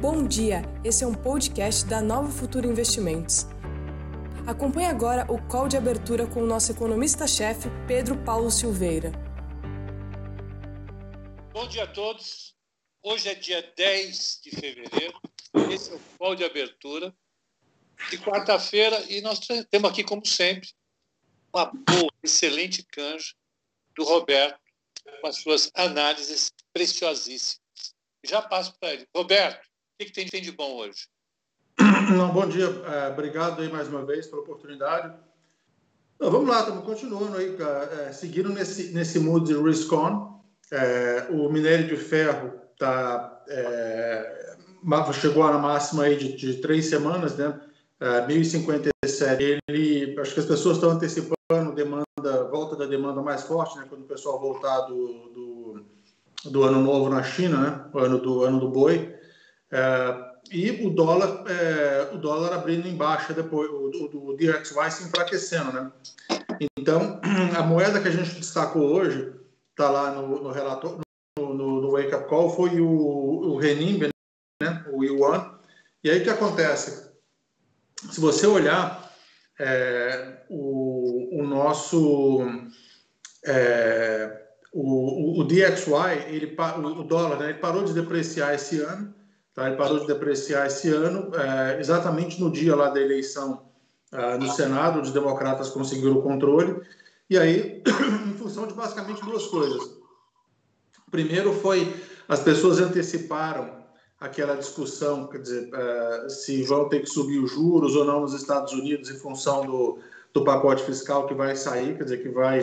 Bom 0.00 0.26
dia, 0.26 0.62
esse 0.82 1.04
é 1.04 1.06
um 1.06 1.12
podcast 1.12 1.84
da 1.84 2.00
Nova 2.00 2.30
Futuro 2.30 2.66
Investimentos. 2.66 3.44
Acompanhe 4.46 4.86
agora 4.86 5.30
o 5.30 5.38
call 5.46 5.68
de 5.68 5.76
abertura 5.76 6.26
com 6.26 6.42
o 6.42 6.46
nosso 6.46 6.72
economista-chefe, 6.72 7.68
Pedro 7.86 8.16
Paulo 8.24 8.50
Silveira. 8.50 9.12
Bom 11.52 11.68
dia 11.68 11.84
a 11.84 11.86
todos. 11.86 12.54
Hoje 13.02 13.28
é 13.28 13.34
dia 13.34 13.60
10 13.76 14.40
de 14.42 14.50
fevereiro. 14.52 15.20
Esse 15.70 15.92
é 15.92 15.94
o 15.96 16.00
call 16.16 16.34
de 16.34 16.44
abertura 16.44 17.14
de 18.08 18.16
quarta-feira 18.20 18.98
e 19.06 19.20
nós 19.20 19.38
temos 19.38 19.90
aqui, 19.90 20.02
como 20.02 20.24
sempre, 20.24 20.70
uma 21.52 21.66
boa, 21.66 22.10
excelente 22.22 22.82
canja 22.84 23.34
do 23.94 24.04
Roberto 24.04 24.58
com 25.20 25.26
as 25.26 25.36
suas 25.36 25.70
análises 25.74 26.50
preciosíssimas. 26.72 27.60
Já 28.24 28.40
passo 28.40 28.74
para 28.78 28.94
ele. 28.94 29.06
Roberto, 29.14 29.69
o 30.00 30.06
que, 30.06 30.24
que 30.24 30.30
tem 30.30 30.42
de 30.42 30.52
bom 30.52 30.76
hoje? 30.76 31.08
Não, 32.16 32.32
bom 32.32 32.48
dia, 32.48 32.64
é, 32.64 33.08
obrigado 33.08 33.60
aí 33.60 33.70
mais 33.70 33.86
uma 33.88 34.04
vez 34.04 34.26
pela 34.26 34.40
oportunidade. 34.40 35.14
Então, 36.16 36.30
vamos 36.30 36.48
lá, 36.48 36.60
estamos 36.60 36.84
continuando 36.84 37.36
aí, 37.36 37.56
é, 38.00 38.12
seguindo 38.12 38.48
nesse, 38.48 38.92
nesse 38.92 39.18
mood 39.18 39.46
de 39.46 39.60
risk 39.60 39.92
on. 39.92 40.40
É, 40.70 41.26
o 41.30 41.50
minério 41.50 41.86
de 41.86 41.96
ferro 41.96 42.52
tá, 42.78 43.42
é, 43.48 44.56
chegou 45.20 45.44
na 45.44 45.58
máxima 45.58 46.04
aí 46.04 46.16
de, 46.16 46.34
de 46.34 46.54
três 46.60 46.86
semanas, 46.86 47.36
né? 47.36 47.60
É, 47.98 48.26
1057. 48.26 49.60
Ele, 49.68 50.18
acho 50.18 50.32
que 50.32 50.40
as 50.40 50.46
pessoas 50.46 50.76
estão 50.76 50.90
antecipando 50.90 51.74
demanda, 51.74 52.44
volta 52.50 52.76
da 52.76 52.86
demanda 52.86 53.20
mais 53.20 53.42
forte, 53.42 53.76
né? 53.76 53.84
Quando 53.88 54.02
o 54.02 54.08
pessoal 54.08 54.40
voltar 54.40 54.80
do, 54.82 55.30
do, 55.30 56.50
do 56.50 56.62
ano 56.62 56.80
novo 56.80 57.10
na 57.10 57.22
China, 57.22 57.58
né? 57.58 57.84
O 57.92 57.98
ano 57.98 58.18
do 58.18 58.44
ano 58.44 58.60
do 58.60 58.70
boi. 58.70 59.19
É, 59.72 60.30
e 60.50 60.84
o 60.84 60.90
dólar, 60.90 61.44
é, 61.48 62.10
o 62.12 62.18
dólar 62.18 62.52
abrindo 62.52 62.88
em 62.88 62.96
baixa 62.96 63.32
depois, 63.32 63.70
o, 63.70 63.90
o, 63.90 64.30
o 64.30 64.36
DXY 64.36 64.90
se 64.90 65.04
enfraquecendo, 65.04 65.72
né? 65.72 65.92
Então, 66.76 67.20
a 67.56 67.62
moeda 67.62 68.00
que 68.00 68.08
a 68.08 68.12
gente 68.12 68.34
destacou 68.34 68.82
hoje, 68.82 69.32
está 69.70 69.88
lá 69.88 70.10
no, 70.12 70.42
no 70.42 70.50
relatório, 70.50 71.00
no, 71.38 71.54
no, 71.54 71.80
no, 71.80 71.92
wake 71.92 72.14
up 72.14 72.28
call, 72.28 72.50
foi 72.50 72.80
o, 72.80 72.88
o 72.88 73.56
renminbi, 73.58 74.08
né? 74.60 74.84
O 74.92 75.04
yuan. 75.04 75.54
E 76.02 76.10
aí 76.10 76.20
o 76.20 76.24
que 76.24 76.30
acontece? 76.30 77.10
Se 78.10 78.20
você 78.20 78.46
olhar 78.46 79.12
é, 79.58 80.38
o, 80.48 81.40
o 81.40 81.46
nosso 81.46 82.40
é, 83.44 84.40
o, 84.72 85.40
o, 85.40 85.44
DXY, 85.44 86.26
ele, 86.28 86.56
o 86.56 87.02
dólar, 87.04 87.38
né, 87.38 87.50
ele 87.50 87.58
parou 87.58 87.84
de 87.84 87.92
depreciar 87.92 88.54
esse 88.54 88.80
ano 88.80 89.14
Tá? 89.60 89.66
Ele 89.66 89.76
parou 89.76 90.00
de 90.00 90.06
depreciar 90.06 90.66
esse 90.66 90.88
ano, 90.88 91.30
é, 91.36 91.78
exatamente 91.78 92.40
no 92.40 92.50
dia 92.50 92.74
lá 92.74 92.88
da 92.88 92.98
eleição 92.98 93.68
é, 94.10 94.38
no 94.38 94.48
Senado, 94.48 95.02
os 95.02 95.12
democratas 95.12 95.68
conseguiram 95.68 96.16
o 96.16 96.22
controle. 96.22 96.80
E 97.28 97.36
aí, 97.36 97.82
em 98.26 98.32
função 98.38 98.66
de 98.66 98.72
basicamente 98.72 99.22
duas 99.22 99.46
coisas. 99.48 99.98
Primeiro 101.10 101.52
foi 101.52 101.94
as 102.26 102.40
pessoas 102.40 102.80
anteciparam 102.80 103.84
aquela 104.18 104.54
discussão, 104.54 105.26
quer 105.26 105.42
dizer, 105.42 105.68
é, 105.74 106.28
se 106.30 106.62
vão 106.62 106.88
ter 106.88 107.00
que 107.00 107.10
subir 107.10 107.38
os 107.38 107.50
juros 107.50 107.94
ou 107.94 108.04
não 108.06 108.20
nos 108.20 108.32
Estados 108.32 108.72
Unidos 108.72 109.10
em 109.10 109.18
função 109.18 109.66
do, 109.66 109.98
do 110.32 110.42
pacote 110.42 110.82
fiscal 110.84 111.26
que 111.26 111.34
vai 111.34 111.54
sair, 111.54 111.98
quer 111.98 112.04
dizer, 112.04 112.22
que 112.22 112.30
vai 112.30 112.60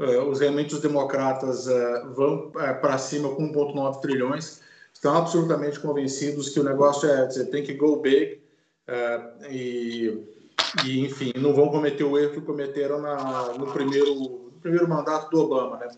é, 0.00 0.18
os 0.18 0.40
realmente 0.40 0.74
os 0.74 0.80
democratas 0.80 1.68
é, 1.68 2.04
vão 2.08 2.50
para 2.50 2.98
cima 2.98 3.32
com 3.32 3.52
1,9 3.52 4.00
trilhões 4.00 4.61
estão 5.02 5.16
absolutamente 5.16 5.80
convencidos 5.80 6.48
que 6.48 6.60
o 6.60 6.64
negócio 6.64 7.10
é, 7.10 7.26
você 7.26 7.44
tem 7.44 7.64
que 7.64 7.74
go 7.74 7.96
big 7.96 8.40
uh, 8.88 9.44
e, 9.50 10.24
e, 10.86 11.00
enfim, 11.00 11.32
não 11.36 11.52
vão 11.52 11.70
cometer 11.70 12.04
o 12.04 12.16
erro 12.16 12.34
que 12.34 12.40
cometeram 12.40 13.02
na, 13.02 13.52
no, 13.54 13.66
primeiro, 13.72 14.14
no 14.14 14.60
primeiro 14.60 14.88
mandato 14.88 15.28
do 15.28 15.40
Obama, 15.40 15.76
né? 15.78 15.88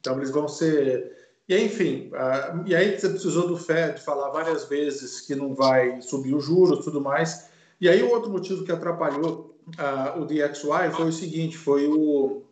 Então, 0.00 0.16
eles 0.16 0.30
vão 0.30 0.48
ser... 0.48 1.14
E, 1.46 1.62
enfim, 1.62 2.10
uh, 2.14 2.66
e 2.66 2.74
aí 2.74 2.98
você 2.98 3.10
precisou 3.10 3.46
do 3.46 3.58
Fed 3.58 4.00
falar 4.00 4.30
várias 4.30 4.66
vezes 4.66 5.20
que 5.20 5.34
não 5.34 5.54
vai 5.54 6.00
subir 6.00 6.34
os 6.34 6.46
juros 6.46 6.82
tudo 6.82 7.02
mais. 7.02 7.50
E 7.78 7.86
aí 7.86 8.02
o 8.02 8.08
outro 8.08 8.30
motivo 8.30 8.64
que 8.64 8.72
atrapalhou 8.72 9.58
uh, 9.78 10.22
o 10.22 10.24
DXY 10.24 10.90
foi 10.96 11.08
o 11.08 11.12
seguinte, 11.12 11.58
foi 11.58 11.86
o, 11.86 12.42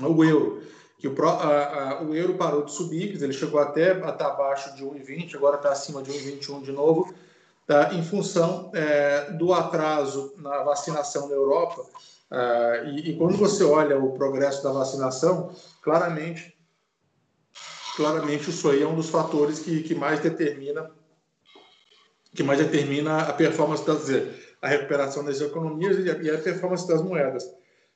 o 0.00 0.24
euro 0.24 0.62
que 1.00 1.08
o, 1.08 1.24
a, 1.24 1.92
a, 1.92 2.02
o 2.02 2.14
euro 2.14 2.34
parou 2.34 2.62
de 2.62 2.72
subir, 2.72 3.20
ele 3.20 3.32
chegou 3.32 3.58
até 3.58 3.92
a 3.92 4.10
estar 4.10 4.26
abaixo 4.26 4.76
de 4.76 4.84
1,20, 4.84 5.34
agora 5.34 5.56
está 5.56 5.70
acima 5.70 6.02
de 6.02 6.10
1,21 6.10 6.62
de 6.62 6.72
novo, 6.72 7.14
tá, 7.66 7.94
em 7.94 8.02
função 8.02 8.70
é, 8.74 9.30
do 9.30 9.54
atraso 9.54 10.34
na 10.36 10.62
vacinação 10.62 11.26
na 11.28 11.34
Europa. 11.34 11.86
É, 12.30 12.84
e, 12.90 13.10
e, 13.10 13.16
quando 13.16 13.34
você 13.38 13.64
olha 13.64 13.98
o 13.98 14.12
progresso 14.12 14.62
da 14.62 14.72
vacinação, 14.72 15.50
claramente, 15.80 16.54
claramente 17.96 18.50
isso 18.50 18.68
aí 18.68 18.82
é 18.82 18.86
um 18.86 18.94
dos 18.94 19.08
fatores 19.08 19.58
que, 19.58 19.82
que 19.82 19.94
mais 19.94 20.20
determina 20.20 20.90
que 22.32 22.44
mais 22.44 22.60
determina 22.60 23.22
a 23.22 23.32
performance, 23.32 23.84
das, 23.84 24.06
a 24.62 24.68
recuperação 24.68 25.24
das 25.24 25.40
economias 25.40 25.98
e 25.98 26.08
a, 26.08 26.14
e 26.14 26.30
a 26.30 26.38
performance 26.38 26.86
das 26.86 27.02
moedas. 27.02 27.42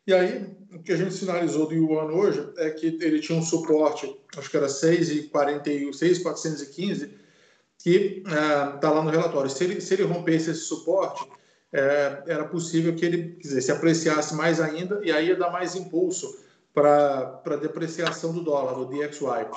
E 0.06 0.12
aí, 0.12 0.54
o 0.72 0.82
que 0.82 0.92
a 0.92 0.96
gente 0.96 1.14
sinalizou 1.14 1.66
do 1.66 1.74
Yuan 1.74 2.12
hoje 2.12 2.46
é 2.58 2.70
que 2.70 2.98
ele 3.00 3.20
tinha 3.20 3.38
um 3.38 3.42
suporte, 3.42 4.14
acho 4.36 4.50
que 4.50 4.56
era 4.56 4.68
6,415, 4.68 7.10
que 7.78 8.22
está 8.26 8.88
é, 8.88 8.90
lá 8.90 9.02
no 9.02 9.10
relatório. 9.10 9.50
Se 9.50 9.64
ele, 9.64 9.80
se 9.80 9.94
ele 9.94 10.02
rompesse 10.02 10.50
esse 10.50 10.60
suporte, 10.60 11.26
é, 11.72 12.22
era 12.26 12.44
possível 12.44 12.94
que 12.94 13.04
ele 13.04 13.36
dizer, 13.40 13.62
se 13.62 13.72
apreciasse 13.72 14.34
mais 14.34 14.60
ainda 14.60 15.00
e 15.02 15.10
aí 15.10 15.28
ia 15.28 15.36
dar 15.36 15.50
mais 15.50 15.74
impulso 15.74 16.38
para 16.72 17.42
a 17.44 17.56
depreciação 17.56 18.32
do 18.32 18.42
dólar, 18.42 18.74
do 18.74 18.86
DXY. 18.86 19.48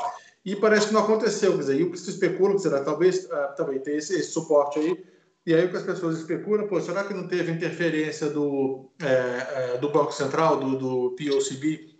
E 0.45 0.55
parece 0.55 0.87
que 0.87 0.93
não 0.93 1.03
aconteceu, 1.03 1.51
quer 1.53 1.59
dizer, 1.59 1.79
e 1.79 1.83
o 1.83 1.91
que 1.91 1.99
se 1.99 2.09
especula, 2.09 2.51
quer 2.51 2.69
dizer, 2.69 2.83
talvez 2.83 3.25
uh, 3.25 3.55
também 3.57 3.79
tenha 3.79 3.97
esse, 3.97 4.15
esse 4.15 4.31
suporte 4.31 4.79
aí, 4.79 5.03
e 5.47 5.55
aí 5.55 5.63
o 5.63 5.71
que 5.71 5.77
as 5.77 5.83
pessoas 5.83 6.17
especulam, 6.19 6.67
pô, 6.67 6.81
será 6.81 7.07
que 7.07 7.13
não 7.13 7.25
teve 7.25 7.53
interferência 7.53 8.29
do, 8.29 8.91
é, 9.01 9.75
é, 9.75 9.77
do 9.77 9.89
Banco 9.89 10.11
Central, 10.11 10.59
do, 10.59 10.77
do 10.77 11.15
POCB, 11.15 11.97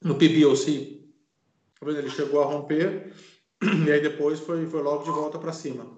no 0.00 0.18
PBOC? 0.18 1.00
Ele 1.80 2.10
chegou 2.10 2.42
a 2.42 2.44
romper 2.44 3.14
e 3.86 3.88
aí 3.88 4.00
depois 4.00 4.40
foi, 4.40 4.68
foi 4.68 4.82
logo 4.82 5.04
de 5.04 5.10
volta 5.10 5.38
para 5.38 5.52
cima. 5.52 5.96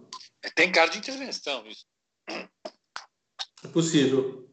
Tem 0.54 0.70
cara 0.70 0.90
de 0.90 0.98
intervenção 0.98 1.66
isso. 1.66 1.86
É 2.28 3.68
possível. 3.72 4.46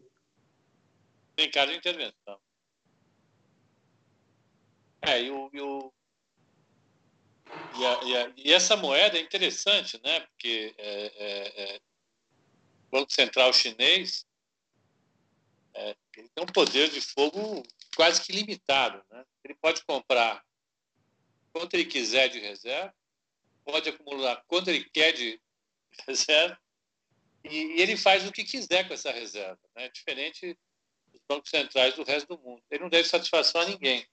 Tem 1.36 1.52
cara 1.52 1.70
de 1.70 1.80
intervenção. 1.80 2.40
É, 5.02 5.22
e, 5.22 5.30
o, 5.30 5.50
e, 5.52 5.59
o, 5.59 5.94
e, 7.78 7.86
a, 7.86 8.03
e, 8.03 8.18
a, 8.18 8.34
e 8.38 8.53
essa 8.53 8.78
moeda 8.78 9.18
é 9.18 9.22
interessante, 9.22 10.00
né? 10.02 10.22
Porque 10.22 10.74
é, 10.78 11.06
é, 11.06 11.75
é 11.75 11.91
Banco 12.91 13.12
Central 13.12 13.53
chinês 13.53 14.25
é, 15.74 15.96
ele 16.18 16.29
tem 16.29 16.44
um 16.44 16.47
poder 16.47 16.90
de 16.90 17.02
fogo 17.02 17.63
quase 17.96 18.22
que 18.22 18.31
limitado. 18.31 19.03
Né? 19.09 19.25
Ele 19.44 19.56
pode 19.56 19.84
comprar 19.85 20.44
quanto 21.53 21.74
ele 21.74 21.85
quiser 21.85 22.29
de 22.29 22.40
reserva, 22.40 22.94
pode 23.63 23.90
acumular 23.90 24.44
quanto 24.47 24.69
ele 24.69 24.84
quer 24.90 25.13
de 25.13 25.41
reserva, 26.07 26.59
e, 27.44 27.50
e 27.50 27.81
ele 27.81 27.97
faz 27.97 28.28
o 28.28 28.31
que 28.31 28.44
quiser 28.44 28.88
com 28.88 28.94
essa 28.94 29.12
reserva, 29.12 29.59
né? 29.75 29.90
diferente 29.90 30.58
dos 31.08 31.22
bancos 31.28 31.50
centrais 31.50 31.96
do 31.96 32.03
resto 32.03 32.35
do 32.35 32.41
mundo. 32.41 32.62
Ele 32.69 32.84
não 32.84 32.90
deve 32.90 33.08
satisfação 33.08 33.62
a 33.62 33.66
ninguém, 33.66 34.06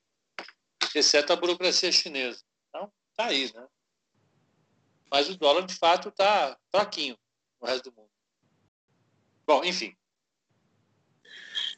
exceto 0.95 1.33
a 1.33 1.37
burocracia 1.37 1.93
chinesa. 1.93 2.43
Então, 2.69 2.91
está 3.11 3.27
aí. 3.27 3.53
Né? 3.53 3.69
Mas 5.11 5.29
o 5.29 5.37
dólar, 5.37 5.67
de 5.67 5.75
fato, 5.75 6.09
está 6.09 6.59
fraquinho 6.71 7.19
no 7.61 7.67
resto 7.67 7.91
do 7.91 7.97
mundo. 7.97 8.18
Bom, 9.49 9.65
enfim. 9.65 9.95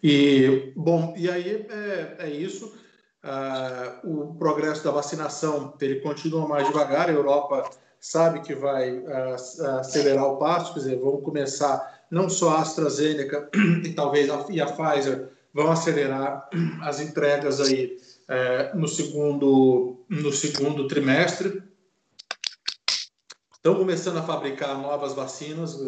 E, 0.03 0.73
bom, 0.75 1.15
e 1.17 1.31
aí 1.31 1.67
é, 1.71 2.17
é 2.19 2.29
isso. 2.29 2.75
Uh, 3.23 4.33
o 4.33 4.35
progresso 4.35 4.83
da 4.83 4.91
vacinação 4.91 5.73
ele 5.81 6.01
continua 6.01 6.49
mais 6.49 6.67
devagar. 6.67 7.09
A 7.09 7.13
Europa 7.13 7.71
sabe 8.01 8.41
que 8.41 8.57
vai 8.57 8.99
uh, 8.99 9.35
acelerar 9.79 10.25
o 10.25 10.37
passo, 10.37 10.75
quer 10.75 10.81
dizer, 10.81 10.99
vão 10.99 11.21
começar 11.21 12.07
não 12.11 12.29
só 12.29 12.57
a 12.57 12.63
AstraZeneca 12.63 13.49
e 13.85 13.93
talvez 13.93 14.29
a, 14.29 14.47
e 14.51 14.61
a 14.61 14.67
Pfizer 14.67 15.29
vão 15.55 15.71
acelerar 15.71 16.49
as 16.83 16.99
entregas 16.99 17.61
aí 17.61 17.97
uh, 18.25 18.77
no 18.77 18.89
segundo 18.89 20.05
no 20.09 20.33
segundo 20.33 20.89
trimestre. 20.89 21.63
Estão 23.55 23.77
começando 23.77 24.17
a 24.17 24.25
fabricar 24.25 24.77
novas 24.77 25.13
vacinas. 25.13 25.79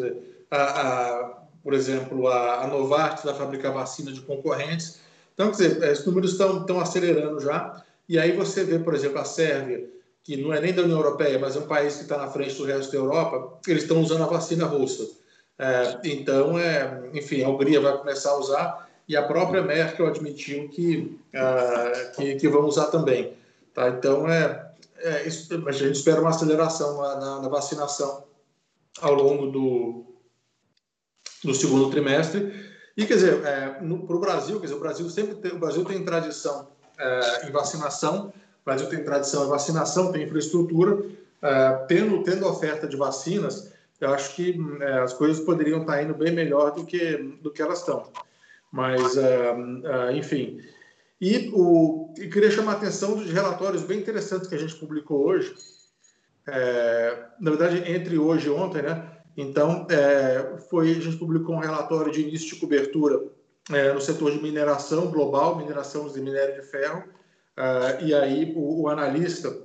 A, 0.49 1.43
por 1.63 1.73
exemplo, 1.73 2.27
a, 2.27 2.63
a 2.63 2.67
Novartis 2.67 3.23
vai 3.23 3.33
fabricar 3.33 3.71
vacina 3.71 4.11
de 4.11 4.21
concorrentes. 4.21 4.99
Então, 5.33 5.51
quer 5.51 5.69
dizer, 5.69 5.83
esses 5.83 6.05
números 6.05 6.33
estão, 6.33 6.61
estão 6.61 6.79
acelerando 6.79 7.39
já. 7.39 7.83
E 8.07 8.19
aí 8.19 8.33
você 8.33 8.63
vê, 8.63 8.77
por 8.77 8.93
exemplo, 8.93 9.19
a 9.19 9.25
Sérvia 9.25 9.89
que 10.23 10.37
não 10.37 10.53
é 10.53 10.61
nem 10.61 10.73
da 10.73 10.83
União 10.83 10.97
Europeia, 10.97 11.37
mas 11.37 11.55
é 11.55 11.59
um 11.59 11.67
país 11.67 11.97
que 11.97 12.03
está 12.03 12.17
na 12.17 12.29
frente 12.29 12.55
do 12.55 12.63
resto 12.63 12.91
da 12.93 12.97
Europa, 12.97 13.59
eles 13.67 13.83
estão 13.83 14.01
usando 14.01 14.23
a 14.23 14.27
vacina 14.27 14.65
russa. 14.65 15.05
É, 15.59 15.99
então, 16.05 16.57
é, 16.57 17.09
enfim, 17.13 17.43
a 17.43 17.49
Hungria 17.49 17.81
vai 17.81 17.97
começar 17.97 18.31
a 18.31 18.37
usar 18.37 18.89
e 19.07 19.17
a 19.17 19.23
própria 19.23 19.61
Merkel 19.61 20.07
admitiu 20.07 20.69
que, 20.69 21.19
uh, 21.35 22.15
que, 22.15 22.35
que, 22.35 22.47
vão 22.47 22.65
usar 22.65 22.85
também. 22.85 23.33
Tá? 23.73 23.89
Então, 23.89 24.27
é, 24.29 24.71
é, 24.99 25.25
a 25.67 25.71
gente 25.71 25.95
espera 25.95 26.21
uma 26.21 26.29
aceleração 26.29 27.01
na, 27.01 27.15
na, 27.19 27.41
na 27.41 27.49
vacinação 27.49 28.23
ao 29.01 29.13
longo 29.13 29.47
do, 29.47 30.05
do 31.43 31.53
segundo 31.53 31.89
trimestre. 31.89 32.71
E, 32.95 33.05
quer 33.05 33.15
dizer, 33.15 33.43
é, 33.45 33.69
para 33.69 34.15
o 34.15 34.19
Brasil, 34.19 34.59
quer 34.59 34.67
dizer, 34.67 34.77
o 34.77 34.79
Brasil 34.79 35.09
sempre 35.09 35.35
tem, 35.35 35.51
o 35.51 35.59
Brasil 35.59 35.83
tem 35.83 36.03
tradição 36.03 36.69
é, 36.97 37.47
em 37.47 37.51
vacinação, 37.51 38.27
o 38.27 38.65
Brasil 38.65 38.87
tem 38.87 39.03
tradição 39.03 39.45
em 39.45 39.49
vacinação, 39.49 40.11
tem 40.11 40.23
infraestrutura, 40.23 41.03
é, 41.41 41.71
tendo, 41.87 42.23
tendo 42.23 42.47
oferta 42.47 42.87
de 42.87 42.95
vacinas, 42.95 43.73
eu 43.99 44.13
acho 44.13 44.35
que 44.35 44.59
é, 44.81 44.99
as 44.99 45.13
coisas 45.13 45.43
poderiam 45.43 45.81
estar 45.81 46.01
indo 46.03 46.13
bem 46.13 46.31
melhor 46.31 46.71
do 46.71 46.85
que, 46.85 47.17
do 47.41 47.51
que 47.51 47.61
elas 47.61 47.79
estão. 47.79 48.11
Mas, 48.71 49.17
é, 49.17 49.55
é, 49.83 50.17
enfim. 50.17 50.59
E 51.19 51.51
o, 51.53 52.13
e 52.17 52.27
queria 52.27 52.51
chamar 52.51 52.73
a 52.73 52.75
atenção 52.75 53.15
dos 53.15 53.31
relatórios 53.31 53.83
bem 53.83 53.99
interessantes 53.99 54.47
que 54.47 54.55
a 54.55 54.57
gente 54.57 54.75
publicou 54.75 55.25
hoje. 55.25 55.55
na 57.39 57.51
verdade, 57.51 57.89
entre 57.89 58.17
hoje 58.17 58.47
e 58.47 58.49
ontem, 58.49 58.81
né? 58.81 59.09
Então, 59.35 59.87
é, 59.89 60.57
foi, 60.69 60.91
a 60.91 60.99
gente 60.99 61.17
publicou 61.17 61.55
um 61.55 61.59
relatório 61.59 62.11
de 62.11 62.21
início 62.21 62.53
de 62.53 62.55
cobertura 62.57 63.19
é, 63.71 63.91
no 63.93 64.01
setor 64.01 64.31
de 64.31 64.41
mineração 64.41 65.07
global, 65.07 65.55
mineração 65.55 66.07
de 66.07 66.21
minério 66.21 66.61
de 66.61 66.67
ferro, 66.67 67.03
é, 67.57 68.03
e 68.03 68.13
aí 68.13 68.53
o, 68.55 68.83
o, 68.83 68.89
analista, 68.89 69.55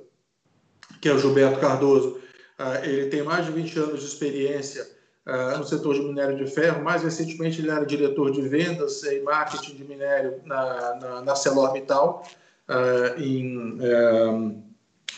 que 1.00 1.08
é 1.08 1.12
o 1.12 1.18
Gilberto 1.18 1.60
Cardoso, 1.60 2.18
é, 2.58 2.88
ele 2.88 3.08
tem 3.08 3.22
mais 3.22 3.44
de 3.46 3.52
20 3.52 3.78
anos 3.78 4.00
de 4.00 4.06
experiência 4.06 4.88
é, 5.26 5.56
no 5.58 5.64
setor 5.64 5.94
de 5.94 6.00
minério 6.00 6.36
de 6.36 6.50
ferro, 6.50 6.82
mais 6.82 7.02
recentemente 7.02 7.60
ele 7.60 7.70
era 7.70 7.84
diretor 7.84 8.30
de 8.30 8.40
vendas 8.42 9.02
e 9.02 9.20
marketing 9.20 9.76
de 9.76 9.84
minério 9.84 10.40
na, 10.44 10.94
na, 10.96 11.22
na 11.22 11.34
em, 13.18 13.78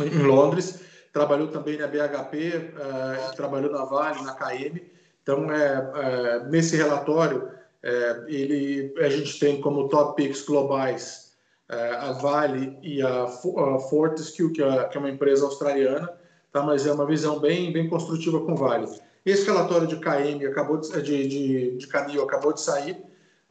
em 0.01 0.23
Londres, 0.23 0.81
trabalhou 1.13 1.49
também 1.49 1.77
na 1.77 1.87
BHP, 1.87 2.73
uh, 2.75 3.37
trabalhou 3.37 3.71
na 3.71 3.85
Vale, 3.85 4.23
na 4.23 4.35
KM. 4.35 4.81
Então, 5.23 5.53
é, 5.53 5.93
é, 5.95 6.45
nesse 6.49 6.77
relatório, 6.77 7.49
é, 7.83 8.25
ele, 8.27 8.93
a 8.99 9.09
gente 9.09 9.39
tem 9.39 9.61
como 9.61 9.89
top 9.89 10.21
picks 10.21 10.43
globais 10.43 11.31
é, 11.69 11.93
a 11.93 12.13
Vale 12.13 12.77
e 12.83 13.01
a, 13.01 13.25
a 13.25 13.79
Fortescue, 13.79 14.53
que 14.53 14.63
é, 14.63 14.85
que 14.85 14.97
é, 14.97 15.01
uma 15.01 15.11
empresa 15.11 15.45
australiana, 15.45 16.11
tá? 16.53 16.63
mas 16.63 16.85
é 16.85 16.93
uma 16.93 17.07
visão 17.07 17.39
bem, 17.39 17.73
bem 17.73 17.89
construtiva 17.89 18.41
com 18.41 18.57
Vale. 18.57 18.89
Esse 19.25 19.45
relatório 19.47 19.87
de 19.87 19.97
KM 19.97 20.45
acabou 20.49 20.79
de, 20.79 21.01
de, 21.01 21.29
de, 21.29 21.77
de 21.77 21.87
Canil 21.87 22.25
acabou 22.25 22.53
de 22.53 22.61
sair, 22.61 22.97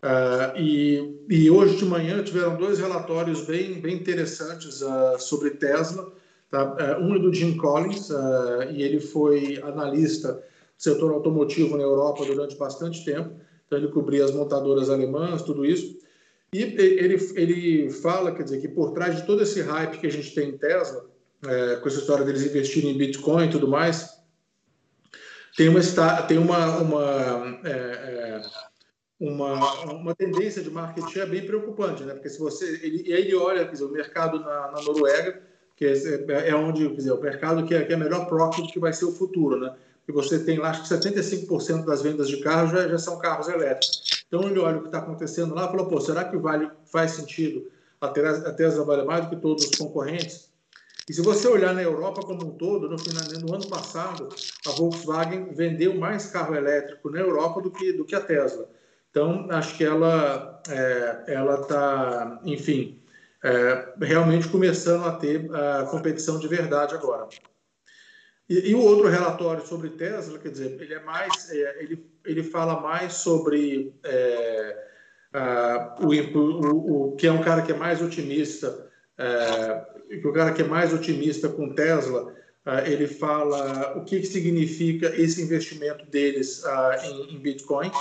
uh, 0.03 0.57
e, 0.57 1.23
e 1.29 1.49
hoje 1.49 1.77
de 1.77 1.85
manhã 1.85 2.21
tiveram 2.23 2.57
dois 2.57 2.79
relatórios 2.79 3.45
bem, 3.45 3.79
bem 3.79 3.95
interessantes 3.95 4.81
uh, 4.81 5.17
sobre 5.17 5.51
Tesla, 5.51 6.11
Tá? 6.49 6.75
É, 6.79 6.97
um 6.97 7.15
é 7.15 7.19
do 7.19 7.33
Jim 7.33 7.55
Collins, 7.57 8.09
uh, 8.09 8.71
e 8.71 8.81
ele 8.81 8.99
foi 8.99 9.61
analista 9.63 10.33
do 10.33 10.41
setor 10.77 11.11
automotivo 11.11 11.77
na 11.77 11.83
Europa 11.83 12.25
durante 12.25 12.55
bastante 12.55 13.05
tempo. 13.05 13.39
Então, 13.65 13.77
ele 13.77 13.89
cobria 13.89 14.25
as 14.25 14.31
montadoras 14.31 14.89
alemãs, 14.89 15.43
tudo 15.43 15.63
isso. 15.63 15.99
E 16.51 16.63
ele, 16.63 17.31
ele 17.35 17.89
fala, 17.91 18.31
quer 18.31 18.43
dizer, 18.43 18.59
que 18.59 18.67
por 18.67 18.91
trás 18.91 19.15
de 19.15 19.27
todo 19.27 19.43
esse 19.43 19.61
hype 19.61 19.99
que 19.99 20.07
a 20.07 20.11
gente 20.11 20.33
tem 20.33 20.49
em 20.49 20.57
Tesla, 20.57 21.05
é, 21.45 21.75
com 21.75 21.87
essa 21.87 21.99
história 21.99 22.25
deles 22.25 22.43
investirem 22.43 22.91
em 22.91 22.97
Bitcoin 22.97 23.45
e 23.45 23.51
tudo 23.51 23.67
mais, 23.67 24.19
tem 25.55 25.69
uma, 25.69 25.81
tem 26.23 26.37
uma, 26.39 26.77
uma, 26.77 27.59
é, 27.63 27.69
é, 27.69 28.41
uma, 29.19 29.83
uma 29.91 30.15
tendência 30.15 30.63
de 30.63 30.71
market 30.71 31.07
share 31.11 31.29
bem 31.29 31.45
preocupante, 31.45 32.03
né? 32.03 32.13
Porque 32.13 32.29
se 32.29 32.39
você. 32.39 32.79
Ele, 32.81 33.03
ele 33.11 33.35
olha, 33.35 33.65
quer 33.65 33.73
dizer, 33.73 33.85
o 33.85 33.91
mercado 33.91 34.39
na, 34.39 34.71
na 34.71 34.81
Noruega 34.81 35.48
que 35.79 35.85
é, 35.85 36.49
é 36.49 36.53
onde 36.53 36.93
dizer, 36.93 37.13
o 37.13 37.21
mercado 37.21 37.65
que 37.65 37.73
é, 37.73 37.85
que 37.85 37.93
é 37.93 37.95
melhor 37.95 38.27
proxy 38.27 38.61
do 38.61 38.67
que 38.67 38.79
vai 38.81 38.91
ser 38.91 39.05
o 39.05 39.13
futuro, 39.13 39.57
né? 39.57 39.73
E 40.05 40.11
você 40.11 40.37
tem 40.37 40.57
lá, 40.57 40.71
acho 40.71 40.83
que 40.83 40.93
75% 40.93 41.85
das 41.85 42.01
vendas 42.01 42.27
de 42.27 42.41
carros 42.41 42.71
já, 42.71 42.85
já 42.85 42.97
são 42.97 43.17
carros 43.17 43.47
elétricos. 43.47 44.25
Então 44.27 44.43
ele 44.43 44.59
olha 44.59 44.79
o 44.79 44.81
que 44.81 44.87
está 44.87 44.97
acontecendo 44.97 45.55
lá 45.55 45.65
e 45.65 45.67
falou, 45.67 45.85
pô, 45.85 46.01
será 46.01 46.25
que 46.25 46.35
vale, 46.35 46.69
faz 46.91 47.11
sentido 47.11 47.71
a 48.01 48.09
Tesla 48.09 48.83
vale 48.83 49.03
mais 49.03 49.23
do 49.23 49.29
que 49.29 49.41
todos 49.41 49.63
os 49.65 49.77
concorrentes? 49.77 50.49
E 51.09 51.13
se 51.13 51.21
você 51.21 51.47
olhar 51.47 51.73
na 51.73 51.81
Europa 51.81 52.21
como 52.23 52.45
um 52.45 52.51
todo, 52.51 52.89
no, 52.89 52.99
final, 52.99 53.23
no 53.41 53.55
ano 53.55 53.67
passado, 53.67 54.27
a 54.67 54.71
Volkswagen 54.71 55.53
vendeu 55.53 55.95
mais 55.95 56.27
carro 56.27 56.55
elétrico 56.55 57.09
na 57.09 57.19
Europa 57.19 57.61
do 57.61 57.71
que, 57.71 57.93
do 57.93 58.03
que 58.03 58.15
a 58.15 58.21
Tesla. 58.21 58.69
Então, 59.09 59.47
acho 59.49 59.77
que 59.77 59.83
ela 59.83 60.61
é, 60.69 61.23
ela 61.27 61.61
está, 61.61 62.39
enfim, 62.43 62.99
é, 63.43 63.93
realmente 64.01 64.47
começando 64.47 65.05
a 65.05 65.13
ter 65.13 65.49
a 65.53 65.85
competição 65.85 66.39
de 66.39 66.47
verdade 66.47 66.93
agora. 66.93 67.27
E, 68.49 68.71
e, 68.71 68.75
o 68.75 68.81
outro 68.81 69.07
relatório 69.07 69.65
sobre 69.65 69.91
Tesla, 69.91 70.39
quer 70.39 70.49
dizer, 70.49 70.81
ele 70.81 70.93
é 70.93 71.03
mais, 71.03 71.51
é, 71.51 71.83
ele, 71.83 72.03
ele 72.25 72.43
fala 72.43 72.81
mais 72.81 73.13
sobre 73.13 73.93
é, 74.03 74.75
o, 76.01 76.07
o, 76.07 77.11
o, 77.11 77.15
que 77.15 77.27
é 77.27 77.31
um 77.31 77.41
cara 77.41 77.61
que 77.61 77.71
é 77.71 77.75
mais 77.75 78.01
otimista, 78.01 78.89
é, 79.17 80.17
que 80.19 80.27
o 80.27 80.33
cara 80.33 80.51
que 80.51 80.63
é 80.63 80.65
mais 80.65 80.91
otimista 80.91 81.47
com 81.47 81.75
Tesla, 81.75 82.33
é, 82.65 82.91
ele 82.91 83.05
fala 83.05 83.95
o 83.95 84.03
que, 84.03 84.19
que 84.19 84.25
significa 84.25 85.15
esse 85.15 85.43
investimento 85.43 86.05
deles 86.07 86.63
é, 86.65 87.07
em, 87.07 87.35
em 87.35 87.39
Bitcoin 87.39 87.91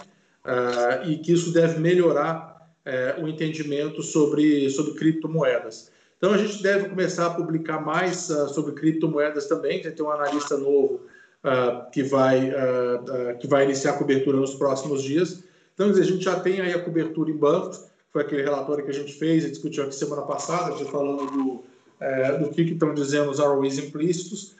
e 1.05 1.19
que 1.19 1.33
isso 1.33 1.53
deve 1.53 1.79
melhorar 1.79 2.48
é, 2.89 3.17
o 3.21 3.29
entendimento 3.29 4.03
sobre, 4.03 4.71
sobre 4.71 4.95
criptomoedas. 4.95 5.91
Então, 6.17 6.33
a 6.33 6.39
gente 6.39 6.63
deve 6.63 6.89
começar 6.89 7.27
a 7.27 7.35
publicar 7.35 7.85
mais 7.85 8.31
uh, 8.31 8.49
sobre 8.49 8.73
criptomoedas 8.73 9.47
também. 9.47 9.83
Tem 9.83 10.05
um 10.05 10.11
analista 10.11 10.57
novo 10.57 11.03
uh, 11.45 11.91
que, 11.93 12.03
vai, 12.03 12.49
uh, 12.49 13.39
que 13.39 13.47
vai 13.47 13.65
iniciar 13.65 13.93
a 13.93 13.99
cobertura 13.99 14.39
nos 14.39 14.55
próximos 14.55 15.03
dias. 15.03 15.45
Então, 15.75 15.91
a 15.91 16.03
gente 16.03 16.25
já 16.25 16.41
tem 16.41 16.63
aí 16.63 16.73
a 16.73 16.83
cobertura 16.83 17.31
em 17.31 17.37
bancos, 17.37 17.85
foi 18.11 18.23
aquele 18.23 18.43
relatório 18.43 18.83
que 18.83 18.91
a 18.91 18.95
gente 18.95 19.13
fez 19.13 19.45
e 19.45 19.51
discutiu 19.51 19.85
aqui 19.85 19.95
semana 19.95 20.23
passada, 20.23 20.75
já 20.77 20.87
falando 20.87 21.27
do, 21.31 21.65
é, 22.01 22.39
do 22.39 22.49
que, 22.49 22.65
que 22.65 22.73
estão 22.73 22.95
dizendo 22.95 23.31
os 23.31 23.39
ROIs 23.39 23.79
implícitos. 23.79 24.57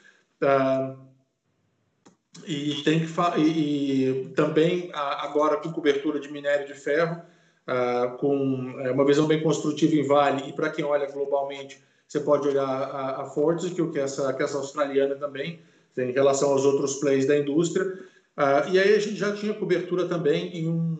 e, 2.47 2.75
tem 2.83 2.99
que 2.99 3.07
e, 3.37 4.07
e 4.07 4.29
também 4.29 4.91
agora 4.93 5.57
com 5.57 5.73
cobertura 5.73 6.19
de 6.19 6.31
minério 6.31 6.67
de 6.67 6.75
ferro, 6.75 7.21
uh, 7.69 8.17
com 8.17 8.75
é, 8.79 8.91
uma 8.91 9.05
visão 9.05 9.27
bem 9.27 9.41
construtiva 9.41 9.95
em 9.95 10.05
Vale, 10.05 10.49
e 10.49 10.53
para 10.53 10.69
quem 10.69 10.83
olha 10.83 11.09
globalmente, 11.11 11.79
você 12.07 12.19
pode 12.19 12.47
olhar 12.47 12.65
a, 12.65 13.21
a 13.21 13.29
que 13.69 13.99
é 13.99 14.01
essa, 14.01 14.33
que 14.33 14.41
essa 14.41 14.57
australiana 14.57 15.15
também, 15.15 15.59
em 15.97 16.11
relação 16.11 16.51
aos 16.51 16.65
outros 16.65 16.95
players 16.95 17.25
da 17.25 17.37
indústria. 17.37 17.85
Uh, 17.85 18.69
e 18.71 18.79
aí 18.79 18.95
a 18.95 18.99
gente 18.99 19.15
já 19.15 19.35
tinha 19.35 19.53
cobertura 19.53 20.07
também 20.07 20.57
em 20.57 20.69
um, 20.69 20.97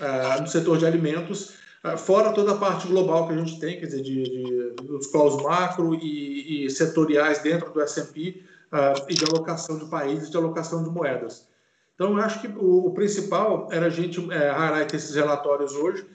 uh, 0.00 0.40
no 0.40 0.46
setor 0.46 0.76
de 0.76 0.84
alimentos, 0.84 1.54
uh, 1.84 1.96
fora 1.96 2.32
toda 2.32 2.52
a 2.52 2.56
parte 2.56 2.88
global 2.88 3.26
que 3.26 3.34
a 3.34 3.36
gente 3.36 3.58
tem, 3.58 3.78
quer 3.78 3.86
dizer, 3.86 4.02
de, 4.02 4.22
de 4.22 4.70
dos 4.82 5.06
calls 5.06 5.42
macro 5.42 5.94
e, 5.94 6.66
e, 6.66 6.70
setoriais 6.70 7.38
dentro 7.38 7.70
do 7.72 7.80
S&P 7.80 8.42
e 9.08 9.14
de 9.14 9.24
alocação 9.24 9.78
de 9.78 9.86
países, 9.86 10.30
de 10.30 10.36
alocação 10.36 10.82
de 10.84 10.90
moedas. 10.90 11.48
Então, 12.00 12.16
eu 12.16 12.24
acho 12.24 12.40
que 12.40 12.48
o, 12.48 12.86
o 12.86 12.94
principal 12.94 13.68
era 13.70 13.84
a 13.84 13.90
gente 13.90 14.18
é, 14.32 14.50
highlight 14.50 14.96
esses 14.96 15.14
relatórios 15.14 15.74
hoje, 15.74 16.06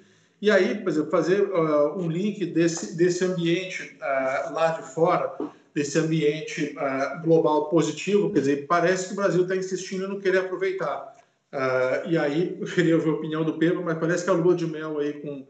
e 0.41 0.49
aí, 0.49 0.79
por 0.79 0.89
exemplo, 0.89 1.11
fazer 1.11 1.43
uh, 1.43 1.95
um 1.95 2.09
link 2.09 2.43
desse, 2.47 2.97
desse 2.97 3.23
ambiente 3.23 3.95
uh, 4.01 4.51
lá 4.51 4.79
de 4.79 4.95
fora, 4.95 5.31
desse 5.75 5.99
ambiente 5.99 6.75
uh, 6.75 7.21
global 7.21 7.69
positivo, 7.69 8.33
quer 8.33 8.39
dizer, 8.39 8.65
parece 8.65 9.09
que 9.09 9.13
o 9.13 9.15
Brasil 9.17 9.43
está 9.43 9.55
insistindo 9.55 10.05
em 10.05 10.07
não 10.07 10.19
querer 10.19 10.39
aproveitar. 10.39 11.13
e 12.07 12.17
aí, 12.17 12.57
eu 12.59 12.65
queria 12.65 12.97
ver 12.97 13.11
a 13.11 13.13
opinião 13.13 13.43
do 13.43 13.53
Pedro, 13.53 13.83
mas 13.85 13.99
parece 13.99 14.23
que 14.23 14.31
a 14.31 14.33
lua 14.33 14.55
de 14.55 14.65
mel 14.65 14.97
aí 14.97 15.13
com, 15.21 15.45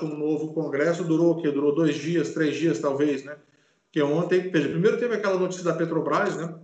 com 0.00 0.06
o 0.06 0.16
novo 0.16 0.54
Congresso 0.54 1.04
durou 1.04 1.32
o 1.32 1.42
quê? 1.42 1.50
Durou 1.50 1.74
dois 1.74 1.96
dias, 1.96 2.30
três 2.30 2.56
dias, 2.56 2.78
talvez, 2.78 3.24
né? 3.24 3.36
Porque 3.84 4.00
ontem, 4.00 4.50
primeiro 4.50 4.98
teve 4.98 5.16
aquela 5.16 5.38
notícia 5.38 5.64
da 5.64 5.74
Petrobras, 5.74 6.34
né? 6.38 6.54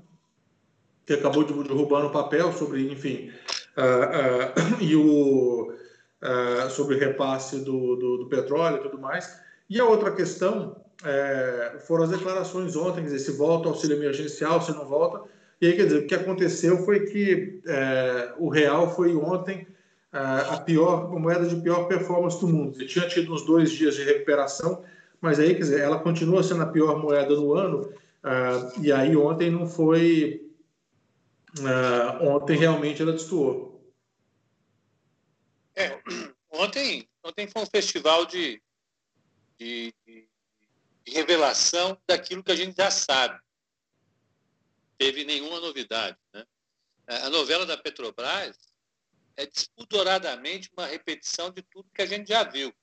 Que 1.07 1.15
acabou 1.15 1.45
derrubando 1.45 2.09
o 2.09 2.11
papel 2.11 2.53
sobre, 2.53 2.91
enfim, 2.91 3.31
uh, 3.77 4.77
uh, 4.77 4.83
e 4.83 4.97
o, 4.97 5.73
uh, 5.73 6.71
sobre 6.71 6.97
repasse 6.99 7.61
do, 7.61 7.95
do, 7.97 8.17
do, 8.19 8.27
petróleo 8.27 8.79
e 8.79 8.83
tudo 8.83 8.99
mais. 8.99 9.41
E 9.71 9.79
a 9.81 9.85
outra 9.85 10.11
questão 10.11 10.77
é, 11.05 11.79
foram 11.87 12.05
as 12.05 12.11
declarações 12.11 12.77
ontem, 12.77 13.03
quer 13.03 13.11
dizer, 13.11 13.19
se 13.19 13.33
volta 13.33 13.67
ao 13.67 13.75
auxílio 13.75 13.97
emergencial, 13.97 14.61
se 14.63 14.71
não 14.73 14.87
volta. 14.87 15.29
E 15.61 15.67
aí, 15.67 15.73
quer 15.75 15.85
dizer, 15.87 15.99
o 15.99 16.07
que 16.07 16.15
aconteceu 16.15 16.85
foi 16.85 17.01
que 17.07 17.61
é, 17.67 18.33
o 18.39 18.49
real 18.49 18.95
foi 18.95 19.17
ontem 19.17 19.67
a 20.13 20.59
pior 20.59 21.13
a 21.15 21.19
moeda 21.19 21.47
de 21.47 21.57
pior 21.57 21.89
performance 21.89 22.41
do 22.41 22.49
mundo. 22.49 22.77
Ele 22.77 22.87
tinha 22.87 23.07
tido 23.09 23.35
uns 23.35 23.45
dois 23.45 23.71
dias 23.71 23.97
de 23.97 24.05
recuperação, 24.05 24.83
mas 25.21 25.39
aí, 25.39 25.53
quer 25.55 25.61
dizer, 25.61 25.81
ela 25.81 25.99
continua 25.99 26.43
sendo 26.43 26.63
a 26.63 26.67
pior 26.67 27.03
moeda 27.03 27.35
no 27.35 27.53
ano 27.53 27.93
Uh, 28.27 28.83
e 28.83 28.91
aí 28.91 29.17
ontem 29.17 29.53
não 29.53 29.69
foi. 29.69 30.46
Uh, 31.59 32.29
ontem 32.29 32.57
realmente 32.57 33.01
ela 33.01 33.13
destoou. 33.13 33.95
É, 35.75 36.01
ontem, 36.51 37.09
ontem 37.23 37.47
foi 37.47 37.63
um 37.63 37.67
festival 37.67 38.27
de, 38.27 38.63
de, 39.59 39.95
de, 40.07 40.29
revelação 41.07 41.97
daquilo 42.07 42.43
que 42.43 42.53
a 42.53 42.57
gente 42.57 42.77
já 42.77 42.91
sabe. 42.91 43.41
Teve 44.99 45.25
nenhuma 45.25 45.61
novidade. 45.61 46.17
Né? 46.33 46.45
A 47.07 47.31
novela 47.31 47.65
da 47.65 47.77
Petrobras 47.77 48.57
é 49.37 49.47
despudoradamente 49.47 50.71
uma 50.77 50.87
repetição 50.87 51.51
de 51.51 51.63
tudo 51.63 51.91
que 51.95 52.03
a 52.03 52.07
gente 52.07 52.29
já 52.29 52.43
viu 52.43 52.75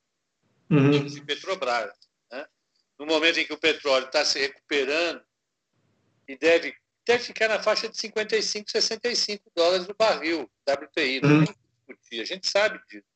uhum. 0.70 1.04
de 1.04 1.20
Petrobras. 1.20 1.92
Né? 2.30 2.46
No 2.98 3.06
momento 3.06 3.38
em 3.38 3.46
que 3.46 3.52
o 3.52 3.58
petróleo 3.58 4.06
está 4.06 4.24
se 4.24 4.38
recuperando 4.38 5.22
e 6.28 6.36
deve, 6.36 6.74
deve 7.06 7.22
ficar 7.22 7.48
na 7.48 7.62
faixa 7.62 7.88
de 7.88 7.96
55, 7.96 8.70
65 8.70 9.50
dólares 9.54 9.88
o 9.88 9.94
barril, 9.94 10.50
WTI, 10.68 11.20
não 11.20 11.44
que 11.44 11.54
discutir, 11.86 12.20
a 12.20 12.24
gente 12.24 12.48
sabe 12.48 12.80
disso. 12.88 13.06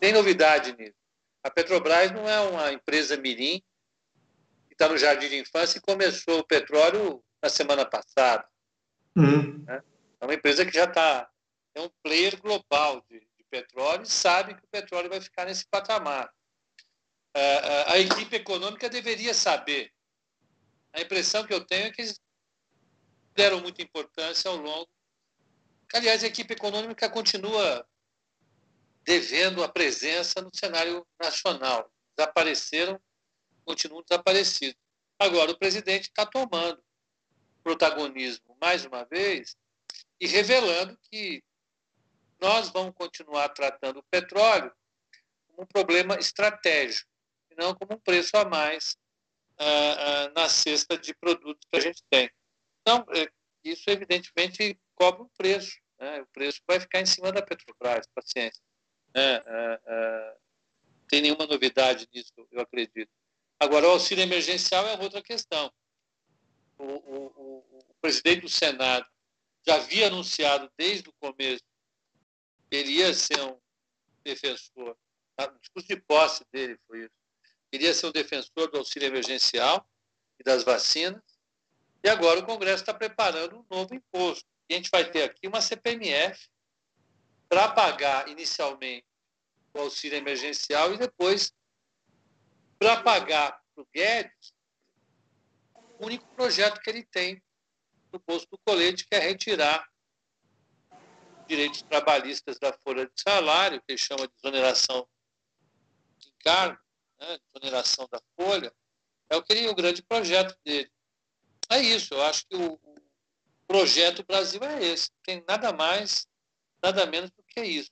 Tem 0.00 0.12
novidade 0.12 0.76
nisso. 0.76 0.94
A 1.42 1.50
Petrobras 1.50 2.10
não 2.12 2.28
é 2.28 2.40
uma 2.40 2.72
empresa 2.72 3.16
mirim 3.16 3.62
que 4.68 4.74
está 4.74 4.88
no 4.88 4.98
jardim 4.98 5.28
de 5.28 5.38
infância 5.38 5.78
e 5.78 5.82
começou 5.82 6.40
o 6.40 6.44
petróleo 6.44 7.22
na 7.42 7.48
semana 7.48 7.86
passada. 7.86 8.46
Uhum. 9.16 9.64
Né? 9.64 9.82
É 10.20 10.24
uma 10.24 10.34
empresa 10.34 10.64
que 10.64 10.72
já 10.72 10.84
está, 10.84 11.28
é 11.74 11.80
um 11.80 11.90
player 12.02 12.40
global 12.40 13.02
de, 13.08 13.20
de, 13.20 13.44
petróleo 13.50 14.02
e 14.02 14.08
sabe 14.08 14.54
que 14.54 14.64
o 14.64 14.68
petróleo 14.68 15.08
vai 15.08 15.20
ficar 15.20 15.46
nesse 15.46 15.66
patamar. 15.66 16.30
a, 17.34 17.92
a 17.94 17.98
equipe 17.98 18.36
econômica 18.36 18.90
deveria 18.90 19.32
saber 19.32 19.90
a 20.92 21.00
impressão 21.00 21.44
que 21.46 21.54
eu 21.54 21.64
tenho 21.64 21.86
é 21.86 21.90
que 21.90 22.02
eles 22.02 22.20
deram 23.38 23.60
muita 23.60 23.80
importância 23.80 24.50
ao 24.50 24.56
longo. 24.56 24.90
Aliás, 25.94 26.24
a 26.24 26.26
equipe 26.26 26.52
econômica 26.54 27.08
continua 27.08 27.88
devendo 29.04 29.62
a 29.62 29.68
presença 29.68 30.42
no 30.42 30.50
cenário 30.52 31.06
nacional. 31.22 31.88
Desapareceram, 32.16 33.00
continuam 33.64 34.02
desaparecidos. 34.02 34.76
Agora, 35.20 35.52
o 35.52 35.58
presidente 35.58 36.08
está 36.08 36.26
tomando 36.26 36.82
protagonismo 37.62 38.56
mais 38.60 38.84
uma 38.84 39.04
vez 39.04 39.56
e 40.20 40.26
revelando 40.26 40.98
que 41.08 41.40
nós 42.40 42.70
vamos 42.70 42.92
continuar 42.96 43.50
tratando 43.50 44.00
o 44.00 44.04
petróleo 44.10 44.72
como 45.46 45.62
um 45.62 45.66
problema 45.66 46.16
estratégico, 46.16 47.08
e 47.52 47.54
não 47.54 47.72
como 47.72 47.94
um 47.94 48.00
preço 48.00 48.36
a 48.36 48.44
mais 48.44 48.96
uh, 49.60 50.32
na 50.34 50.48
cesta 50.48 50.98
de 50.98 51.14
produtos 51.14 51.64
que 51.70 51.78
a 51.78 51.80
gente 51.80 52.02
tem. 52.10 52.28
Então, 52.88 53.04
é, 53.10 53.27
isso 53.88 53.90
evidentemente 53.90 54.78
cobra 54.94 55.22
um 55.22 55.28
preço. 55.36 55.78
Né? 55.98 56.20
O 56.20 56.26
preço 56.26 56.60
vai 56.66 56.78
ficar 56.78 57.00
em 57.00 57.06
cima 57.06 57.32
da 57.32 57.42
Petrobras, 57.42 58.06
paciência. 58.14 58.62
Né? 59.14 59.38
Uh, 59.40 60.38
não 60.84 61.06
tem 61.08 61.22
nenhuma 61.22 61.46
novidade 61.46 62.06
nisso, 62.12 62.32
eu 62.50 62.60
acredito. 62.60 63.10
Agora, 63.58 63.88
o 63.88 63.90
auxílio 63.92 64.22
emergencial 64.22 64.86
é 64.86 64.98
outra 65.00 65.22
questão. 65.22 65.72
O, 66.76 66.84
o, 66.84 67.26
o, 67.26 67.84
o 67.88 67.94
presidente 68.00 68.42
do 68.42 68.48
Senado 68.48 69.06
já 69.66 69.76
havia 69.76 70.06
anunciado 70.06 70.70
desde 70.76 71.08
o 71.08 71.14
começo 71.14 71.64
que 72.70 72.76
ele 72.76 72.92
ia 72.92 73.12
ser 73.12 73.40
um 73.40 73.58
defensor. 74.22 74.96
O 75.40 75.58
discurso 75.60 75.88
de 75.88 75.96
posse 75.96 76.44
dele 76.52 76.78
foi 76.86 77.04
isso 77.04 77.18
queria 77.70 77.92
ser 77.94 78.06
um 78.06 78.12
defensor 78.12 78.70
do 78.70 78.78
auxílio 78.78 79.08
emergencial 79.08 79.88
e 80.38 80.44
das 80.44 80.64
vacinas. 80.64 81.22
E 82.02 82.08
agora 82.08 82.40
o 82.40 82.46
Congresso 82.46 82.82
está 82.82 82.94
preparando 82.94 83.58
um 83.58 83.66
novo 83.70 83.94
imposto. 83.94 84.46
E 84.68 84.74
a 84.74 84.76
gente 84.76 84.90
vai 84.90 85.10
ter 85.10 85.24
aqui 85.24 85.46
uma 85.46 85.60
CPMF 85.60 86.48
para 87.48 87.68
pagar 87.68 88.28
inicialmente 88.28 89.06
o 89.74 89.80
auxílio 89.80 90.18
emergencial 90.18 90.92
e 90.92 90.98
depois 90.98 91.52
para 92.78 93.02
pagar 93.02 93.60
para 93.74 93.82
o 93.82 93.88
Guedes 93.92 94.52
o 95.98 96.06
único 96.06 96.26
projeto 96.34 96.80
que 96.80 96.90
ele 96.90 97.04
tem 97.04 97.42
no 98.12 98.20
posto 98.20 98.48
do 98.50 98.58
colete, 98.58 99.06
que 99.06 99.14
é 99.14 99.18
retirar 99.18 99.86
direitos 101.46 101.82
trabalhistas 101.82 102.58
da 102.58 102.72
folha 102.72 103.06
de 103.06 103.20
salário, 103.20 103.80
que 103.80 103.92
ele 103.92 103.98
chama 103.98 104.28
de 104.28 104.34
exoneração 104.36 105.08
de 106.18 106.28
encargo, 106.28 106.80
né, 107.18 107.38
exoneração 107.54 108.06
da 108.10 108.20
folha, 108.36 108.72
é 109.30 109.36
o 109.36 109.42
que 109.42 109.52
ele, 109.52 109.68
o 109.68 109.74
grande 109.74 110.02
projeto 110.02 110.56
dele. 110.64 110.90
É 111.70 111.80
isso, 111.80 112.14
eu 112.14 112.22
acho 112.22 112.46
que 112.46 112.56
o, 112.56 112.78
projeto 113.66 114.24
Brasil 114.26 114.60
é 114.64 114.82
esse, 114.82 115.10
não 115.10 115.20
tem 115.22 115.44
nada 115.46 115.72
mais, 115.72 116.26
nada 116.82 117.04
menos 117.04 117.30
do 117.30 117.42
que 117.42 117.60
isso. 117.60 117.90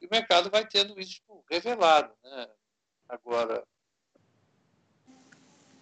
E 0.00 0.06
o 0.06 0.10
mercado 0.10 0.50
vai 0.50 0.68
tendo 0.68 1.00
isso 1.00 1.22
revelado. 1.50 2.14
Né? 2.22 2.48
Agora, 3.08 3.66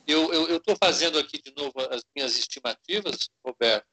eu 0.07 0.57
estou 0.57 0.77
fazendo 0.77 1.19
aqui 1.19 1.43
de 1.43 1.53
novo 1.57 1.73
as 1.91 2.05
minhas 2.15 2.39
estimativas, 2.39 3.29
Roberto. 3.45 3.87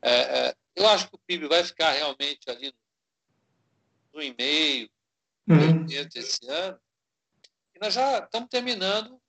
É, 0.00 0.48
é, 0.48 0.56
eu 0.76 0.88
acho 0.88 1.08
que 1.08 1.16
o 1.16 1.20
PIB 1.26 1.48
vai 1.48 1.64
ficar 1.64 1.90
realmente 1.90 2.48
ali 2.48 2.68
no, 2.68 2.78
no 4.14 4.22
e-mail, 4.22 4.88
uhum. 5.48 5.86
esse 5.88 6.48
ano, 6.48 6.80
nós 7.80 7.94
já 7.94 8.20
estamos 8.20 8.48
terminando, 8.48 9.20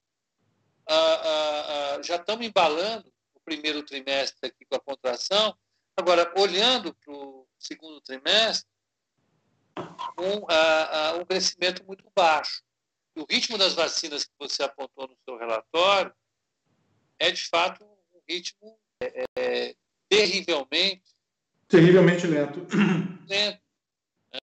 já 2.04 2.18
estamos 2.18 2.46
embalando 2.46 3.13
primeiro 3.44 3.84
trimestre 3.84 4.50
aqui 4.50 4.66
com 4.66 4.76
a 4.76 4.80
contração. 4.80 5.58
Agora, 5.98 6.32
olhando 6.38 6.94
para 6.96 7.14
o 7.14 7.48
segundo 7.60 8.02
trimestre, 8.02 8.70
um, 10.18 11.20
um 11.20 11.26
crescimento 11.26 11.86
muito 11.86 12.04
baixo. 12.16 12.64
O 13.16 13.26
ritmo 13.30 13.58
das 13.58 13.74
vacinas 13.74 14.26
que 14.26 14.34
você 14.40 14.64
apontou 14.64 15.08
no 15.08 15.18
seu 15.24 15.38
relatório 15.38 16.14
é, 17.20 17.32
de 17.32 17.44
fato, 17.48 17.86
um 17.86 18.22
ritmo 18.28 18.80
é, 19.02 19.26
é, 19.38 19.76
terrivelmente... 20.10 21.04
Terrivelmente 21.68 22.28
lento. 22.28 22.66
Lento. 23.28 23.62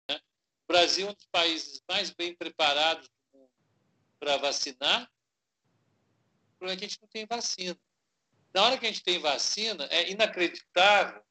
Né? 0.08 0.20
O 0.64 0.68
Brasil 0.68 1.08
é 1.08 1.10
um 1.10 1.14
dos 1.14 1.26
países 1.26 1.82
mais 1.88 2.10
bem 2.10 2.34
preparados 2.34 3.10
para 4.20 4.36
vacinar, 4.36 5.10
o 6.54 6.58
problema 6.58 6.76
é 6.76 6.76
que 6.76 6.84
a 6.84 6.88
gente 6.88 7.00
não 7.00 7.08
tem 7.08 7.24
vacina. 7.24 7.78
Na 8.52 8.64
hora 8.64 8.78
que 8.78 8.86
a 8.86 8.88
gente 8.88 9.02
tem 9.02 9.18
vacina, 9.18 9.86
é 9.90 10.10
inacreditável. 10.10 11.22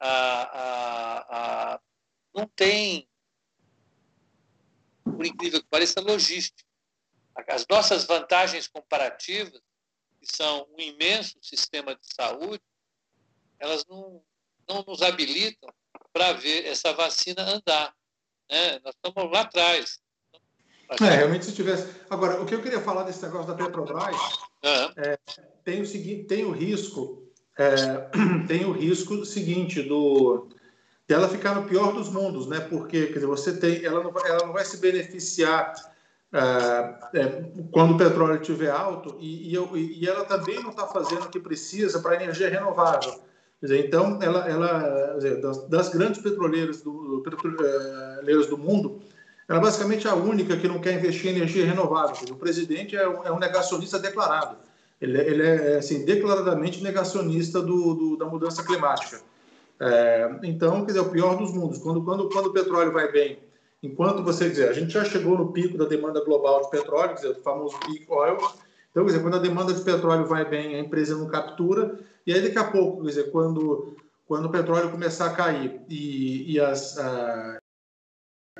A, 0.00 0.42
a, 0.42 1.72
a, 1.74 1.80
não 2.34 2.46
tem, 2.46 3.08
por 5.04 5.26
incrível 5.26 5.60
que 5.60 5.68
pareça, 5.68 6.00
logística. 6.00 6.66
As 7.48 7.66
nossas 7.68 8.04
vantagens 8.04 8.66
comparativas, 8.68 9.60
que 10.20 10.34
são 10.34 10.66
um 10.76 10.80
imenso 10.80 11.38
sistema 11.42 11.94
de 11.94 12.14
saúde, 12.14 12.62
elas 13.58 13.84
não, 13.86 14.22
não 14.68 14.82
nos 14.86 15.02
habilitam 15.02 15.68
para 16.12 16.32
ver 16.32 16.66
essa 16.66 16.92
vacina 16.92 17.42
andar. 17.42 17.94
Né? 18.50 18.78
Nós 18.80 18.94
estamos 18.94 19.32
lá 19.32 19.40
atrás. 19.42 20.00
É, 21.00 21.16
realmente 21.16 21.44
se 21.44 21.54
tivesse. 21.54 21.94
Agora, 22.08 22.40
o 22.40 22.46
que 22.46 22.54
eu 22.54 22.62
queria 22.62 22.80
falar 22.80 23.02
desse 23.02 23.22
negócio 23.22 23.48
da 23.48 23.54
Petrobras 23.54 24.16
é, 24.62 25.18
tem 25.64 25.82
o 25.82 26.26
tem 26.26 26.44
o 26.44 26.50
risco, 26.50 27.22
é, 27.58 27.74
tem 28.46 28.64
o 28.64 28.72
risco 28.72 29.24
seguinte 29.24 29.82
do 29.82 30.48
dela 31.06 31.28
ficar 31.28 31.54
no 31.54 31.66
pior 31.66 31.92
dos 31.92 32.10
mundos, 32.10 32.46
né? 32.46 32.60
Porque 32.60 33.06
quer 33.06 33.14
dizer, 33.14 33.26
você 33.26 33.56
tem, 33.56 33.84
ela 33.84 34.02
não, 34.02 34.12
ela 34.26 34.46
não 34.46 34.52
vai 34.52 34.64
se 34.64 34.76
beneficiar 34.76 35.72
é, 36.32 37.18
é 37.18 37.50
quando 37.70 37.94
o 37.94 37.96
petróleo 37.96 38.40
estiver 38.40 38.70
alto 38.70 39.16
e, 39.18 39.56
e, 39.56 40.02
e 40.02 40.06
ela 40.06 40.24
também 40.26 40.62
não 40.62 40.70
está 40.70 40.86
fazendo 40.86 41.24
o 41.24 41.30
que 41.30 41.40
precisa 41.40 42.00
para 42.00 42.22
energia 42.22 42.50
renovável. 42.50 43.22
Quer 43.60 43.66
dizer, 43.66 43.86
então, 43.86 44.22
ela, 44.22 44.48
ela 44.48 45.14
dizer, 45.16 45.40
das, 45.40 45.66
das, 45.68 45.88
grandes 45.88 46.22
petroleiras 46.22 46.80
do, 46.82 47.22
petroleiras 47.24 48.46
do 48.46 48.56
mundo, 48.56 49.00
ela 49.48 49.58
é 49.58 49.62
basicamente 49.62 50.06
a 50.06 50.14
única 50.14 50.58
que 50.58 50.68
não 50.68 50.78
quer 50.78 50.92
investir 50.92 51.30
em 51.30 51.36
energia 51.36 51.64
renovável. 51.64 52.16
O 52.30 52.36
presidente 52.36 52.94
é 52.94 53.08
um, 53.08 53.24
é 53.24 53.32
um 53.32 53.38
negacionista 53.38 53.98
declarado. 53.98 54.58
Ele, 55.00 55.18
ele, 55.18 55.42
é 55.42 55.76
assim, 55.78 56.04
declaradamente 56.04 56.82
negacionista 56.82 57.62
do, 57.62 57.94
do 57.94 58.16
da 58.18 58.26
mudança 58.26 58.62
climática. 58.62 59.22
É, 59.80 60.38
então, 60.42 60.80
quer 60.80 60.88
dizer, 60.88 60.98
é 60.98 61.02
o 61.02 61.10
pior 61.10 61.38
dos 61.38 61.52
mundos. 61.52 61.78
Quando, 61.78 62.02
quando, 62.02 62.28
quando 62.28 62.46
o 62.46 62.52
petróleo 62.52 62.92
vai 62.92 63.10
bem, 63.10 63.38
enquanto 63.82 64.22
você 64.22 64.50
dizer, 64.50 64.68
a 64.68 64.72
gente 64.74 64.92
já 64.92 65.04
chegou 65.04 65.38
no 65.38 65.50
pico 65.50 65.78
da 65.78 65.86
demanda 65.86 66.22
global 66.22 66.62
de 66.62 66.70
petróleo, 66.70 67.10
quer 67.10 67.14
dizer, 67.14 67.30
o 67.30 67.42
famoso 67.42 67.78
peak 67.80 68.04
oil. 68.08 68.36
Então, 68.90 69.04
quer 69.04 69.12
dizer, 69.12 69.22
quando 69.22 69.36
a 69.36 69.40
demanda 69.40 69.72
de 69.72 69.80
petróleo 69.80 70.26
vai 70.26 70.44
bem, 70.44 70.74
a 70.74 70.80
empresa 70.80 71.16
não 71.16 71.26
captura. 71.26 71.98
E 72.26 72.34
aí, 72.34 72.42
daqui 72.42 72.58
a 72.58 72.64
pouco, 72.64 73.02
quer 73.02 73.08
dizer, 73.08 73.30
quando, 73.30 73.96
quando 74.26 74.44
o 74.44 74.50
petróleo 74.50 74.90
começar 74.90 75.26
a 75.26 75.34
cair 75.34 75.80
e, 75.88 76.52
e 76.52 76.60
as, 76.60 76.98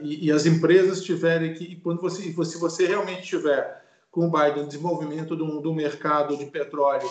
e, 0.00 0.26
e, 0.26 0.32
as 0.32 0.46
empresas 0.46 1.02
tiverem 1.02 1.54
que, 1.54 1.76
quando 1.76 2.00
você, 2.00 2.22
se 2.22 2.58
você 2.58 2.86
realmente 2.86 3.22
tiver 3.22 3.82
com 4.10 4.26
o 4.26 4.30
Biden 4.30 4.66
desenvolvimento 4.66 5.36
do, 5.36 5.60
do 5.60 5.74
mercado 5.74 6.36
de 6.36 6.46
petróleo, 6.46 7.08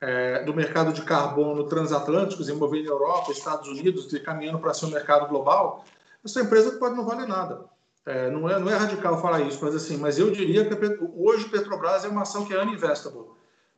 é, 0.00 0.44
do 0.44 0.52
mercado 0.52 0.92
de 0.92 1.02
carbono 1.02 1.64
transatlânticos, 1.64 2.48
envolvendo 2.48 2.88
Europa, 2.88 3.30
Estados 3.30 3.68
Unidos, 3.68 4.12
e 4.12 4.20
caminhando 4.20 4.58
para 4.58 4.74
ser 4.74 4.86
um 4.86 4.90
mercado 4.90 5.28
global, 5.28 5.84
essa 6.24 6.40
empresa 6.40 6.72
pode 6.72 6.96
não 6.96 7.04
valer 7.04 7.28
nada. 7.28 7.64
É, 8.04 8.28
não, 8.30 8.50
é, 8.50 8.58
não 8.58 8.68
é 8.68 8.74
radical 8.74 9.20
falar 9.20 9.42
isso, 9.42 9.64
mas 9.64 9.76
assim, 9.76 9.96
mas 9.96 10.18
eu 10.18 10.30
diria 10.32 10.64
que 10.64 10.98
hoje 11.16 11.48
Petrobras 11.48 12.04
é 12.04 12.08
uma 12.08 12.22
ação 12.22 12.44
que 12.44 12.52
é 12.52 12.60
uninvestable. 12.60 13.26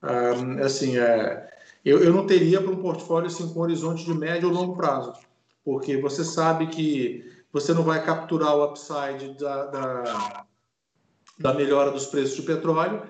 Um, 0.02 0.62
assim, 0.64 0.96
é, 0.98 1.50
eu, 1.84 2.02
eu 2.02 2.12
não 2.12 2.26
teria 2.26 2.60
para 2.60 2.70
um 2.70 2.80
portfólio 2.80 3.26
assim, 3.26 3.52
com 3.52 3.60
horizonte 3.60 4.04
de 4.04 4.14
médio 4.14 4.48
ou 4.48 4.54
longo 4.54 4.76
prazo, 4.76 5.12
porque 5.62 5.98
você 5.98 6.24
sabe 6.24 6.68
que 6.68 7.33
você 7.54 7.72
não 7.72 7.84
vai 7.84 8.04
capturar 8.04 8.56
o 8.56 8.64
upside 8.64 9.38
da, 9.38 9.66
da, 9.66 10.44
da 11.38 11.54
melhora 11.54 11.92
dos 11.92 12.06
preços 12.06 12.34
de 12.34 12.42
petróleo 12.42 13.00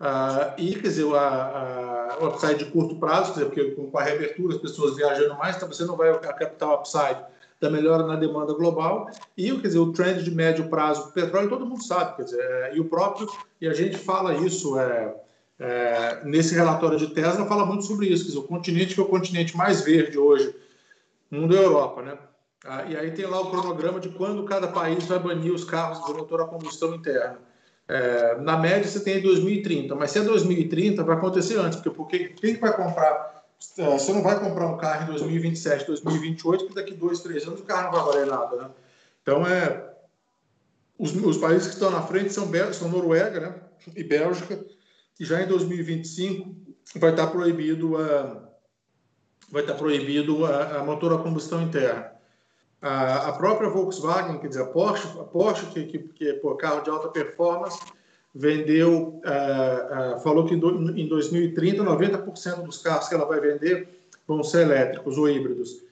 uh, 0.00 0.52
e, 0.58 0.74
quer 0.74 0.88
dizer, 0.88 1.06
a, 1.14 2.18
a, 2.18 2.18
o 2.20 2.26
upside 2.26 2.56
de 2.56 2.64
curto 2.72 2.98
prazo, 2.98 3.32
quer 3.32 3.44
dizer, 3.44 3.46
porque 3.46 3.70
com 3.70 3.96
a 3.96 4.02
reabertura 4.02 4.56
as 4.56 4.60
pessoas 4.60 4.96
viajando 4.96 5.36
mais, 5.36 5.54
então 5.54 5.68
você 5.68 5.84
não 5.84 5.96
vai 5.96 6.12
captar 6.18 6.70
o 6.70 6.74
upside 6.74 7.24
da 7.60 7.70
melhora 7.70 8.04
na 8.04 8.16
demanda 8.16 8.52
global 8.52 9.08
e 9.36 9.52
quer 9.52 9.68
dizer, 9.68 9.78
o 9.78 9.92
trend 9.92 10.24
de 10.24 10.30
médio 10.32 10.68
prazo 10.68 11.06
do 11.06 11.12
petróleo, 11.12 11.48
todo 11.48 11.64
mundo 11.64 11.84
sabe, 11.84 12.16
quer 12.16 12.24
dizer, 12.24 12.42
é, 12.42 12.74
e 12.74 12.80
o 12.80 12.86
próprio, 12.86 13.28
e 13.60 13.68
a 13.68 13.72
gente 13.72 13.96
fala 13.96 14.34
isso 14.34 14.76
é, 14.76 15.14
é, 15.60 16.24
nesse 16.24 16.52
relatório 16.52 16.98
de 16.98 17.06
Tesla, 17.14 17.46
fala 17.46 17.64
muito 17.64 17.84
sobre 17.84 18.08
isso, 18.08 18.24
quer 18.24 18.30
dizer, 18.30 18.40
o 18.40 18.48
continente 18.48 18.92
que 18.92 19.00
é 19.00 19.04
o 19.04 19.08
continente 19.08 19.56
mais 19.56 19.82
verde 19.82 20.18
hoje, 20.18 20.52
mundo 21.30 21.54
é 21.54 21.60
a 21.60 21.62
Europa, 21.62 22.02
né? 22.02 22.18
Ah, 22.64 22.84
e 22.88 22.96
aí 22.96 23.10
tem 23.10 23.26
lá 23.26 23.40
o 23.40 23.50
cronograma 23.50 24.00
de 24.00 24.08
quando 24.08 24.44
cada 24.44 24.68
país 24.68 25.04
vai 25.04 25.18
banir 25.18 25.52
os 25.52 25.64
carros 25.64 26.04
de 26.06 26.12
motor 26.12 26.40
a 26.40 26.46
combustão 26.46 26.94
interna. 26.94 27.38
É, 27.86 28.36
na 28.40 28.56
média 28.56 28.88
você 28.88 29.00
tem 29.00 29.18
em 29.18 29.22
2030, 29.22 29.94
mas 29.94 30.10
se 30.10 30.18
é 30.18 30.22
2030 30.22 31.04
vai 31.04 31.16
acontecer 31.16 31.58
antes, 31.58 31.78
porque, 31.78 31.90
porque 31.90 32.28
quem 32.30 32.56
vai 32.56 32.74
comprar 32.74 33.34
é, 33.78 33.98
você 33.98 34.12
não 34.12 34.22
vai 34.22 34.38
comprar 34.38 34.66
um 34.66 34.76
carro 34.76 35.04
em 35.04 35.06
2027, 35.06 35.86
2028, 35.86 36.64
porque 36.64 36.80
daqui 36.80 36.94
dois, 36.94 37.20
três 37.20 37.46
anos 37.46 37.60
o 37.60 37.64
carro 37.64 37.84
não 37.84 37.92
vai 37.92 38.12
valer 38.12 38.26
nada, 38.26 38.56
né? 38.56 38.70
Então, 39.22 39.46
é, 39.46 39.94
os, 40.98 41.14
os 41.14 41.38
países 41.38 41.68
que 41.68 41.74
estão 41.74 41.90
na 41.90 42.02
frente 42.02 42.32
são, 42.32 42.50
são 42.72 42.88
Noruega 42.88 43.40
né, 43.40 43.54
e 43.96 44.04
Bélgica, 44.04 44.64
e 45.18 45.24
já 45.24 45.42
em 45.42 45.46
2025 45.46 46.54
vai 46.96 47.10
estar 47.10 47.28
proibido 47.28 47.96
a, 47.96 48.48
vai 49.50 49.62
estar 49.62 49.74
proibido 49.74 50.44
a, 50.44 50.78
a 50.78 50.84
motor 50.84 51.12
a 51.14 51.22
combustão 51.22 51.62
interna. 51.62 52.13
A, 52.84 53.28
a, 53.28 53.32
própria 53.32 53.70
Volkswagen, 53.70 54.38
quer 54.38 54.48
dizer, 54.48 54.60
a 54.60 54.66
Porsche, 54.66 55.08
a 55.18 55.24
Porsche 55.24 55.64
que, 55.66 55.84
que, 55.84 55.98
que 56.00 56.28
é 56.28 56.32
por 56.34 56.56
carro 56.58 56.82
de 56.82 56.90
alta 56.90 57.08
performance, 57.08 57.80
vendeu, 58.34 59.22
uh, 59.24 60.16
uh, 60.16 60.20
falou 60.20 60.44
que 60.44 60.54
em 60.54 61.08
2030 61.08 61.82
90% 61.82 62.62
dos 62.62 62.82
carros 62.82 63.08
que 63.08 63.14
ela 63.14 63.24
vai 63.24 63.40
vender 63.40 63.88
vão 64.28 64.42
ser 64.42 64.66
elétricos 64.66 65.16
ou 65.16 65.30
híbridos. 65.30 65.82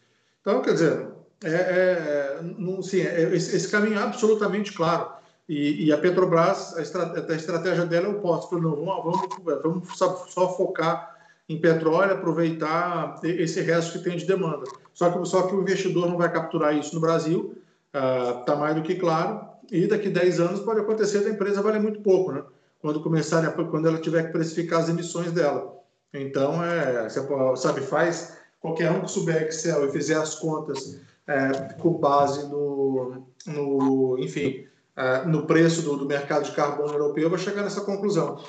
Então, 0.43 0.61
quer 0.61 0.75
dizer, 0.75 1.07
é, 1.45 1.51
é, 1.51 2.41
não, 2.59 2.83
sim, 2.83 3.01
é, 3.01 3.35
esse, 3.35 3.57
esse, 3.57 3.69
caminho 3.71 3.99
é 3.99 4.03
absolutamente 4.03 4.73
claro. 4.73 5.13
E, 5.49 5.87
e 5.87 5.93
a 5.93 5.99
Petrobras, 5.99 6.75
a, 6.77 7.33
a, 7.33 7.35
estratégia 7.35 7.87
dela 7.87 8.07
é 8.07 8.11
o 8.11 8.19
oposto. 8.19 8.59
Não, 8.59 8.77
vamos, 8.77 9.29
vamos, 9.43 9.63
vamos 9.63 9.99
só, 9.99 10.15
só, 10.29 10.49
focar 10.57 11.17
em 11.49 11.59
petróleo, 11.59 12.13
aproveitar 12.13 13.19
esse 13.25 13.61
resto 13.63 13.99
que 13.99 14.05
tem 14.05 14.17
de 14.17 14.27
demanda. 14.27 14.65
Só 14.95 15.11
que, 15.11 15.25
só 15.27 15.47
que 15.47 15.55
o 15.55 15.63
investidor 15.63 16.09
não 16.09 16.19
vai 16.19 16.31
capturar 16.31 16.77
isso 16.77 16.95
no 16.95 17.01
Brasil, 17.01 17.57
está 17.93 18.55
uh, 18.55 18.59
mais 18.59 18.75
do 18.75 18.83
que 18.83 18.95
claro 18.95 19.53
e 19.71 19.87
daqui 19.87 20.09
10 20.09 20.41
anos 20.41 20.61
pode 20.61 20.81
acontecer 20.81 21.21
da 21.21 21.31
empresa 21.31 21.63
valer 21.63 21.81
muito 21.81 22.01
pouco, 22.01 22.33
né? 22.33 22.45
Quando 22.81 23.03
começarem, 23.03 23.49
a, 23.49 23.53
quando 23.53 23.89
ela 23.89 23.99
tiver 23.99 24.25
que 24.25 24.33
precificar 24.33 24.81
as 24.81 24.89
emissões 24.89 25.33
dela. 25.33 25.83
Então, 26.13 26.63
é, 26.63 27.09
você 27.09 27.27
sabe, 27.57 27.81
faz 27.81 28.39
qualquer 28.61 28.91
um 28.91 29.01
que 29.01 29.11
souber 29.11 29.45
Excel 29.45 29.87
e 29.87 29.93
fizer 29.93 30.17
as 30.17 30.35
contas 30.35 31.01
é, 31.27 31.73
com 31.75 31.95
base 31.95 32.49
no, 32.49 33.27
no 33.47 34.19
enfim, 34.19 34.67
é, 34.97 35.25
no 35.25 35.47
preço 35.47 35.83
do, 35.83 35.97
do, 35.97 36.07
mercado 36.07 36.45
de 36.45 36.55
carbono 36.55 36.93
europeu, 36.93 37.31
vai 37.31 37.39
chegar 37.39 37.63
nessa 37.63 37.81
conclusão. 37.83 38.45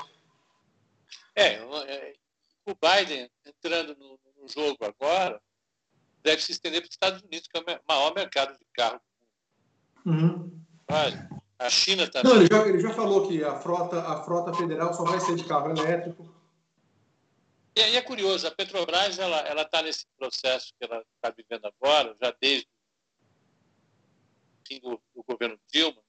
É, 1.35 1.53
é 1.53 2.13
o 2.65 2.73
Biden 2.75 3.29
entrando 3.45 3.95
no, 3.97 4.19
no 4.41 4.47
jogo 4.47 4.77
agora 4.81 5.39
deve 6.23 6.41
se 6.41 6.51
estender 6.51 6.81
para 6.81 6.87
os 6.87 6.93
Estados 6.93 7.21
Unidos, 7.21 7.47
que 7.47 7.57
é 7.57 7.61
o 7.61 7.81
maior 7.87 8.13
mercado 8.13 8.57
de 8.57 8.65
carro 8.73 8.99
do 10.05 10.11
mundo. 10.11 10.25
Uhum. 10.25 10.63
A 11.59 11.69
China 11.69 12.09
também. 12.09 12.33
Não, 12.33 12.41
ele 12.41 12.49
já, 12.51 12.67
ele 12.67 12.79
já 12.79 12.93
falou 12.93 13.27
que 13.27 13.43
a 13.43 13.59
frota, 13.59 14.01
a 14.01 14.23
frota 14.23 14.53
federal 14.53 14.93
só 14.93 15.03
vai 15.03 15.19
ser 15.19 15.35
de 15.35 15.45
carro 15.45 15.69
elétrico. 15.69 16.33
E 17.75 17.81
aí 17.81 17.95
é 17.95 18.01
curioso, 18.01 18.47
a 18.47 18.51
Petrobras 18.51 19.17
ela 19.17 19.61
está 19.61 19.81
nesse 19.81 20.05
processo 20.17 20.73
que 20.77 20.85
ela 20.85 21.03
está 21.15 21.33
vivendo 21.35 21.65
agora, 21.65 22.15
já 22.21 22.35
desde 22.39 22.67
o 22.67 24.67
fim 24.67 24.79
do, 24.79 25.01
do 25.15 25.23
governo 25.23 25.59
Dilma, 25.71 26.01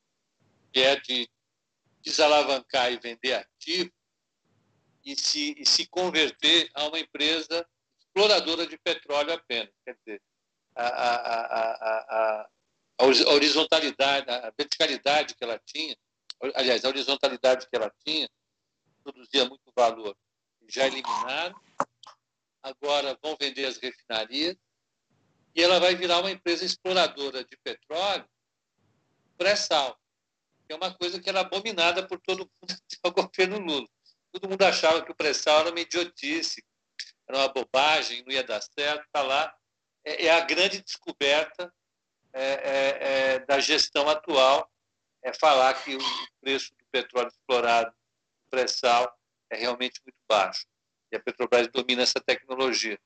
que 0.73 0.81
é 0.81 1.01
de 1.01 1.29
desalavancar 2.03 2.93
e 2.93 2.99
vender 2.99 3.33
ativo 3.33 3.91
e 5.05 5.17
se, 5.17 5.55
e 5.59 5.65
se 5.65 5.87
converter 5.87 6.69
a 6.75 6.87
uma 6.87 6.99
empresa 6.99 7.67
exploradora 8.15 8.67
de 8.67 8.79
petróleo 8.79 9.33
apenas. 9.33 9.75
Quer 9.85 9.97
dizer, 10.05 10.23
a, 10.77 10.87
a, 10.87 11.61
a, 11.61 12.49
a, 13.01 13.05
horizontalidade, 13.05 14.31
a 14.31 14.53
verticalidade 14.57 15.35
que 15.35 15.43
ela 15.43 15.61
tinha, 15.67 15.97
aliás, 16.55 16.85
a 16.85 16.89
horizontalidade 16.89 17.69
que 17.69 17.77
ela 17.77 17.93
tinha, 18.05 18.29
produzia 19.03 19.45
muito 19.47 19.71
valor. 19.77 20.17
Já 20.69 20.87
eliminaram, 20.87 21.61
agora 22.63 23.19
vão 23.23 23.37
vender 23.39 23.67
as 23.67 23.77
refinarias 23.79 24.57
e 25.55 25.63
ela 25.63 25.79
vai 25.79 25.95
virar 25.95 26.21
uma 26.21 26.31
empresa 26.31 26.65
exploradora 26.65 27.45
de 27.45 27.57
petróleo 27.63 28.27
pré-sal, 29.37 29.99
que 30.67 30.73
é 30.73 30.77
uma 30.77 30.95
coisa 30.95 31.21
que 31.21 31.29
era 31.29 31.41
abominada 31.41 32.07
por 32.07 32.19
todo 32.21 32.39
mundo 32.39 32.51
até 32.71 33.09
o 33.09 33.13
governo 33.13 33.59
Lula. 33.59 33.89
Todo 34.33 34.49
mundo 34.49 34.63
achava 34.63 35.05
que 35.05 35.13
o 35.13 35.15
pré-sal 35.15 35.61
era 35.61 35.71
uma 35.71 35.81
idiotice, 35.81 36.65
era 37.29 37.39
uma 37.39 37.49
bobagem, 37.49 38.23
não 38.25 38.33
ia 38.33 38.45
dar 38.45 38.61
certo, 38.61 39.05
está 39.05 39.23
lá. 39.23 39.55
É, 40.05 40.27
é 40.27 40.31
a 40.31 40.41
grande 40.41 40.83
descoberta 40.83 41.73
é, 42.33 42.43
é, 42.43 42.99
é, 43.01 43.39
da 43.41 43.61
gestão 43.61 44.09
atual 44.09 44.71
é 45.23 45.33
falar 45.33 45.73
que 45.83 45.97
o 45.97 46.01
preço 46.41 46.71
do 46.75 46.85
petróleo 46.91 47.29
explorado, 47.29 47.95
pré-sal, 48.51 49.17
é 49.51 49.57
realmente 49.57 50.01
muito 50.05 50.19
baixo. 50.29 50.67
E 51.11 51.17
a 51.17 51.21
Petrobras 51.21 51.69
domina 51.69 52.03
essa 52.03 52.21
tecnologia. 52.21 52.99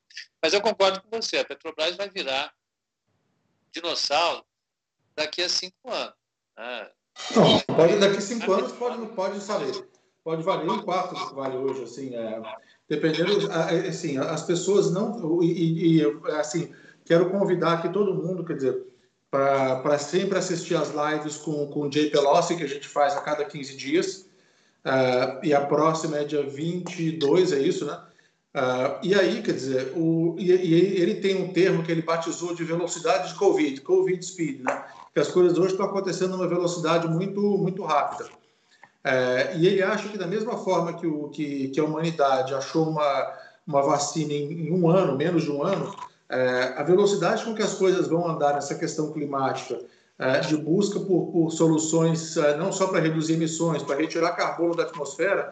Mas 0.43 0.53
eu 0.53 0.61
concordo 0.61 1.01
com 1.03 1.11
você, 1.11 1.39
a 1.39 1.45
Petrobras 1.45 1.97
vai 1.97 2.09
virar 2.09 2.53
dinossauro 3.71 4.45
daqui 5.15 5.43
a 5.43 5.49
cinco 5.49 5.91
anos. 5.91 6.15
Né? 6.57 6.91
Não, 7.37 7.77
pode, 7.77 7.99
daqui 7.99 8.17
a 8.17 8.21
cinco 8.21 8.53
anos 8.53 8.73
pode, 8.73 9.07
pode 9.15 9.41
saber. 9.41 9.89
Pode 10.29 10.43
valer 10.43 10.69
um 10.69 10.83
quarto 10.83 11.15
que 11.15 11.35
vale 11.35 11.57
hoje, 11.57 11.85
assim, 11.85 12.15
é, 12.15 12.43
dependendo, 12.87 13.51
assim, 13.51 14.19
as 14.19 14.43
pessoas 14.43 14.91
não, 14.91 15.43
e, 15.43 16.03
e, 16.03 16.05
assim, 16.39 16.71
quero 17.03 17.31
convidar 17.31 17.73
aqui 17.73 17.89
todo 17.89 18.13
mundo, 18.13 18.45
quer 18.45 18.57
dizer, 18.57 18.79
para 19.31 19.99
sempre 19.99 20.37
assistir 20.37 20.75
as 20.75 20.91
lives 20.91 21.39
com, 21.39 21.67
com 21.69 21.89
o 21.89 21.91
Jay 21.91 22.11
Pelosi, 22.11 22.59
que 22.59 22.63
a 22.63 22.69
gente 22.69 22.87
faz 22.87 23.17
a 23.17 23.23
cada 23.23 23.43
15 23.43 23.75
dias. 23.75 24.29
Uh, 24.85 25.43
e 25.43 25.55
a 25.55 25.63
próxima 25.63 26.19
é 26.19 26.25
dia 26.25 26.47
22, 26.47 27.53
é 27.53 27.61
isso, 27.61 27.87
né? 27.87 27.99
Uh, 28.55 29.01
e 29.03 29.15
aí, 29.15 29.41
quer 29.41 29.53
dizer, 29.53 29.95
o, 29.97 30.37
e, 30.39 30.53
e, 30.53 31.01
ele 31.01 31.23
tem 31.23 31.43
um 31.43 31.55
termo 31.55 31.83
que 31.83 31.91
ele 31.91 32.03
batizou 32.03 32.55
de 32.55 32.65
velocidade 32.65 33.29
de 33.29 33.35
Covid, 33.35 33.81
Covid 33.81 34.23
Speed, 34.23 34.61
né? 34.61 34.85
Que 35.15 35.21
as 35.21 35.29
coisas 35.29 35.57
hoje 35.57 35.73
estão 35.73 35.87
acontecendo 35.87 36.33
numa 36.33 36.47
velocidade 36.47 37.09
muito, 37.09 37.41
muito 37.41 37.83
rápida. 37.83 38.29
Uh, 39.09 39.57
e 39.57 39.67
ele 39.67 39.83
acha 39.83 40.07
que, 40.09 40.19
da 40.19 40.27
mesma 40.27 40.59
forma 40.59 40.93
que, 40.93 41.07
o, 41.07 41.29
que, 41.31 41.69
que 41.69 41.81
a 41.81 41.85
humanidade 41.85 42.55
achou 42.55 42.91
uma, 42.91 43.35
uma 43.67 43.81
vacina 43.81 44.35
em, 44.35 44.69
em 44.69 44.73
um 44.73 44.87
ano, 44.91 45.17
menos 45.17 45.45
de 45.45 45.51
um 45.51 45.63
ano, 45.63 45.95
é, 46.29 46.75
a 46.77 46.83
velocidade 46.83 47.43
com 47.43 47.55
que 47.55 47.63
as 47.63 47.75
coisas 47.75 48.07
vão 48.07 48.29
andar 48.29 48.53
nessa 48.55 48.75
questão 48.75 49.11
climática, 49.13 49.81
é, 50.19 50.41
de 50.41 50.57
busca 50.57 51.01
por, 51.01 51.29
por 51.33 51.51
soluções 51.51 52.37
é, 52.37 52.57
não 52.57 52.71
só 52.71 52.89
para 52.89 53.01
reduzir 53.01 53.35
emissões, 53.35 53.83
para 53.83 53.97
retirar 53.97 54.33
carbono 54.33 54.77
da 54.77 54.83
atmosfera, 54.83 55.51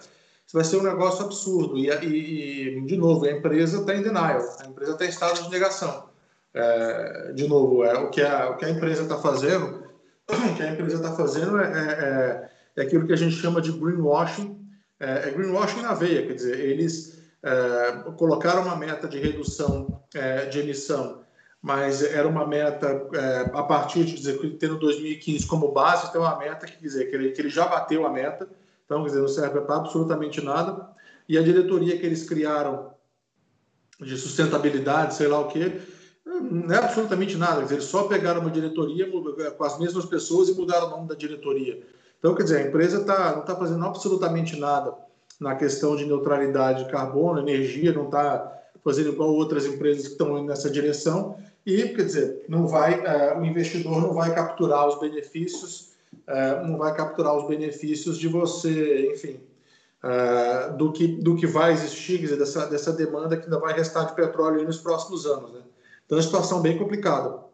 vai 0.53 0.65
ser 0.65 0.77
um 0.77 0.83
negócio 0.83 1.25
absurdo. 1.25 1.79
E, 1.79 1.89
e, 1.89 2.79
e 2.79 2.81
de 2.83 2.97
novo, 2.97 3.25
a 3.25 3.31
empresa 3.31 3.81
está 3.81 3.95
em 3.95 4.03
denial, 4.03 4.41
a 4.61 4.67
empresa 4.67 4.93
está 4.93 5.07
em 5.07 5.09
estado 5.09 5.43
de 5.43 5.51
negação. 5.51 6.05
É, 6.53 7.33
de 7.35 7.49
novo, 7.49 7.85
é, 7.85 7.99
o, 7.99 8.11
que 8.11 8.21
a, 8.21 8.51
o 8.51 8.57
que 8.57 8.65
a 8.65 8.71
empresa 8.71 9.03
está 9.03 9.17
fazendo, 9.19 9.85
o 10.29 10.55
que 10.57 10.63
a 10.63 10.73
empresa 10.73 10.97
está 10.97 11.13
fazendo 11.13 11.59
é, 11.59 12.51
é, 12.77 12.81
é, 12.81 12.83
aquilo 12.85 13.07
que 13.07 13.13
a 13.13 13.17
gente 13.17 13.35
chama 13.37 13.61
de 13.61 13.73
greenwashing, 13.73 14.59
é, 15.01 15.31
greenwashing 15.31 15.83
na 15.83 15.95
veia, 15.95 16.27
quer 16.27 16.35
dizer, 16.35 16.59
eles 16.59 17.23
é, 17.43 17.93
colocaram 18.17 18.63
uma 18.63 18.77
meta 18.77 19.09
de 19.09 19.19
redução 19.19 20.03
é, 20.15 20.47
de 20.47 20.61
emissão, 20.61 21.25
mas 21.61 22.03
era 22.03 22.29
uma 22.29 22.47
meta 22.47 23.09
é, 23.15 23.51
a 23.53 23.63
partir 23.63 24.05
de 24.05 24.15
dizer, 24.15 24.39
tendo 24.59 24.79
2015 24.79 25.47
como 25.47 25.73
base, 25.73 26.13
tem 26.13 26.21
uma 26.21 26.39
meta 26.39 26.67
que 26.67 26.81
dizer 26.81 27.07
que 27.07 27.17
ele, 27.17 27.33
que 27.33 27.41
ele 27.41 27.51
já 27.51 27.67
bateu 27.67 28.07
a 28.07 28.11
meta, 28.11 28.49
Então, 28.85 29.03
quer 29.03 29.09
dizer, 29.09 29.21
não 29.21 29.29
serve 29.29 29.61
para 29.63 29.77
absolutamente 29.77 30.41
nada. 30.41 30.89
E 31.29 31.37
a 31.37 31.43
diretoria 31.43 31.99
que 31.99 32.07
eles 32.07 32.29
criaram 32.29 32.93
de 34.01 34.17
sustentabilidade, 34.17 35.15
sei 35.15 35.27
lá 35.27 35.41
o 35.41 35.49
quê, 35.49 35.81
não 36.25 36.75
é 36.75 36.79
absolutamente 36.79 37.37
nada. 37.37 37.65
Quer 37.67 37.75
eles 37.75 37.85
só 37.85 38.05
pegaram 38.05 38.41
uma 38.41 38.51
diretoria 38.51 39.11
com 39.11 39.65
as 39.65 39.79
mesmas 39.79 40.05
pessoas 40.05 40.49
e 40.49 40.55
mudaram 40.55 40.89
o 40.89 40.91
nome 40.91 41.09
da 41.09 41.15
diretoria. 41.15 41.83
Então, 42.19 42.35
quer 42.35 42.45
dizer, 42.45 42.59
a 42.59 42.69
empresa 42.69 43.05
tá, 43.05 43.33
não 43.33 43.41
está 43.41 43.55
fazendo 43.55 43.85
absolutamente 43.85 44.59
nada 44.59 44.95
na 45.41 45.55
questão 45.55 45.97
de 45.97 46.07
neutralidade 46.07 46.85
de 46.85 46.91
carbono, 46.91 47.41
energia, 47.41 47.93
não 47.93 48.07
está 48.07 48.53
fazendo 48.83 49.11
igual 49.11 49.31
outras 49.31 49.67
empresas 49.67 50.07
que 50.07 50.13
estão 50.13 50.39
indo 50.39 50.47
nessa 50.47 50.71
direção. 50.71 51.37
E, 51.65 51.89
quer 51.89 52.05
dizer, 52.05 52.45
não 52.49 52.67
vai, 52.67 53.01
uh, 53.01 53.41
o 53.41 53.45
investidor 53.45 54.01
não 54.01 54.15
vai 54.15 54.33
capturar 54.35 54.87
os 54.87 54.99
benefícios, 55.01 55.93
uh, 56.29 56.67
não 56.67 56.79
vai 56.79 56.95
capturar 56.95 57.37
os 57.37 57.49
benefícios 57.49 58.17
de 58.17 58.29
você, 58.29 59.13
enfim, 59.13 59.41
uh, 60.05 60.77
do, 60.77 60.93
que, 60.93 61.09
do 61.09 61.35
que 61.35 61.47
vai 61.47 61.73
existir, 61.73 62.19
dizer, 62.19 62.37
dessa, 62.37 62.67
dessa 62.67 62.93
demanda 62.93 63.37
que 63.37 63.45
ainda 63.45 63.59
vai 63.59 63.75
restar 63.75 64.07
de 64.07 64.15
petróleo 64.15 64.65
nos 64.65 64.79
próximos 64.79 65.27
anos. 65.27 65.53
Né? 65.53 65.61
Então, 66.07 66.17
é 66.17 66.21
uma 66.21 66.27
situação 66.27 66.63
bem 66.63 66.79
complicada. 66.79 67.46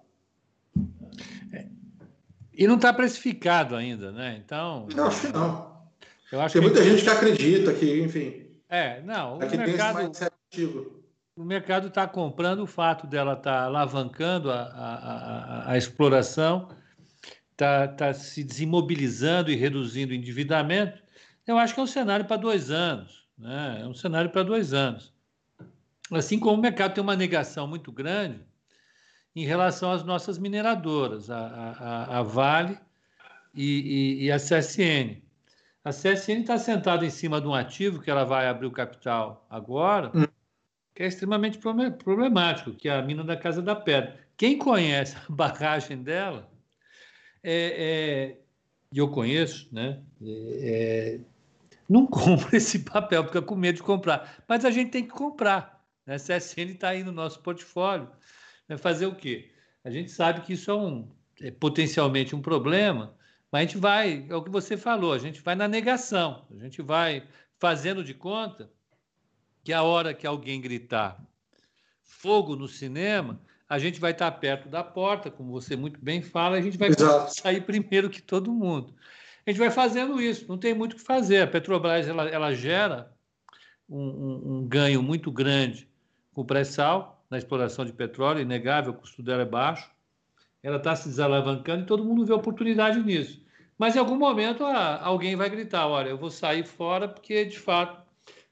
É. 2.56 2.62
E 2.62 2.66
não 2.66 2.76
está 2.76 2.92
precificado 2.92 3.74
ainda, 3.74 4.12
né? 4.12 4.40
Então. 4.44 4.88
Eu 4.94 5.06
acho 5.06 5.20
que 5.20 5.32
não. 5.32 5.72
Eu 6.30 6.40
acho 6.40 6.52
tem 6.54 6.62
que 6.62 6.68
muita 6.68 6.84
gente 6.84 7.02
que 7.02 7.10
acredita 7.10 7.74
que, 7.74 8.02
enfim. 8.02 8.46
É, 8.68 9.02
não. 9.02 9.36
O 9.36 9.38
mercado, 9.38 10.12
o 11.36 11.44
mercado 11.44 11.88
está 11.88 12.06
comprando 12.06 12.60
o 12.60 12.66
fato 12.66 13.06
dela 13.06 13.34
estar 13.34 13.52
tá 13.52 13.64
alavancando 13.64 14.50
a, 14.50 14.62
a, 14.62 14.94
a, 14.94 15.72
a 15.72 15.78
exploração, 15.78 16.68
está 17.50 17.86
tá 17.88 18.14
se 18.14 18.42
desimobilizando 18.42 19.50
e 19.50 19.56
reduzindo 19.56 20.12
o 20.12 20.14
endividamento. 20.14 21.02
Eu 21.46 21.58
acho 21.58 21.74
que 21.74 21.80
é 21.80 21.82
um 21.82 21.86
cenário 21.86 22.24
para 22.24 22.36
dois 22.36 22.70
anos. 22.70 23.26
Né? 23.36 23.80
É 23.82 23.86
um 23.86 23.94
cenário 23.94 24.30
para 24.30 24.42
dois 24.42 24.72
anos. 24.72 25.12
Assim 26.10 26.38
como 26.38 26.58
o 26.58 26.62
mercado 26.62 26.94
tem 26.94 27.02
uma 27.02 27.16
negação 27.16 27.66
muito 27.66 27.90
grande 27.90 28.40
em 29.34 29.44
relação 29.44 29.92
às 29.92 30.04
nossas 30.04 30.38
mineradoras, 30.38 31.30
a, 31.30 31.38
a, 31.38 32.18
a 32.18 32.22
Vale 32.22 32.78
e, 33.54 34.20
e, 34.20 34.24
e, 34.24 34.32
a 34.32 34.36
CSN. 34.36 35.22
A 35.84 35.90
CSN 35.90 36.40
está 36.40 36.58
sentada 36.58 37.04
em 37.04 37.10
cima 37.10 37.40
de 37.40 37.46
um 37.46 37.54
ativo 37.54 38.00
que 38.00 38.10
ela 38.10 38.24
vai 38.24 38.46
abrir 38.46 38.66
o 38.66 38.70
capital 38.70 39.46
agora, 39.50 40.10
hum. 40.14 40.26
que 40.94 41.02
é 41.02 41.06
extremamente 41.06 41.58
problemático, 41.58 42.72
que 42.72 42.88
é 42.88 42.92
a 42.92 43.02
mina 43.02 43.24
da 43.24 43.36
Casa 43.36 43.62
da 43.62 43.74
Pedra. 43.74 44.20
Quem 44.36 44.58
conhece 44.58 45.16
a 45.16 45.24
barragem 45.32 46.02
dela, 46.02 46.48
é, 47.42 48.34
é, 48.34 48.38
eu 48.94 49.08
conheço, 49.08 49.68
né? 49.72 50.00
É, 50.20 51.18
não 51.88 52.06
compra 52.08 52.56
esse 52.56 52.80
papel, 52.80 53.24
fica 53.24 53.42
com 53.42 53.56
medo 53.56 53.76
de 53.76 53.82
comprar. 53.82 54.42
Mas 54.46 54.64
a 54.64 54.70
gente 54.70 54.90
tem 54.90 55.04
que 55.04 55.10
comprar. 55.10 55.82
Né? 56.06 56.16
CSN 56.16 56.72
está 56.72 56.90
aí 56.90 57.02
no 57.02 57.12
nosso 57.12 57.40
portfólio. 57.40 58.08
Vai 58.68 58.78
fazer 58.78 59.06
o 59.06 59.14
quê? 59.14 59.50
A 59.84 59.90
gente 59.90 60.10
sabe 60.10 60.42
que 60.42 60.52
isso 60.52 60.70
é, 60.70 60.74
um, 60.74 61.08
é 61.40 61.50
potencialmente 61.50 62.34
um 62.34 62.42
problema, 62.42 63.14
mas 63.50 63.60
a 63.60 63.64
gente 63.64 63.78
vai, 63.78 64.26
é 64.28 64.34
o 64.34 64.42
que 64.42 64.50
você 64.50 64.76
falou, 64.76 65.12
a 65.12 65.18
gente 65.18 65.40
vai 65.40 65.54
na 65.54 65.68
negação, 65.68 66.46
a 66.50 66.62
gente 66.62 66.80
vai 66.80 67.26
fazendo 67.58 68.02
de 68.02 68.14
conta 68.14 68.70
que 69.62 69.72
a 69.72 69.82
hora 69.82 70.14
que 70.14 70.26
alguém 70.26 70.60
gritar 70.60 71.22
fogo 72.02 72.54
no 72.54 72.68
cinema, 72.68 73.40
a 73.68 73.78
gente 73.78 73.98
vai 73.98 74.12
estar 74.12 74.30
perto 74.32 74.68
da 74.68 74.84
porta, 74.84 75.30
como 75.30 75.50
você 75.50 75.76
muito 75.76 75.98
bem 76.00 76.22
fala, 76.22 76.56
a 76.56 76.60
gente 76.60 76.76
vai 76.78 76.90
sair 77.28 77.62
primeiro 77.62 78.10
que 78.10 78.20
todo 78.20 78.52
mundo. 78.52 78.94
A 79.46 79.50
gente 79.50 79.58
vai 79.58 79.70
fazendo 79.70 80.20
isso, 80.20 80.46
não 80.48 80.58
tem 80.58 80.74
muito 80.74 80.92
o 80.92 80.96
que 80.96 81.02
fazer. 81.02 81.42
A 81.42 81.46
Petrobras 81.46 82.06
ela, 82.06 82.28
ela 82.28 82.54
gera 82.54 83.12
um, 83.88 83.98
um, 83.98 84.56
um 84.56 84.68
ganho 84.68 85.02
muito 85.02 85.32
grande 85.32 85.88
com 86.32 86.44
pré-sal 86.44 87.21
na 87.32 87.38
exploração 87.38 87.84
de 87.86 87.94
petróleo, 87.94 88.42
inegável, 88.42 88.92
o 88.92 88.96
custo 88.96 89.22
dela 89.22 89.40
é 89.40 89.46
baixo. 89.46 89.90
Ela 90.62 90.76
está 90.76 90.94
se 90.94 91.08
desalavancando 91.08 91.82
e 91.82 91.86
todo 91.86 92.04
mundo 92.04 92.26
vê 92.26 92.34
oportunidade 92.34 93.02
nisso. 93.02 93.42
Mas 93.78 93.96
em 93.96 93.98
algum 93.98 94.16
momento 94.16 94.64
alguém 94.64 95.34
vai 95.34 95.48
gritar: 95.48 95.88
olha, 95.88 96.10
eu 96.10 96.18
vou 96.18 96.30
sair 96.30 96.66
fora 96.66 97.08
porque 97.08 97.46
de 97.46 97.58
fato 97.58 98.02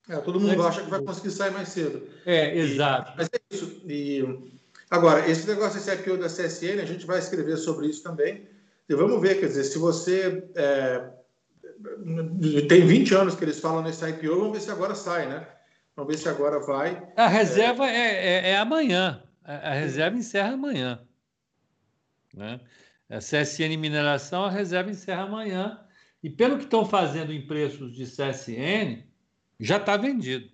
É, 0.08 0.16
todo 0.18 0.38
mundo 0.38 0.62
acha 0.62 0.82
que 0.82 0.90
vai 0.90 1.02
conseguir 1.02 1.30
sair 1.30 1.50
mais 1.50 1.68
cedo. 1.70 2.06
É, 2.26 2.56
exato. 2.56 3.12
E, 3.12 3.16
mas 3.16 3.28
é 3.32 3.54
isso. 3.54 3.82
E, 3.88 4.52
agora, 4.90 5.28
esse 5.28 5.46
negócio 5.46 5.80
desse 5.80 5.92
IPO 5.92 6.18
da 6.18 6.26
CSN, 6.26 6.80
a 6.80 6.84
gente 6.84 7.06
vai 7.06 7.18
escrever 7.18 7.56
sobre 7.56 7.88
isso 7.88 8.02
também. 8.02 8.46
E 8.88 8.94
vamos 8.94 9.20
ver, 9.20 9.40
quer 9.40 9.46
dizer, 9.46 9.64
se 9.64 9.78
você 9.78 10.44
é, 10.54 11.08
tem 12.68 12.86
20 12.86 13.14
anos 13.14 13.34
que 13.34 13.44
eles 13.44 13.58
falam 13.58 13.82
nesse 13.82 14.06
IPO, 14.06 14.36
vamos 14.36 14.52
ver 14.52 14.60
se 14.60 14.70
agora 14.70 14.94
sai, 14.94 15.26
né? 15.26 15.46
Vamos 15.96 16.12
ver 16.12 16.20
se 16.20 16.28
agora 16.28 16.60
vai. 16.60 17.02
A 17.16 17.26
reserva 17.26 17.86
é, 17.86 18.48
é, 18.48 18.50
é 18.50 18.58
amanhã. 18.58 19.22
A, 19.44 19.70
a 19.70 19.74
reserva 19.74 20.16
encerra 20.16 20.54
amanhã. 20.54 21.06
Né? 22.32 22.60
A 23.08 23.18
CSN 23.18 23.76
Mineração, 23.76 24.44
a 24.44 24.50
reserva 24.50 24.90
encerra 24.90 25.22
amanhã. 25.22 25.80
E 26.22 26.30
pelo 26.30 26.56
que 26.56 26.64
estão 26.64 26.86
fazendo 26.86 27.32
em 27.32 27.46
preços 27.46 27.94
de 27.94 28.04
CSN, 28.04 29.04
já 29.60 29.76
está 29.76 29.96
vendido. 29.96 30.50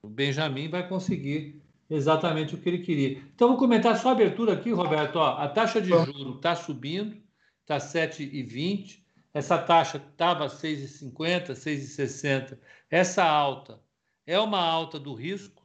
O 0.00 0.08
Benjamin 0.08 0.68
vai 0.68 0.88
conseguir 0.88 1.60
exatamente 1.90 2.54
o 2.54 2.58
que 2.58 2.68
ele 2.68 2.78
queria. 2.78 3.18
Então, 3.34 3.48
vou 3.48 3.56
comentar 3.56 3.98
só 3.98 4.10
a 4.10 4.12
abertura 4.12 4.52
aqui, 4.52 4.70
Roberto. 4.70 5.16
Ó, 5.16 5.36
a 5.36 5.48
taxa 5.48 5.80
de 5.80 5.88
juros 5.88 6.36
está 6.36 6.54
subindo, 6.54 7.16
está 7.62 7.78
7,20. 7.78 9.02
Essa 9.34 9.58
taxa 9.58 9.98
estava 9.98 10.46
6,50, 10.46 11.52
6,60. 11.52 12.58
Essa 12.90 13.24
alta 13.24 13.80
é 14.26 14.38
uma 14.38 14.60
alta 14.60 14.98
do 14.98 15.14
risco? 15.14 15.55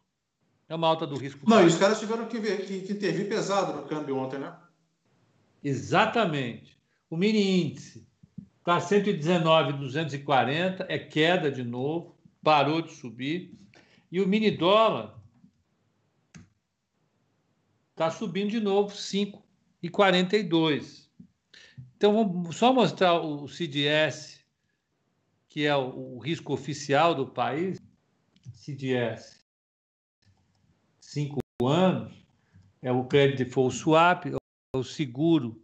É 0.72 0.76
uma 0.76 0.88
alta 0.88 1.06
do 1.06 1.18
risco? 1.18 1.50
Não, 1.50 1.62
e 1.62 1.66
os 1.66 1.76
caras 1.76 2.00
tiveram 2.00 2.30
que, 2.30 2.40
ver, 2.40 2.66
que, 2.66 2.80
que 2.80 2.94
intervir 2.94 3.28
pesado 3.28 3.74
no 3.74 3.86
câmbio 3.86 4.16
ontem, 4.16 4.40
né? 4.40 4.56
Exatamente. 5.62 6.80
O 7.10 7.18
mini 7.18 7.62
índice 7.62 8.08
está 8.60 8.80
119,240, 8.80 10.86
é 10.88 10.98
queda 10.98 11.52
de 11.52 11.62
novo, 11.62 12.16
parou 12.42 12.82
de 12.82 12.94
subir. 12.94 13.54
E 14.10 14.22
o 14.22 14.28
mini 14.30 14.50
dólar 14.50 15.20
está 17.90 18.10
subindo 18.10 18.52
de 18.52 18.62
novo, 18.62 18.96
5,42. 18.96 21.10
Então, 21.98 22.14
vamos 22.14 22.56
só 22.56 22.72
mostrar 22.72 23.20
o 23.20 23.46
CDS, 23.46 24.40
que 25.50 25.66
é 25.66 25.76
o, 25.76 26.16
o 26.16 26.20
risco 26.20 26.54
oficial 26.54 27.14
do 27.14 27.28
país. 27.28 27.78
CDS, 28.54 29.41
cinco 31.12 31.40
anos, 31.68 32.14
é 32.82 32.90
o 32.90 33.04
crédito 33.04 33.40
default 33.40 33.76
swap, 33.76 34.26
é 34.28 34.78
o 34.78 34.84
seguro 34.84 35.62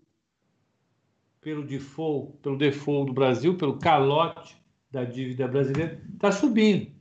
pelo 1.39 1.65
default, 1.65 2.37
pelo 2.39 2.57
default 2.57 3.07
do 3.07 3.13
Brasil, 3.13 3.55
pelo 3.55 3.79
calote 3.79 4.57
da 4.91 5.05
dívida 5.05 5.47
brasileira, 5.47 6.01
está 6.13 6.33
subindo. 6.33 6.91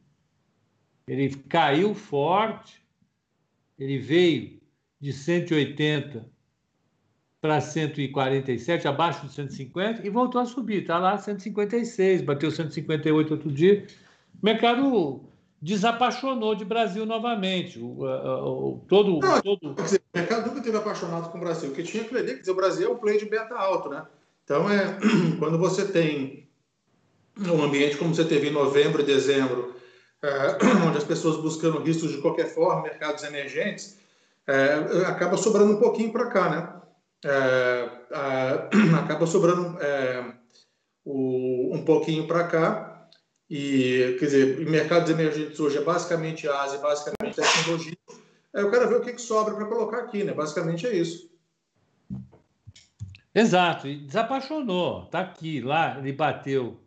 Ele 1.08 1.34
caiu 1.48 1.92
forte, 1.92 2.80
ele 3.76 3.98
veio 3.98 4.60
de 5.00 5.12
180 5.12 6.30
para 7.40 7.60
147, 7.60 8.86
abaixo 8.86 9.26
de 9.26 9.32
150, 9.32 10.06
e 10.06 10.10
voltou 10.10 10.40
a 10.40 10.46
subir. 10.46 10.82
Está 10.82 10.98
lá 10.98 11.18
156, 11.18 12.22
bateu 12.22 12.50
158 12.52 13.30
outro 13.32 13.50
dia. 13.50 13.84
O 14.40 14.46
mercado 14.46 15.28
desapaixonou 15.60 16.54
de 16.54 16.64
Brasil 16.64 17.06
novamente. 17.06 17.78
O, 17.78 18.02
o, 18.02 18.74
o 18.74 18.84
todo, 18.88 19.18
Não, 19.18 19.40
todo... 19.40 19.74
Dizer, 19.74 20.02
o 20.14 20.18
mercado 20.18 20.48
nunca 20.48 20.60
teve 20.60 20.76
apaixonado 20.76 21.30
com 21.30 21.38
o 21.38 21.40
Brasil. 21.40 21.70
O 21.70 21.72
que 21.72 21.82
tinha 21.82 22.04
que 22.04 22.14
dizer, 22.22 22.50
o 22.50 22.54
Brasil 22.54 22.88
é 22.88 22.92
um 22.92 22.98
play 22.98 23.18
de 23.18 23.26
beta 23.26 23.54
alto, 23.54 23.88
né? 23.88 24.06
Então, 24.44 24.70
é, 24.70 24.98
quando 25.38 25.58
você 25.58 25.86
tem 25.86 26.48
um 27.38 27.62
ambiente 27.62 27.96
como 27.96 28.14
você 28.14 28.24
teve 28.24 28.48
em 28.48 28.52
novembro 28.52 29.02
e 29.02 29.04
dezembro, 29.04 29.74
é, 30.22 30.58
onde 30.86 30.98
as 30.98 31.04
pessoas 31.04 31.36
buscando 31.36 31.82
riscos 31.82 32.10
de 32.12 32.18
qualquer 32.18 32.46
forma, 32.46 32.82
mercados 32.82 33.24
emergentes, 33.24 33.98
é, 34.46 34.74
acaba 35.06 35.36
sobrando 35.36 35.72
um 35.72 35.80
pouquinho 35.80 36.12
para 36.12 36.26
cá, 36.26 36.50
né? 36.50 36.72
É, 37.24 37.88
acaba 39.02 39.26
sobrando 39.26 39.76
é, 39.80 40.32
o, 41.04 41.74
um 41.74 41.84
pouquinho 41.84 42.26
para 42.26 42.44
cá. 42.44 42.95
E, 43.48 44.16
quer 44.18 44.24
dizer, 44.26 44.68
mercados 44.68 45.10
emergentes 45.10 45.58
hoje 45.60 45.78
é 45.78 45.82
basicamente 45.82 46.48
Ásia, 46.48 46.78
basicamente 46.78 47.36
tecnologia. 47.36 47.96
Aí 48.54 48.62
eu 48.62 48.70
quero 48.70 48.88
ver 48.88 48.96
o 48.96 49.00
que, 49.00 49.12
que 49.12 49.20
sobra 49.20 49.54
para 49.54 49.66
colocar 49.66 49.98
aqui, 49.98 50.24
né? 50.24 50.32
Basicamente 50.32 50.86
é 50.86 50.96
isso. 50.96 51.30
Exato, 53.32 53.86
e 53.86 53.98
desapaixonou. 53.98 55.04
Está 55.04 55.20
aqui, 55.20 55.60
lá 55.60 55.98
ele 55.98 56.12
bateu 56.12 56.80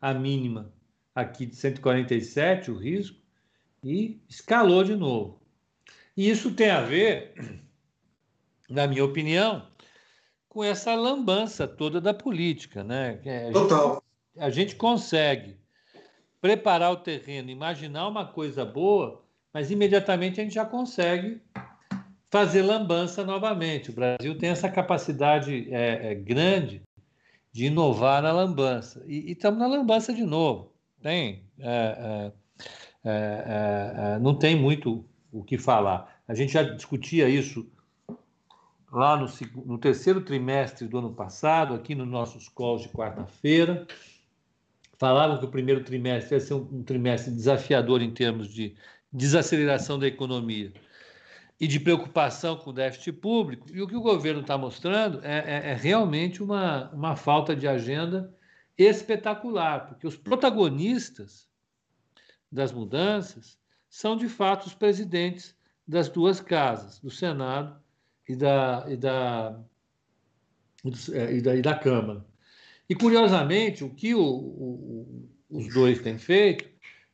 a 0.00 0.12
mínima 0.14 0.72
aqui 1.14 1.46
de 1.46 1.56
147, 1.56 2.70
o 2.70 2.76
risco, 2.76 3.18
e 3.82 4.20
escalou 4.28 4.84
de 4.84 4.94
novo. 4.94 5.40
E 6.16 6.28
isso 6.28 6.54
tem 6.54 6.70
a 6.70 6.82
ver, 6.82 7.32
na 8.68 8.86
minha 8.86 9.04
opinião, 9.04 9.66
com 10.48 10.62
essa 10.62 10.94
lambança 10.94 11.66
toda 11.66 12.00
da 12.00 12.14
política, 12.14 12.84
né? 12.84 13.20
A 13.48 13.52
Total. 13.52 13.94
Gente, 14.34 14.44
a 14.44 14.50
gente 14.50 14.76
consegue 14.76 15.63
preparar 16.44 16.92
o 16.92 16.96
terreno, 16.96 17.48
imaginar 17.48 18.06
uma 18.06 18.26
coisa 18.26 18.66
boa, 18.66 19.24
mas 19.50 19.70
imediatamente 19.70 20.38
a 20.38 20.44
gente 20.44 20.54
já 20.54 20.66
consegue 20.66 21.40
fazer 22.30 22.60
lambança 22.60 23.24
novamente. 23.24 23.88
O 23.88 23.94
Brasil 23.94 24.36
tem 24.36 24.50
essa 24.50 24.68
capacidade 24.68 25.72
é, 25.72 26.12
é, 26.12 26.14
grande 26.14 26.82
de 27.50 27.64
inovar 27.64 28.20
na 28.20 28.30
lambança. 28.30 29.02
E 29.06 29.32
estamos 29.32 29.58
na 29.58 29.66
lambança 29.66 30.12
de 30.12 30.22
novo. 30.22 30.70
Tem, 31.00 31.46
é, 31.58 31.62
é, 31.66 32.32
é, 33.02 33.94
é, 33.96 34.18
não 34.18 34.34
tem 34.34 34.54
muito 34.54 35.02
o 35.32 35.42
que 35.42 35.56
falar. 35.56 36.14
A 36.28 36.34
gente 36.34 36.52
já 36.52 36.62
discutia 36.62 37.26
isso 37.26 37.66
lá 38.92 39.16
no, 39.16 39.26
no 39.64 39.78
terceiro 39.78 40.20
trimestre 40.20 40.86
do 40.86 40.98
ano 40.98 41.14
passado, 41.14 41.72
aqui 41.72 41.94
nos 41.94 42.06
nossos 42.06 42.50
calls 42.50 42.82
de 42.82 42.90
quarta-feira. 42.90 43.86
Falavam 44.98 45.38
que 45.38 45.44
o 45.44 45.50
primeiro 45.50 45.82
trimestre 45.82 46.34
ia 46.34 46.40
ser 46.40 46.54
um, 46.54 46.68
um 46.72 46.82
trimestre 46.82 47.32
desafiador 47.32 48.00
em 48.02 48.12
termos 48.12 48.48
de 48.48 48.74
desaceleração 49.12 49.98
da 49.98 50.06
economia 50.06 50.72
e 51.60 51.66
de 51.66 51.78
preocupação 51.78 52.56
com 52.56 52.70
o 52.70 52.72
déficit 52.72 53.12
público. 53.12 53.66
E 53.72 53.80
o 53.80 53.86
que 53.86 53.96
o 53.96 54.00
governo 54.00 54.40
está 54.40 54.58
mostrando 54.58 55.20
é, 55.22 55.38
é, 55.38 55.70
é, 55.70 55.74
realmente 55.74 56.42
uma, 56.42 56.90
uma 56.90 57.16
falta 57.16 57.54
de 57.54 57.66
agenda 57.66 58.34
espetacular, 58.76 59.86
porque 59.86 60.06
os 60.06 60.16
protagonistas 60.16 61.48
das 62.50 62.72
mudanças 62.72 63.58
são, 63.88 64.16
de 64.16 64.28
fato, 64.28 64.66
os 64.66 64.74
presidentes 64.74 65.56
das 65.86 66.08
duas 66.08 66.40
casas, 66.40 66.98
do 66.98 67.10
Senado 67.10 67.80
e 68.28 68.34
da, 68.34 68.84
e 68.88 68.96
da, 68.96 69.60
e 70.84 71.40
da, 71.40 71.54
e 71.54 71.62
da 71.62 71.74
Câmara. 71.74 72.24
E, 72.88 72.94
curiosamente, 72.94 73.82
o 73.82 73.90
que 73.90 74.14
o, 74.14 74.22
o, 74.22 75.28
os 75.50 75.72
dois 75.72 76.00
têm 76.00 76.18
feito, 76.18 76.68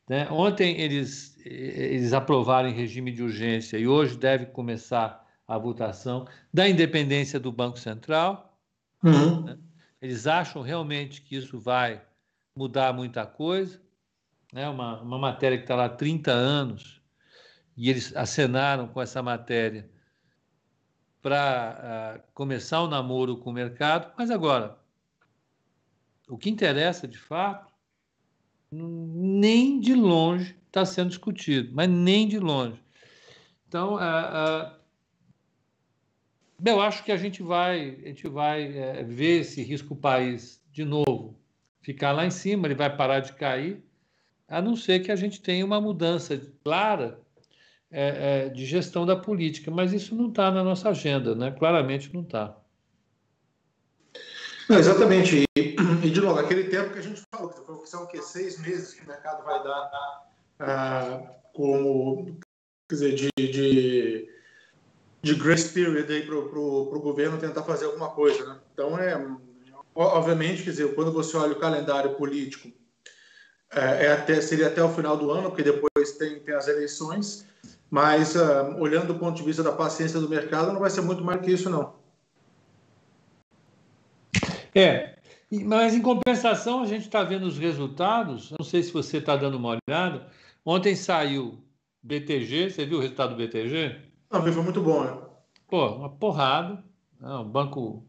né? 0.09 0.27
ontem 0.29 0.79
eles 0.81 1.31
eles 1.45 2.13
aprovaram 2.13 2.69
em 2.69 2.73
regime 2.73 3.11
de 3.11 3.23
urgência 3.23 3.77
e 3.77 3.87
hoje 3.87 4.17
deve 4.17 4.47
começar 4.47 5.27
a 5.47 5.57
votação 5.57 6.27
da 6.53 6.69
independência 6.69 7.39
do 7.39 7.51
Banco 7.51 7.79
Central. 7.79 8.57
Uhum. 9.03 9.43
Né? 9.43 9.57
Eles 10.01 10.27
acham 10.27 10.61
realmente 10.61 11.21
que 11.21 11.35
isso 11.35 11.59
vai 11.59 12.01
mudar 12.55 12.93
muita 12.93 13.25
coisa. 13.25 13.81
Né? 14.53 14.67
Uma, 14.69 15.01
uma 15.01 15.17
matéria 15.17 15.57
que 15.57 15.63
está 15.63 15.75
lá 15.75 15.85
há 15.85 15.89
30 15.89 16.31
anos 16.31 17.01
e 17.75 17.89
eles 17.89 18.15
acenaram 18.15 18.87
com 18.87 19.01
essa 19.01 19.21
matéria 19.21 19.89
para 21.21 22.17
uh, 22.17 22.31
começar 22.33 22.81
o 22.81 22.87
namoro 22.87 23.37
com 23.37 23.49
o 23.49 23.53
mercado. 23.53 24.11
Mas 24.17 24.31
agora, 24.31 24.77
o 26.31 26.37
que 26.37 26.49
interessa 26.49 27.05
de 27.05 27.17
fato, 27.17 27.69
nem 28.71 29.81
de 29.81 29.93
longe 29.93 30.55
está 30.65 30.85
sendo 30.85 31.09
discutido, 31.09 31.71
mas 31.73 31.89
nem 31.89 32.25
de 32.25 32.39
longe. 32.39 32.81
Então, 33.67 33.95
uh, 33.95 33.97
uh, 33.97 34.71
eu 36.63 36.79
acho 36.79 37.03
que 37.03 37.11
a 37.11 37.17
gente 37.17 37.43
vai, 37.43 37.97
a 38.01 38.07
gente 38.07 38.29
vai 38.29 38.77
é, 38.77 39.03
ver 39.03 39.41
esse 39.41 39.61
risco 39.61 39.93
país 39.93 40.63
de 40.71 40.85
novo 40.85 41.37
ficar 41.81 42.13
lá 42.13 42.25
em 42.25 42.31
cima, 42.31 42.65
ele 42.65 42.75
vai 42.75 42.95
parar 42.95 43.19
de 43.19 43.33
cair, 43.33 43.83
a 44.47 44.61
não 44.61 44.75
ser 44.75 45.01
que 45.01 45.11
a 45.11 45.15
gente 45.17 45.41
tenha 45.41 45.65
uma 45.65 45.81
mudança 45.81 46.39
clara 46.63 47.19
é, 47.91 48.45
é, 48.45 48.49
de 48.49 48.65
gestão 48.65 49.05
da 49.05 49.17
política, 49.17 49.69
mas 49.69 49.91
isso 49.91 50.15
não 50.15 50.29
está 50.29 50.49
na 50.49 50.63
nossa 50.63 50.89
agenda, 50.89 51.35
né? 51.35 51.51
Claramente 51.51 52.13
não 52.13 52.21
está. 52.21 52.55
exatamente. 54.69 55.50
E, 56.11 56.13
de 56.13 56.19
novo, 56.19 56.37
aquele 56.37 56.65
tempo 56.65 56.91
que 56.91 56.99
a 56.99 57.01
gente 57.01 57.21
falou, 57.33 57.49
que 57.49 57.87
são 57.87 58.03
o 58.03 58.07
quê? 58.07 58.21
seis 58.21 58.59
meses 58.59 58.93
que 58.93 59.05
o 59.05 59.07
mercado 59.07 59.45
vai 59.45 59.63
dar 59.63 60.27
ah, 60.59 61.21
como, 61.53 62.37
quer 62.89 62.95
dizer, 62.95 63.15
de, 63.15 63.29
de, 63.37 64.29
de 65.21 65.35
grace 65.35 65.69
period 65.69 66.11
aí 66.11 66.25
para 66.25 66.35
o 66.35 66.99
governo 66.99 67.37
tentar 67.37 67.63
fazer 67.63 67.85
alguma 67.85 68.09
coisa, 68.09 68.45
né? 68.45 68.59
Então, 68.73 68.99
é, 68.99 69.15
obviamente, 69.95 70.63
quer 70.63 70.71
dizer, 70.71 70.93
quando 70.95 71.13
você 71.13 71.37
olha 71.37 71.53
o 71.53 71.59
calendário 71.59 72.13
político, 72.15 72.69
é, 73.71 74.07
é 74.07 74.11
até, 74.11 74.41
seria 74.41 74.67
até 74.67 74.83
o 74.83 74.93
final 74.93 75.15
do 75.15 75.31
ano, 75.31 75.47
porque 75.47 75.63
depois 75.63 76.11
tem, 76.17 76.41
tem 76.41 76.53
as 76.53 76.67
eleições, 76.67 77.47
mas 77.89 78.35
uh, 78.35 78.75
olhando 78.79 79.13
do 79.13 79.19
ponto 79.19 79.37
de 79.37 79.43
vista 79.43 79.63
da 79.63 79.71
paciência 79.71 80.19
do 80.19 80.27
mercado, 80.27 80.73
não 80.73 80.81
vai 80.81 80.89
ser 80.89 80.99
muito 80.99 81.23
mais 81.23 81.39
que 81.39 81.51
isso, 81.51 81.69
não. 81.69 81.95
É, 84.75 85.10
mas 85.51 85.93
em 85.93 86.01
compensação, 86.01 86.81
a 86.81 86.85
gente 86.85 87.03
está 87.03 87.23
vendo 87.23 87.43
os 87.43 87.57
resultados. 87.57 88.51
Não 88.57 88.65
sei 88.65 88.81
se 88.81 88.93
você 88.93 89.17
está 89.17 89.35
dando 89.35 89.57
uma 89.57 89.77
olhada. 89.89 90.27
Ontem 90.65 90.95
saiu 90.95 91.61
BTG, 92.01 92.69
você 92.69 92.85
viu 92.85 92.99
o 92.99 93.01
resultado 93.01 93.35
do 93.35 93.35
BTG? 93.35 93.97
Não, 94.31 94.41
foi 94.41 94.63
muito 94.63 94.81
bom, 94.81 95.03
né? 95.03 95.17
Pô, 95.67 95.87
uma 95.95 96.09
porrada. 96.09 96.83
Né? 97.19 97.33
O 97.35 97.43
banco 97.43 98.05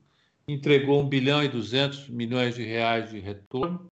entregou 0.46 1.00
1 1.02 1.08
bilhão 1.08 1.42
e 1.42 1.48
200 1.48 2.08
milhões 2.08 2.54
de 2.54 2.62
reais 2.62 3.10
de 3.10 3.18
retorno, 3.18 3.86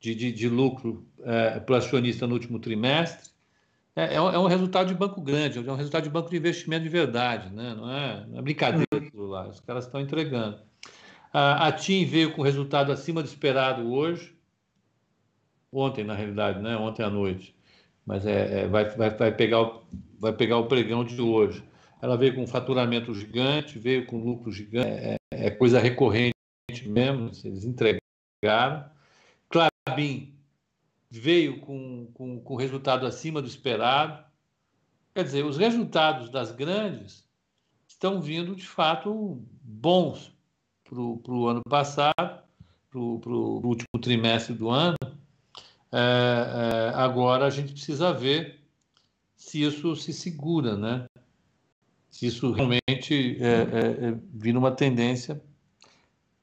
de, 0.00 0.14
de, 0.14 0.32
de 0.32 0.48
lucro 0.48 1.06
é, 1.22 1.60
para 1.60 1.74
o 1.74 1.76
acionista 1.76 2.26
no 2.26 2.34
último 2.34 2.58
trimestre. 2.58 3.30
É, 3.94 4.14
é, 4.14 4.20
um, 4.20 4.30
é, 4.30 4.38
um, 4.38 4.46
resultado 4.46 4.88
de 4.88 4.94
banco 4.94 5.20
grande, 5.20 5.58
é 5.58 5.70
um 5.72 5.76
resultado 5.76 6.04
de 6.04 6.10
banco 6.10 6.30
de 6.30 6.36
investimento 6.38 6.84
de 6.84 6.88
verdade, 6.88 7.52
né? 7.54 7.74
não, 7.74 7.90
é, 7.92 8.26
não 8.26 8.38
é 8.38 8.42
brincadeira 8.42 8.86
uhum. 8.90 8.98
aquilo 8.98 9.26
lá, 9.26 9.46
os 9.48 9.60
caras 9.60 9.84
estão 9.84 10.00
entregando. 10.00 10.60
A, 11.32 11.72
TIM 11.72 12.04
veio 12.04 12.32
com 12.32 12.42
resultado 12.42 12.92
acima 12.92 13.22
do 13.22 13.28
esperado 13.28 13.90
hoje, 13.90 14.36
ontem 15.72 16.04
na 16.04 16.14
realidade, 16.14 16.60
né? 16.60 16.76
ontem 16.76 17.02
à 17.02 17.08
noite 17.08 17.54
mas 18.06 18.26
é, 18.26 18.62
é 18.62 18.68
vai, 18.68 18.88
vai, 18.96 19.10
vai, 19.10 19.32
pegar 19.34 19.62
o, 19.62 19.82
vai 20.18 20.32
pegar 20.32 20.58
o 20.58 20.66
pregão 20.66 21.04
de 21.04 21.20
hoje. 21.20 21.62
Ela 22.00 22.16
veio 22.16 22.34
com 22.34 22.42
um 22.42 22.46
faturamento 22.46 23.14
gigante, 23.14 23.78
veio 23.78 24.06
com 24.06 24.22
lucro 24.22 24.50
gigante, 24.50 24.88
é, 24.88 25.16
é 25.30 25.50
coisa 25.50 25.78
recorrente 25.78 26.34
mesmo, 26.86 27.30
eles 27.44 27.64
entregaram. 27.64 28.90
Clabin 29.48 30.34
veio 31.10 31.60
com, 31.60 32.10
com, 32.12 32.40
com 32.40 32.56
resultado 32.56 33.06
acima 33.06 33.40
do 33.40 33.48
esperado. 33.48 34.24
Quer 35.14 35.24
dizer, 35.24 35.44
os 35.44 35.58
resultados 35.58 36.28
das 36.28 36.50
grandes 36.50 37.24
estão 37.86 38.20
vindo 38.20 38.56
de 38.56 38.66
fato 38.66 39.40
bons 39.62 40.32
para 41.22 41.32
o 41.34 41.48
ano 41.48 41.62
passado, 41.68 42.42
para 42.90 43.00
o 43.00 43.60
último 43.64 43.98
trimestre 44.00 44.54
do 44.54 44.68
ano, 44.68 44.96
é, 45.90 45.98
é, 45.98 46.92
agora 46.94 47.46
a 47.46 47.50
gente 47.50 47.72
precisa 47.72 48.12
ver 48.12 48.60
se 49.34 49.62
isso 49.62 49.96
se 49.96 50.12
segura, 50.12 50.76
né? 50.76 51.06
Se 52.10 52.26
isso 52.26 52.52
realmente 52.52 53.38
é, 53.40 53.46
é, 53.46 54.08
é 54.08 54.18
vira 54.34 54.58
uma 54.58 54.70
tendência 54.70 55.42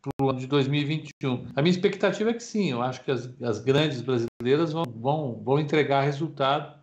para 0.01 0.25
o 0.25 0.29
ano 0.29 0.39
de 0.39 0.47
2021. 0.47 1.51
A 1.55 1.61
minha 1.61 1.71
expectativa 1.71 2.31
é 2.31 2.33
que 2.33 2.43
sim, 2.43 2.71
eu 2.71 2.81
acho 2.81 3.03
que 3.03 3.11
as, 3.11 3.29
as 3.41 3.59
grandes 3.59 4.01
brasileiras 4.01 4.71
vão, 4.71 4.83
vão, 4.83 5.41
vão 5.43 5.59
entregar 5.59 6.01
resultado, 6.01 6.79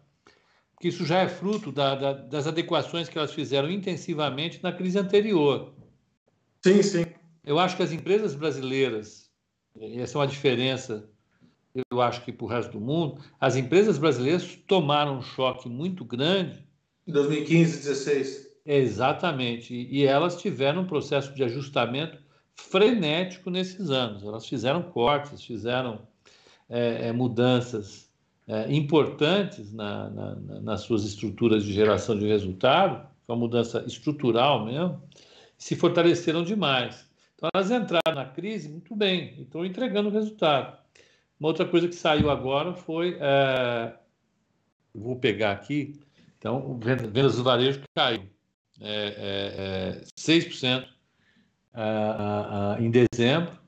porque 0.74 0.88
isso 0.88 1.04
já 1.04 1.18
é 1.18 1.28
fruto 1.28 1.72
da, 1.72 1.94
da, 1.94 2.12
das 2.12 2.46
adequações 2.46 3.08
que 3.08 3.18
elas 3.18 3.32
fizeram 3.32 3.70
intensivamente 3.70 4.62
na 4.62 4.72
crise 4.72 4.98
anterior. 4.98 5.72
Sim, 6.64 6.82
sim. 6.82 7.06
Eu 7.46 7.58
acho 7.58 7.76
que 7.76 7.82
as 7.82 7.92
empresas 7.92 8.34
brasileiras, 8.34 9.30
e 9.78 10.00
essa 10.00 10.18
é 10.18 10.20
uma 10.20 10.26
diferença 10.26 11.08
eu 11.90 12.00
acho 12.00 12.22
que 12.24 12.32
para 12.32 12.44
o 12.44 12.48
resto 12.48 12.72
do 12.72 12.80
mundo, 12.80 13.20
as 13.40 13.56
empresas 13.56 13.98
brasileiras 13.98 14.56
tomaram 14.66 15.18
um 15.18 15.22
choque 15.22 15.68
muito 15.68 16.04
grande. 16.04 16.64
Em 17.06 17.12
2015, 17.12 17.84
2016. 17.84 18.46
Exatamente. 18.64 19.74
E, 19.74 20.04
elas 20.04 20.40
tiveram 20.40 20.82
um 20.82 20.86
processo 20.86 21.34
de 21.34 21.44
ajustamento 21.44 22.18
frenético 22.54 23.50
nesses 23.50 23.90
anos. 23.90 24.24
Elas 24.24 24.46
fizeram 24.46 24.82
cortes, 24.82 25.44
fizeram 25.44 26.00
é, 26.68 27.08
é, 27.08 27.12
mudanças 27.12 28.10
é, 28.48 28.72
importantes 28.72 29.72
na, 29.72 30.10
na, 30.10 30.34
nas 30.62 30.80
suas 30.80 31.04
estruturas 31.04 31.62
de 31.62 31.72
geração 31.72 32.18
de 32.18 32.26
resultado, 32.26 33.06
uma 33.28 33.36
mudança 33.36 33.84
estrutural 33.86 34.64
mesmo, 34.64 35.00
se 35.58 35.76
fortaleceram 35.76 36.42
demais. 36.42 37.05
Então, 37.36 37.50
elas 37.54 37.70
entraram 37.70 38.14
na 38.14 38.24
crise 38.24 38.68
muito 38.68 38.96
bem 38.96 39.42
estão 39.42 39.64
entregando 39.64 40.08
resultado. 40.08 40.78
Uma 41.38 41.48
outra 41.48 41.66
coisa 41.66 41.86
que 41.86 41.94
saiu 41.94 42.30
agora 42.30 42.74
foi. 42.74 43.18
É, 43.20 43.94
vou 44.94 45.16
pegar 45.16 45.52
aqui. 45.52 46.00
Então, 46.38 46.78
vendas 46.78 47.36
do 47.36 47.44
varejo 47.44 47.82
caiu 47.94 48.26
é, 48.80 50.00
é, 50.00 50.04
6% 50.18 50.86
é, 51.74 52.82
em 52.82 52.90
dezembro. 52.90 53.58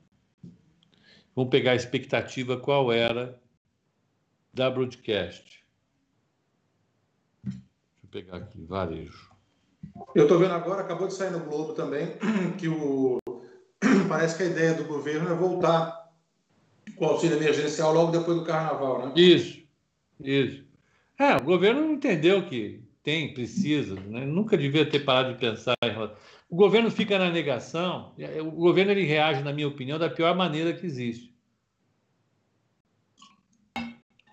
Vamos 1.35 1.51
pegar 1.51 1.71
a 1.71 1.75
expectativa 1.75 2.57
qual 2.57 2.91
era 2.91 3.39
da 4.51 4.69
broadcast. 4.69 5.63
Deixa 7.43 7.59
eu 8.03 8.09
pegar 8.09 8.37
aqui, 8.37 8.65
varejo. 8.65 9.29
Eu 10.15 10.23
estou 10.23 10.39
vendo 10.39 10.53
agora, 10.53 10.81
acabou 10.81 11.07
de 11.07 11.13
sair 11.13 11.31
no 11.31 11.39
Globo 11.39 11.73
também, 11.73 12.17
que 12.57 12.67
o 12.67 13.19
parece 14.09 14.35
que 14.35 14.43
a 14.43 14.47
ideia 14.47 14.73
do 14.73 14.83
governo 14.83 15.31
é 15.31 15.35
voltar 15.35 16.09
com 16.95 17.05
o 17.05 17.09
auxílio 17.09 17.37
emergencial 17.37 17.93
logo 17.93 18.11
depois 18.11 18.37
do 18.37 18.43
carnaval, 18.43 19.07
né? 19.07 19.13
Isso, 19.15 19.61
isso. 20.19 20.65
É, 21.17 21.35
o 21.35 21.43
governo 21.43 21.81
não 21.81 21.93
entendeu 21.93 22.45
que 22.45 22.83
tem, 23.03 23.33
precisa, 23.33 23.95
né? 23.95 24.25
nunca 24.25 24.57
devia 24.57 24.89
ter 24.89 24.99
parado 24.99 25.33
de 25.33 25.39
pensar 25.39 25.75
O 26.49 26.55
governo 26.55 26.89
fica 26.91 27.17
na 27.17 27.29
negação, 27.29 28.13
o 28.41 28.51
governo 28.51 28.91
ele 28.91 29.05
reage, 29.05 29.43
na 29.43 29.53
minha 29.53 29.67
opinião, 29.67 29.99
da 29.99 30.09
pior 30.09 30.35
maneira 30.35 30.73
que 30.73 30.85
existe. 30.85 31.33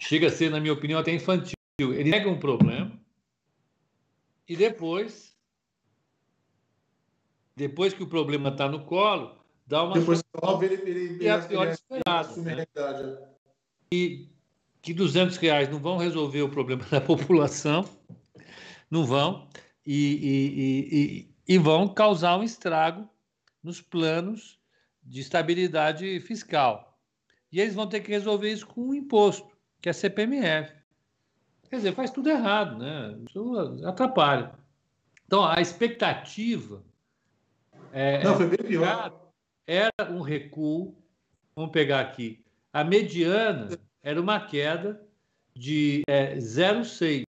Chega 0.01 0.29
a 0.29 0.31
ser, 0.31 0.51
na 0.51 0.61
minha 0.61 0.73
opinião, 0.73 1.01
até 1.01 1.13
infantil. 1.13 1.55
Ele 1.81 2.11
nega 2.11 2.29
um 2.29 2.39
problema 2.39 2.93
e 4.49 4.57
depois 4.57 5.37
depois 7.57 7.95
que 7.95 8.03
o 8.03 8.07
problema 8.07 8.51
está 8.51 8.69
no 8.69 8.85
colo, 8.85 9.36
dá 9.67 9.85
uma. 9.85 9.99
Depois 9.99 10.23
ele, 10.63 10.75
ele, 10.75 11.25
e 11.25 11.29
é 11.29 11.41
pior 11.41 11.69
esperado. 11.69 12.43
Né? 12.43 12.67
E 13.93 14.29
que 14.81 14.95
200 14.95 15.37
reais 15.37 15.69
não 15.69 15.79
vão 15.79 15.97
resolver 15.97 16.43
o 16.43 16.49
problema 16.49 16.85
da 16.91 17.01
população, 17.01 17.89
não 18.91 19.05
vão, 19.05 19.49
e, 19.85 19.95
e, 19.97 20.99
e, 21.49 21.55
e 21.55 21.59
vão 21.59 21.89
causar 21.89 22.39
um 22.39 22.43
estrago 22.43 23.09
nos 23.63 23.81
planos 23.81 24.59
de 25.03 25.21
estabilidade 25.21 26.21
fiscal. 26.21 26.99
E 27.51 27.61
eles 27.61 27.75
vão 27.75 27.89
ter 27.89 28.01
que 28.01 28.11
resolver 28.11 28.53
isso 28.53 28.67
com 28.67 28.89
um 28.89 28.95
imposto, 28.95 29.49
que 29.81 29.89
é 29.89 29.93
CPMF. 29.93 30.73
Quer 31.69 31.77
dizer, 31.77 31.95
faz 31.95 32.11
tudo 32.11 32.29
errado, 32.29 32.79
né? 32.79 33.17
Isso 33.29 33.57
atrapalha. 33.85 34.53
Então, 35.27 35.45
a 35.45 35.61
expectativa 35.61 36.85
é, 37.93 38.23
Não, 38.23 38.37
foi 38.37 38.47
bem 38.47 38.59
pior. 38.59 39.26
Era 39.67 40.11
um 40.11 40.21
recuo. 40.21 40.97
Vamos 41.55 41.73
pegar 41.73 42.01
aqui. 42.01 42.45
A 42.73 42.85
mediana 42.85 43.71
era 44.03 44.21
uma 44.21 44.39
queda 44.39 45.05
de 45.55 46.03
é, 46.07 46.37
0,6. 46.37 47.25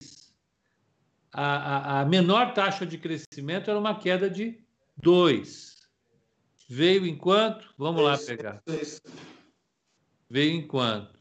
A, 1.32 1.44
a, 1.44 2.00
a 2.00 2.04
menor 2.04 2.52
taxa 2.52 2.84
de 2.84 2.98
crescimento 2.98 3.70
era 3.70 3.78
uma 3.78 3.98
queda 3.98 4.28
de 4.28 4.60
2. 4.96 5.76
Veio 6.68 7.06
enquanto? 7.06 7.72
Vamos 7.78 8.02
lá 8.02 8.18
pegar. 8.18 8.62
Veio 10.28 10.54
enquanto? 10.54 11.16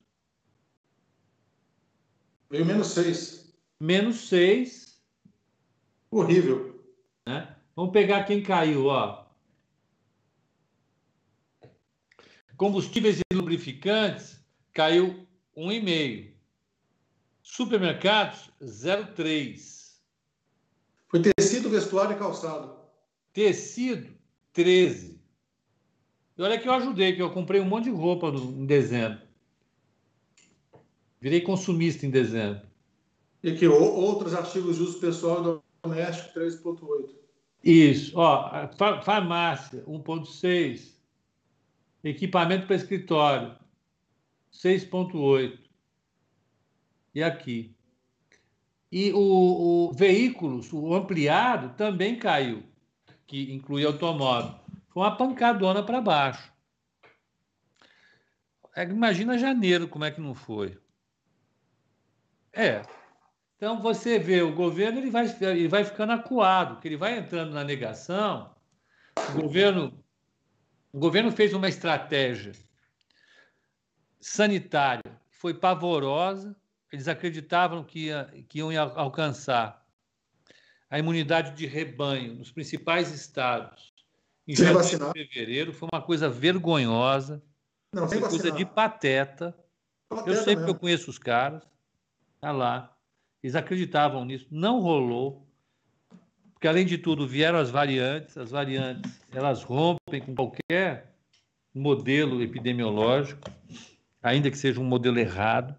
Veio 2.49 2.65
menos 2.65 2.87
6. 2.87 3.53
Menos 3.79 4.27
6. 4.27 4.99
Horrível. 6.09 6.83
Né? 7.27 7.55
Vamos 7.75 7.91
pegar 7.91 8.23
quem 8.23 8.41
caiu, 8.41 8.85
ó. 8.85 9.24
Combustíveis 12.57 13.19
e 13.19 13.35
lubrificantes 13.35 14.39
caiu 14.73 15.27
1,5. 15.57 16.33
Supermercados, 17.41 18.49
0,3. 18.61 19.99
Foi 21.07 21.21
tecido, 21.21 21.69
vestuário 21.69 22.15
e 22.15 22.19
calçado. 22.19 22.75
Tecido, 23.31 24.09
13. 24.53 25.19
E 26.37 26.41
olha 26.41 26.59
que 26.59 26.67
eu 26.67 26.73
ajudei, 26.73 27.15
que 27.15 27.21
eu 27.21 27.31
comprei 27.31 27.61
um 27.61 27.65
monte 27.65 27.85
de 27.85 27.91
roupa 27.91 28.31
no, 28.31 28.61
em 28.61 28.65
dezembro. 28.65 29.21
Virei 31.21 31.41
consumista 31.41 32.05
em 32.05 32.09
dezembro. 32.09 32.65
E 33.43 33.51
aqui, 33.51 33.67
outros 33.67 34.33
artigos 34.33 34.77
de 34.77 34.83
uso 34.83 34.99
pessoal 34.99 35.63
doméstico, 35.83 36.39
3,8. 36.39 37.09
Isso. 37.63 38.17
Ó, 38.17 38.69
farmácia, 39.03 39.83
1,6. 39.85 40.94
Equipamento 42.05 42.67
para 42.67 42.75
escritório, 42.75 43.57
6,8. 44.53 45.57
E 47.15 47.23
aqui. 47.23 47.75
E 48.91 49.11
o, 49.11 49.89
o 49.89 49.91
veículos, 49.91 50.71
o 50.71 50.93
ampliado, 50.93 51.75
também 51.75 52.19
caiu, 52.19 52.63
que 53.25 53.51
inclui 53.51 53.83
automóvel. 53.83 54.53
Foi 54.89 55.01
uma 55.01 55.17
pancadona 55.17 55.81
para 55.81 55.99
baixo. 55.99 56.53
É, 58.75 58.83
imagina 58.83 59.35
janeiro 59.37 59.87
como 59.87 60.05
é 60.05 60.11
que 60.11 60.21
não 60.21 60.35
foi. 60.35 60.77
É. 62.53 62.83
Então 63.57 63.81
você 63.81 64.19
vê, 64.19 64.43
o 64.43 64.53
governo 64.53 64.99
ele 64.99 65.09
vai, 65.09 65.25
ele 65.41 65.67
vai 65.67 65.83
ficando 65.83 66.11
acuado, 66.11 66.79
que 66.79 66.87
ele 66.87 66.97
vai 66.97 67.17
entrando 67.17 67.51
na 67.51 67.63
negação. 67.63 68.53
O 69.29 69.41
governo 69.41 70.04
o 70.95 70.97
governo 70.97 71.29
fez 71.29 71.53
uma 71.53 71.67
estratégia 71.67 72.53
sanitária 74.17 75.03
que 75.29 75.37
foi 75.37 75.53
pavorosa. 75.53 76.55
Eles 76.89 77.09
acreditavam 77.09 77.83
que, 77.83 78.05
ia, 78.05 78.33
que 78.47 78.59
iam 78.59 78.71
alcançar 78.95 79.85
a 80.89 80.97
imunidade 80.97 81.51
de 81.51 81.65
rebanho 81.65 82.35
nos 82.35 82.49
principais 82.49 83.11
estados 83.11 83.93
em 84.47 84.55
janeiro 84.55 85.11
fevereiro. 85.11 85.73
Foi 85.73 85.89
uma 85.91 86.01
coisa 86.01 86.29
vergonhosa, 86.29 87.43
Não, 87.91 88.07
coisa 88.07 88.49
de 88.49 88.63
pateta. 88.63 89.53
pateta 90.07 90.29
eu 90.29 90.43
sei 90.45 90.55
porque 90.55 90.71
eu 90.71 90.79
conheço 90.79 91.09
os 91.09 91.17
caras. 91.17 91.61
Tá 92.39 92.53
lá. 92.53 92.97
Eles 93.43 93.57
acreditavam 93.57 94.23
nisso. 94.23 94.47
Não 94.49 94.79
rolou 94.79 95.44
porque 96.55 96.69
além 96.69 96.85
de 96.85 96.97
tudo 96.97 97.27
vieram 97.27 97.59
as 97.59 97.69
variantes, 97.69 98.37
as 98.37 98.49
variantes 98.49 99.21
elas 99.31 99.61
rompem 99.61 100.21
com 100.21 100.33
qualquer 100.33 101.13
modelo 101.73 102.41
epidemiológico, 102.41 103.51
ainda 104.23 104.49
que 104.49 104.57
seja 104.57 104.79
um 104.79 104.85
modelo 104.85 105.19
errado. 105.19 105.77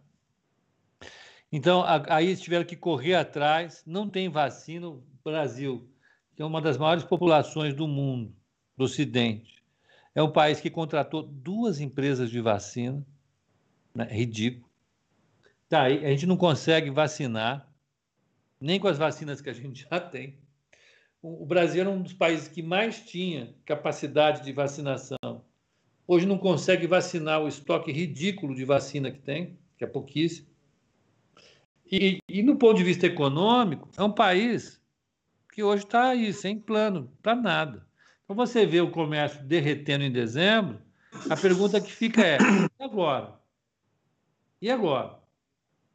Então, 1.51 1.83
aí 2.09 2.27
eles 2.27 2.43
tiveram 2.43 2.67
que 2.67 2.77
correr 2.77 3.15
atrás, 3.15 3.83
não 3.87 4.09
tem 4.09 4.29
vacina. 4.29 4.89
O 4.89 5.03
Brasil, 5.25 5.89
que 6.37 6.43
é 6.43 6.45
uma 6.45 6.61
das 6.61 6.77
maiores 6.77 7.05
populações 7.05 7.75
do 7.75 7.89
mundo, 7.89 8.37
do 8.77 8.85
Ocidente, 8.85 9.65
é 10.15 10.23
um 10.23 10.31
país 10.31 10.61
que 10.61 10.69
contratou 10.69 11.23
duas 11.23 11.81
empresas 11.81 12.31
de 12.31 12.41
vacina, 12.41 13.05
né? 13.95 14.07
ridículo. 14.11 14.71
Tá, 15.71 15.85
a 15.85 16.11
gente 16.11 16.27
não 16.27 16.37
consegue 16.37 16.91
vacinar, 16.91 17.67
nem 18.61 18.79
com 18.79 18.89
as 18.89 18.99
vacinas 18.99 19.41
que 19.41 19.49
a 19.49 19.55
gente 19.55 19.87
já 19.91 19.99
tem 19.99 20.46
o 21.23 21.45
Brasil 21.45 21.81
era 21.81 21.91
um 21.91 22.03
dos 22.03 22.13
países 22.13 22.49
que 22.49 22.63
mais 22.63 23.01
tinha 23.01 23.55
capacidade 23.65 24.45
de 24.45 24.53
vacinação. 24.53 25.45
Hoje 26.07 26.27
não 26.27 26.39
consegue 26.39 26.87
vacinar 26.87 27.43
o 27.43 27.49
estoque 27.49 27.91
ridículo 27.91 28.55
de 28.55 28.65
vacina 28.65 29.11
que 29.11 29.19
tem, 29.19 29.59
que 29.77 29.85
é 29.85 29.87
pouquíssimo. 29.87 30.47
E, 31.91 32.19
e 32.29 32.43
no 32.43 32.57
ponto 32.57 32.77
de 32.77 32.85
vista 32.85 33.07
econômico, 33.07 33.89
é 33.97 34.03
um 34.03 34.13
país 34.13 34.81
que 35.53 35.63
hoje 35.63 35.85
está 35.85 36.09
aí, 36.09 36.33
sem 36.33 36.59
plano, 36.59 37.11
para 37.23 37.35
nada. 37.35 37.87
Então 38.25 38.37
você 38.37 38.67
vê 38.67 38.81
o 38.81 38.91
comércio 38.91 39.43
derretendo 39.45 40.05
em 40.05 40.13
dezembro, 40.13 40.81
a 41.31 41.37
pergunta 41.37 41.81
que 41.81 41.91
fica 41.91 42.25
é: 42.25 42.39
e 42.79 42.85
agora? 42.85 43.41
E 44.61 44.71
agora? 44.71 45.19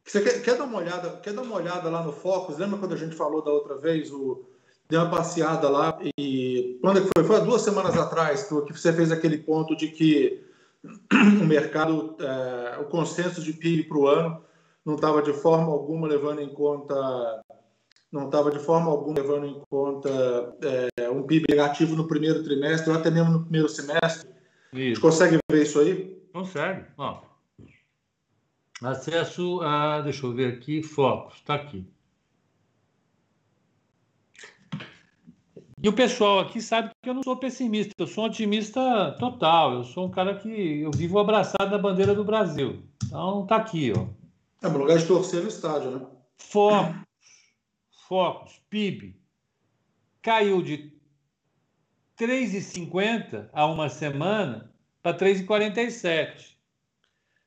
Você 0.04 0.20
quer, 0.20 0.42
quer, 0.42 0.56
dar 0.56 0.64
uma 0.64 0.78
olhada, 0.78 1.16
quer 1.18 1.32
dar 1.32 1.42
uma 1.42 1.56
olhada 1.56 1.88
lá 1.88 2.02
no 2.02 2.12
Focus? 2.12 2.58
Lembra 2.58 2.78
quando 2.78 2.94
a 2.94 2.96
gente 2.96 3.14
falou 3.14 3.42
da 3.42 3.52
outra 3.52 3.78
vez 3.78 4.10
o, 4.10 4.44
dei 4.92 5.00
uma 5.00 5.08
passeada 5.08 5.70
lá 5.70 5.98
e 6.18 6.78
quando 6.82 6.98
é 6.98 7.00
que 7.00 7.08
foi? 7.16 7.24
Foi 7.24 7.36
há 7.36 7.40
duas 7.40 7.62
semanas 7.62 7.96
atrás 7.96 8.42
que 8.42 8.72
você 8.72 8.92
fez 8.92 9.10
aquele 9.10 9.38
ponto 9.38 9.74
de 9.74 9.88
que 9.88 10.44
o 11.40 11.46
mercado, 11.46 12.14
é, 12.20 12.78
o 12.78 12.84
consenso 12.84 13.42
de 13.42 13.54
PIB 13.54 13.84
para 13.84 13.96
o 13.96 14.06
ano 14.06 14.44
não 14.84 14.96
estava 14.96 15.22
de 15.22 15.32
forma 15.32 15.72
alguma 15.72 16.06
levando 16.06 16.42
em 16.42 16.48
conta 16.50 17.42
não 18.12 18.26
estava 18.26 18.50
de 18.50 18.58
forma 18.58 18.90
alguma 18.90 19.18
levando 19.18 19.46
em 19.46 19.62
conta 19.70 20.10
é, 20.98 21.08
um 21.08 21.22
PIB 21.22 21.46
negativo 21.48 21.96
no 21.96 22.06
primeiro 22.06 22.42
trimestre 22.44 22.90
ou 22.90 22.98
até 22.98 23.10
mesmo 23.10 23.32
no 23.32 23.42
primeiro 23.44 23.70
semestre. 23.70 24.28
Isso. 24.74 24.74
A 24.74 24.76
gente 24.76 25.00
consegue 25.00 25.38
ver 25.50 25.62
isso 25.62 25.80
aí? 25.80 26.22
Consegue. 26.34 26.84
Ó, 26.98 27.22
acesso 28.82 29.62
a, 29.62 30.02
deixa 30.02 30.26
eu 30.26 30.34
ver 30.34 30.52
aqui, 30.52 30.82
focos, 30.82 31.36
está 31.36 31.54
aqui. 31.54 31.86
E 35.82 35.88
o 35.88 35.92
pessoal 35.92 36.38
aqui 36.38 36.60
sabe 36.60 36.90
que 37.02 37.10
eu 37.10 37.14
não 37.14 37.24
sou 37.24 37.36
pessimista, 37.36 37.92
eu 37.98 38.06
sou 38.06 38.22
um 38.22 38.26
otimista 38.28 39.16
total. 39.18 39.74
Eu 39.74 39.84
sou 39.84 40.06
um 40.06 40.10
cara 40.12 40.36
que 40.36 40.80
eu 40.80 40.92
vivo 40.92 41.18
abraçado 41.18 41.70
na 41.72 41.78
bandeira 41.78 42.14
do 42.14 42.24
Brasil. 42.24 42.84
Então 43.04 43.44
tá 43.46 43.56
aqui, 43.56 43.92
ó. 43.92 44.06
É 44.64 44.68
um 44.68 44.78
lugar 44.78 44.96
de 44.96 45.06
torcer 45.06 45.42
no 45.42 45.48
estádio, 45.48 45.90
né? 45.90 46.06
Focos, 46.38 46.94
focos, 48.06 48.62
PIB 48.70 49.20
caiu 50.22 50.62
de 50.62 50.92
3,50 52.16 53.50
há 53.52 53.66
uma 53.66 53.88
semana 53.88 54.72
para 55.02 55.18
3,47. 55.18 56.56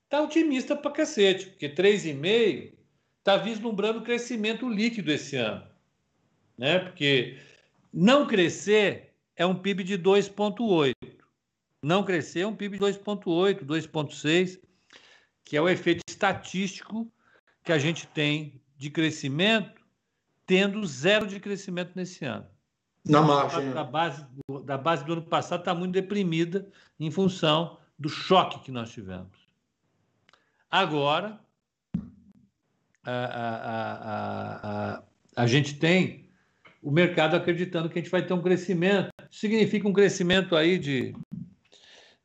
Tá 0.10 0.22
otimista 0.22 0.76
para 0.76 0.92
cacete, 0.92 1.46
porque 1.52 1.70
3,5 1.70 2.74
está 3.20 3.38
vislumbrando 3.38 4.02
crescimento 4.02 4.68
líquido 4.68 5.10
esse 5.10 5.38
ano, 5.38 5.66
né? 6.58 6.80
Porque 6.80 7.40
não 7.96 8.28
crescer 8.28 9.16
é 9.38 9.46
um 9.46 9.56
PIB 9.56 9.86
de 9.86 9.98
2,8. 9.98 10.94
Não 11.82 12.04
crescer 12.04 12.42
é 12.42 12.48
um 12.48 12.56
PIB 12.56 12.78
de 12.78 12.84
2,8, 12.84 13.64
2,6, 13.64 14.60
que 15.46 15.56
é 15.56 15.62
o 15.62 15.70
efeito 15.70 16.02
estatístico 16.10 17.10
que 17.64 17.72
a 17.72 17.78
gente 17.78 18.06
tem 18.08 18.62
de 18.76 18.90
crescimento, 18.90 19.82
tendo 20.46 20.86
zero 20.86 21.26
de 21.26 21.40
crescimento 21.40 21.94
nesse 21.96 22.26
ano. 22.26 22.46
Na 23.06 23.22
margem. 23.22 23.72
Da 23.72 23.84
base, 23.84 24.26
da 24.66 24.78
base 24.78 25.06
do 25.06 25.14
ano 25.14 25.22
passado 25.22 25.62
está 25.62 25.74
muito 25.74 25.94
deprimida 25.94 26.70
em 27.00 27.10
função 27.10 27.80
do 27.98 28.10
choque 28.10 28.60
que 28.60 28.72
nós 28.72 28.92
tivemos. 28.92 29.48
Agora, 30.70 31.40
a, 33.04 33.12
a, 33.12 33.56
a, 33.72 34.96
a, 34.98 35.04
a 35.36 35.48
gente 35.48 35.76
tem 35.76 36.25
o 36.86 36.92
mercado 36.92 37.36
acreditando 37.36 37.90
que 37.90 37.98
a 37.98 38.02
gente 38.02 38.12
vai 38.12 38.24
ter 38.24 38.32
um 38.32 38.42
crescimento. 38.44 39.10
Significa 39.32 39.88
um 39.88 39.94
crescimento 39.94 40.56
aí 40.56 40.78
de 40.78 41.16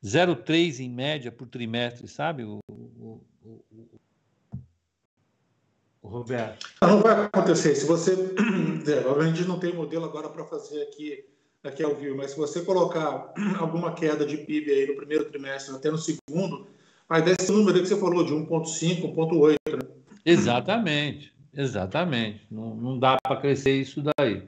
0,3 0.05 0.81
em 0.81 0.89
média 0.89 1.31
por 1.31 1.47
trimestre, 1.47 2.07
sabe, 2.07 2.43
o, 2.43 2.59
o, 2.69 3.23
o, 3.43 3.65
o 6.03 6.07
Roberto? 6.07 6.69
Não 6.79 7.01
vai 7.01 7.25
acontecer. 7.25 7.73
Se 7.73 7.87
você. 7.87 8.13
a 9.19 9.25
gente 9.25 9.45
não 9.45 9.57
tem 9.57 9.73
modelo 9.73 10.05
agora 10.05 10.29
para 10.29 10.45
fazer 10.45 10.83
aqui, 10.83 11.25
aqui 11.63 11.83
ao 11.83 11.95
vivo, 11.95 12.17
mas 12.17 12.31
se 12.31 12.37
você 12.37 12.61
colocar 12.61 13.33
alguma 13.59 13.95
queda 13.95 14.23
de 14.23 14.37
PIB 14.37 14.71
aí 14.71 14.85
no 14.85 14.95
primeiro 14.95 15.25
trimestre 15.25 15.75
até 15.75 15.89
no 15.89 15.97
segundo, 15.97 16.67
vai 17.09 17.23
dar 17.23 17.31
esse 17.31 17.51
número 17.51 17.79
que 17.79 17.87
você 17.87 17.99
falou, 17.99 18.23
de 18.23 18.31
1,5, 18.31 19.11
1,8. 19.11 19.55
Né? 19.73 19.89
Exatamente. 20.23 21.33
Exatamente. 21.53 22.45
Não, 22.49 22.75
não 22.75 22.99
dá 22.99 23.17
para 23.21 23.39
crescer 23.39 23.79
isso 23.81 24.01
daí. 24.17 24.47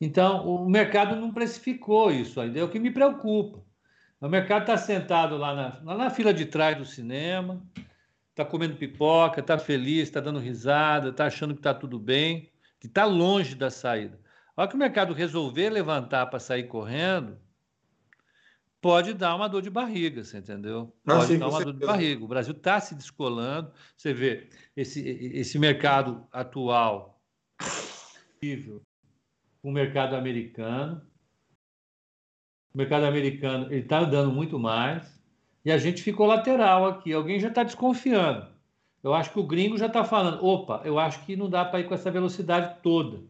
Então, 0.00 0.46
o 0.46 0.68
mercado 0.68 1.14
não 1.14 1.32
precificou 1.32 2.10
isso 2.10 2.40
ainda, 2.40 2.58
é 2.58 2.64
o 2.64 2.68
que 2.68 2.78
me 2.80 2.90
preocupa. 2.90 3.62
O 4.20 4.28
mercado 4.28 4.62
está 4.62 4.76
sentado 4.76 5.36
lá 5.36 5.54
na, 5.54 5.80
lá 5.84 5.96
na 5.96 6.10
fila 6.10 6.32
de 6.32 6.46
trás 6.46 6.76
do 6.76 6.84
cinema, 6.84 7.62
está 8.30 8.44
comendo 8.44 8.76
pipoca, 8.76 9.40
está 9.40 9.58
feliz, 9.58 10.02
está 10.04 10.20
dando 10.20 10.38
risada, 10.38 11.10
está 11.10 11.26
achando 11.26 11.54
que 11.54 11.60
está 11.60 11.74
tudo 11.74 11.98
bem, 11.98 12.50
que 12.80 12.86
está 12.86 13.04
longe 13.04 13.54
da 13.54 13.70
saída. 13.70 14.18
A 14.56 14.62
hora 14.62 14.70
que 14.70 14.76
o 14.76 14.78
mercado 14.78 15.12
resolver 15.12 15.70
levantar 15.70 16.26
para 16.26 16.38
sair 16.38 16.64
correndo, 16.64 17.38
pode 18.82 19.14
dar 19.14 19.34
uma 19.36 19.48
dor 19.48 19.62
de 19.62 19.70
barriga, 19.70 20.22
você 20.22 20.38
entendeu? 20.38 20.92
Ah, 21.06 21.16
pode 21.16 21.26
sim, 21.28 21.38
dar 21.38 21.48
uma 21.48 21.64
dor 21.64 21.72
de 21.72 21.86
barriga. 21.86 22.24
O 22.24 22.28
Brasil 22.28 22.52
está 22.52 22.80
se 22.80 22.94
descolando. 22.94 23.72
Você 23.96 24.12
vê 24.12 24.50
esse, 24.76 25.00
esse 25.08 25.58
mercado 25.58 26.26
atual 26.30 27.22
o 29.62 29.70
mercado 29.70 30.16
americano. 30.16 31.00
O 32.74 32.78
mercado 32.78 33.04
americano 33.04 33.66
ele 33.66 33.82
está 33.82 34.00
andando 34.00 34.32
muito 34.32 34.58
mais 34.58 35.22
e 35.64 35.70
a 35.70 35.78
gente 35.78 36.02
ficou 36.02 36.26
lateral 36.26 36.86
aqui. 36.86 37.12
Alguém 37.12 37.38
já 37.38 37.48
está 37.48 37.62
desconfiando. 37.62 38.50
Eu 39.02 39.14
acho 39.14 39.32
que 39.32 39.38
o 39.38 39.46
gringo 39.46 39.78
já 39.78 39.86
está 39.86 40.04
falando: 40.04 40.44
opa, 40.44 40.82
eu 40.84 40.98
acho 40.98 41.24
que 41.24 41.36
não 41.36 41.48
dá 41.48 41.64
para 41.64 41.80
ir 41.80 41.84
com 41.86 41.94
essa 41.94 42.10
velocidade 42.10 42.80
toda. 42.82 43.22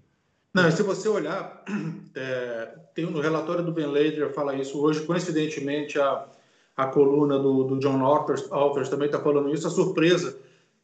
Não, 0.55 0.71
se 0.71 0.83
você 0.83 1.09
olhar, 1.09 1.65
é, 2.15 2.75
tem 2.95 3.07
no 3.07 3.21
relatório 3.21 3.65
do 3.65 3.73
Ben 3.73 3.87
Lader 3.87 4.33
fala 4.35 4.55
isso 4.55 4.81
hoje, 4.81 5.07
coincidentemente 5.07 5.99
a, 5.99 6.27
a 6.77 6.87
coluna 6.87 7.39
do, 7.39 7.65
do 7.65 7.79
John 7.79 8.05
Authors, 8.05 8.89
também 8.89 9.07
está 9.07 9.19
falando 9.19 9.53
isso, 9.53 9.67
a 9.67 9.71
surpresa 9.71 10.37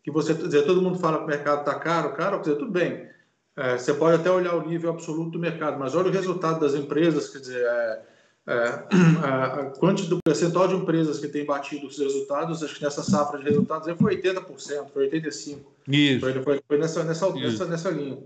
que 0.03 0.11
você 0.11 0.33
dizer, 0.33 0.65
todo 0.65 0.81
mundo 0.81 0.99
fala 0.99 1.19
que 1.19 1.25
o 1.25 1.27
mercado 1.27 1.61
está 1.61 1.75
caro, 1.75 2.15
caro, 2.15 2.39
quer 2.39 2.45
dizer, 2.45 2.57
tudo 2.57 2.71
bem, 2.71 3.09
é, 3.57 3.77
você 3.77 3.93
pode 3.93 4.17
até 4.17 4.31
olhar 4.31 4.55
o 4.55 4.67
nível 4.67 4.91
absoluto 4.91 5.33
do 5.33 5.39
mercado, 5.39 5.79
mas 5.79 5.95
olha 5.95 6.09
o 6.09 6.13
resultado 6.13 6.61
das 6.61 6.75
empresas, 6.75 7.29
quer 7.29 7.39
dizer, 7.41 7.63
é, 7.63 8.03
é, 8.47 8.85
a, 9.23 9.45
a 9.45 9.65
quantidade 9.73 10.09
do 10.09 10.19
percentual 10.25 10.67
de 10.67 10.77
empresas 10.77 11.19
que 11.19 11.29
tem 11.29 11.45
batido 11.45 11.87
os 11.87 11.99
resultados, 11.99 12.63
acho 12.63 12.75
que 12.77 12.83
nessa 12.83 13.03
safra 13.03 13.39
de 13.39 13.45
resultados 13.45 13.87
aí 13.87 13.97
foi 13.97 14.17
80%, 14.17 14.89
foi 14.95 15.11
85%. 15.11 15.59
Isso. 15.89 16.21
Foi, 16.21 16.43
foi, 16.43 16.63
foi 16.67 16.79
nessa, 16.79 17.05
nessa, 17.05 17.31
nessa, 17.35 17.67
nessa 17.67 17.91
linha. 17.91 18.19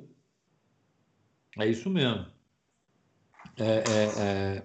É 1.59 1.67
isso 1.67 1.91
mesmo. 1.91 2.27
É, 3.59 3.65
é, 3.65 4.13
é... 4.19 4.63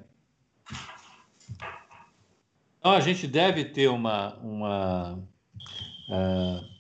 Então, 2.80 2.92
a 2.92 3.00
gente 3.02 3.28
deve 3.28 3.66
ter 3.66 3.90
uma. 3.90 4.36
uma 4.38 5.14
uh... 6.10 6.78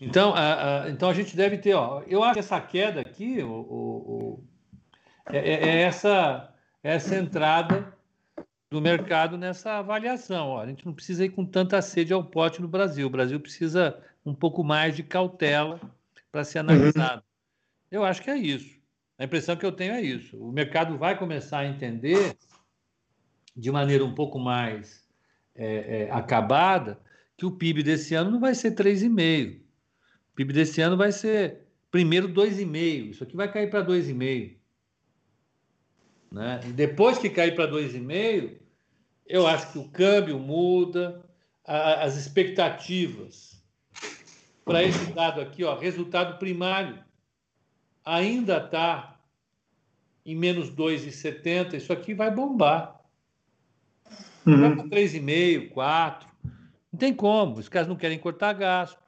Então, 0.00 0.30
uh, 0.30 0.34
uh, 0.34 0.90
então, 0.90 1.10
a 1.10 1.14
gente 1.14 1.36
deve 1.36 1.58
ter. 1.58 1.74
Ó, 1.74 2.02
eu 2.06 2.22
acho 2.22 2.34
que 2.34 2.38
essa 2.38 2.60
queda 2.60 3.00
aqui 3.00 3.42
o, 3.42 3.50
o, 3.50 3.96
o... 4.38 4.44
É, 5.26 5.38
é, 5.38 5.68
é, 5.68 5.82
essa, 5.82 6.54
essa 6.82 7.16
entrada 7.16 7.92
do 8.70 8.80
mercado 8.80 9.36
nessa 9.36 9.78
avaliação. 9.78 10.50
Ó. 10.50 10.60
A 10.62 10.66
gente 10.66 10.86
não 10.86 10.94
precisa 10.94 11.24
ir 11.24 11.30
com 11.30 11.44
tanta 11.44 11.82
sede 11.82 12.12
ao 12.12 12.24
pote 12.24 12.62
no 12.62 12.68
Brasil. 12.68 13.06
O 13.06 13.10
Brasil 13.10 13.38
precisa 13.40 14.00
um 14.24 14.34
pouco 14.34 14.62
mais 14.62 14.94
de 14.94 15.02
cautela 15.02 15.80
para 16.30 16.44
ser 16.44 16.60
analisado. 16.60 17.22
Eu 17.90 18.04
acho 18.04 18.22
que 18.22 18.30
é 18.30 18.36
isso. 18.36 18.78
A 19.18 19.24
impressão 19.24 19.56
que 19.56 19.66
eu 19.66 19.72
tenho 19.72 19.92
é 19.92 20.00
isso. 20.00 20.36
O 20.38 20.52
mercado 20.52 20.96
vai 20.96 21.18
começar 21.18 21.58
a 21.58 21.66
entender 21.66 22.36
de 23.54 23.70
maneira 23.70 24.04
um 24.04 24.14
pouco 24.14 24.38
mais 24.38 25.06
é, 25.54 26.04
é, 26.04 26.10
acabada 26.10 26.98
que 27.36 27.44
o 27.44 27.50
PIB 27.50 27.82
desse 27.82 28.14
ano 28.14 28.30
não 28.30 28.40
vai 28.40 28.54
ser 28.54 28.74
3,5. 28.74 29.60
O 30.32 30.34
PIB 30.36 30.52
desse 30.52 30.80
ano 30.80 30.96
vai 30.96 31.12
ser 31.12 31.66
primeiro 31.90 32.28
2,5. 32.28 33.10
Isso 33.10 33.24
aqui 33.24 33.36
vai 33.36 33.50
cair 33.52 33.68
para 33.68 33.84
2,5. 33.84 34.56
Né? 36.30 36.60
E 36.66 36.72
depois 36.72 37.18
que 37.18 37.28
cair 37.28 37.54
para 37.54 37.70
2,5, 37.70 38.56
eu 39.26 39.46
acho 39.46 39.72
que 39.72 39.78
o 39.78 39.88
câmbio 39.88 40.38
muda, 40.38 41.24
a, 41.66 42.04
as 42.04 42.16
expectativas 42.16 43.60
para 44.64 44.84
esse 44.84 45.12
dado 45.12 45.40
aqui, 45.40 45.64
ó, 45.64 45.76
resultado 45.76 46.38
primário 46.38 47.09
ainda 48.10 48.58
está 48.58 49.20
em 50.26 50.34
menos 50.34 50.70
2,70, 50.70 51.74
isso 51.74 51.92
aqui 51.92 52.12
vai 52.12 52.30
bombar. 52.30 53.00
Uhum. 54.46 54.60
Vai 54.60 54.76
para 54.76 54.84
3,5, 54.84 55.70
4. 55.70 56.28
Não 56.92 56.98
tem 56.98 57.14
como. 57.14 57.58
Os 57.58 57.68
caras 57.68 57.88
não 57.88 57.96
querem 57.96 58.18
cortar 58.18 58.52
gasto, 58.52 59.00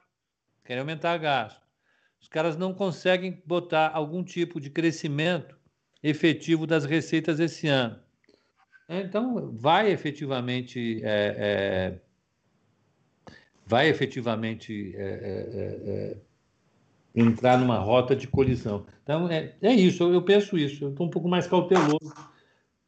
querem 0.63 0.79
aumentar 0.79 1.17
gasto. 1.17 1.61
Os 2.19 2.29
caras 2.29 2.57
não 2.57 2.73
conseguem 2.73 3.43
botar 3.45 3.91
algum 3.93 4.23
tipo 4.23 4.59
de 4.59 4.69
crescimento 4.69 5.57
efetivo 6.01 6.65
das 6.65 6.85
receitas 6.85 7.39
esse 7.39 7.67
ano. 7.67 7.99
Então, 8.87 9.51
vai 9.51 9.91
efetivamente. 9.91 11.01
É, 11.03 11.35
é, 11.37 11.99
vai 13.65 13.89
efetivamente. 13.89 14.95
É, 14.95 15.01
é, 15.01 15.89
é 15.91 16.32
entrar 17.15 17.57
numa 17.57 17.77
rota 17.77 18.15
de 18.15 18.27
colisão. 18.27 18.85
Então, 19.03 19.29
é, 19.29 19.55
é 19.61 19.73
isso, 19.73 20.03
eu, 20.03 20.13
eu 20.13 20.21
penso 20.21 20.57
isso. 20.57 20.83
Eu 20.85 20.89
estou 20.89 21.07
um 21.07 21.09
pouco 21.09 21.27
mais 21.27 21.45
cauteloso 21.47 22.13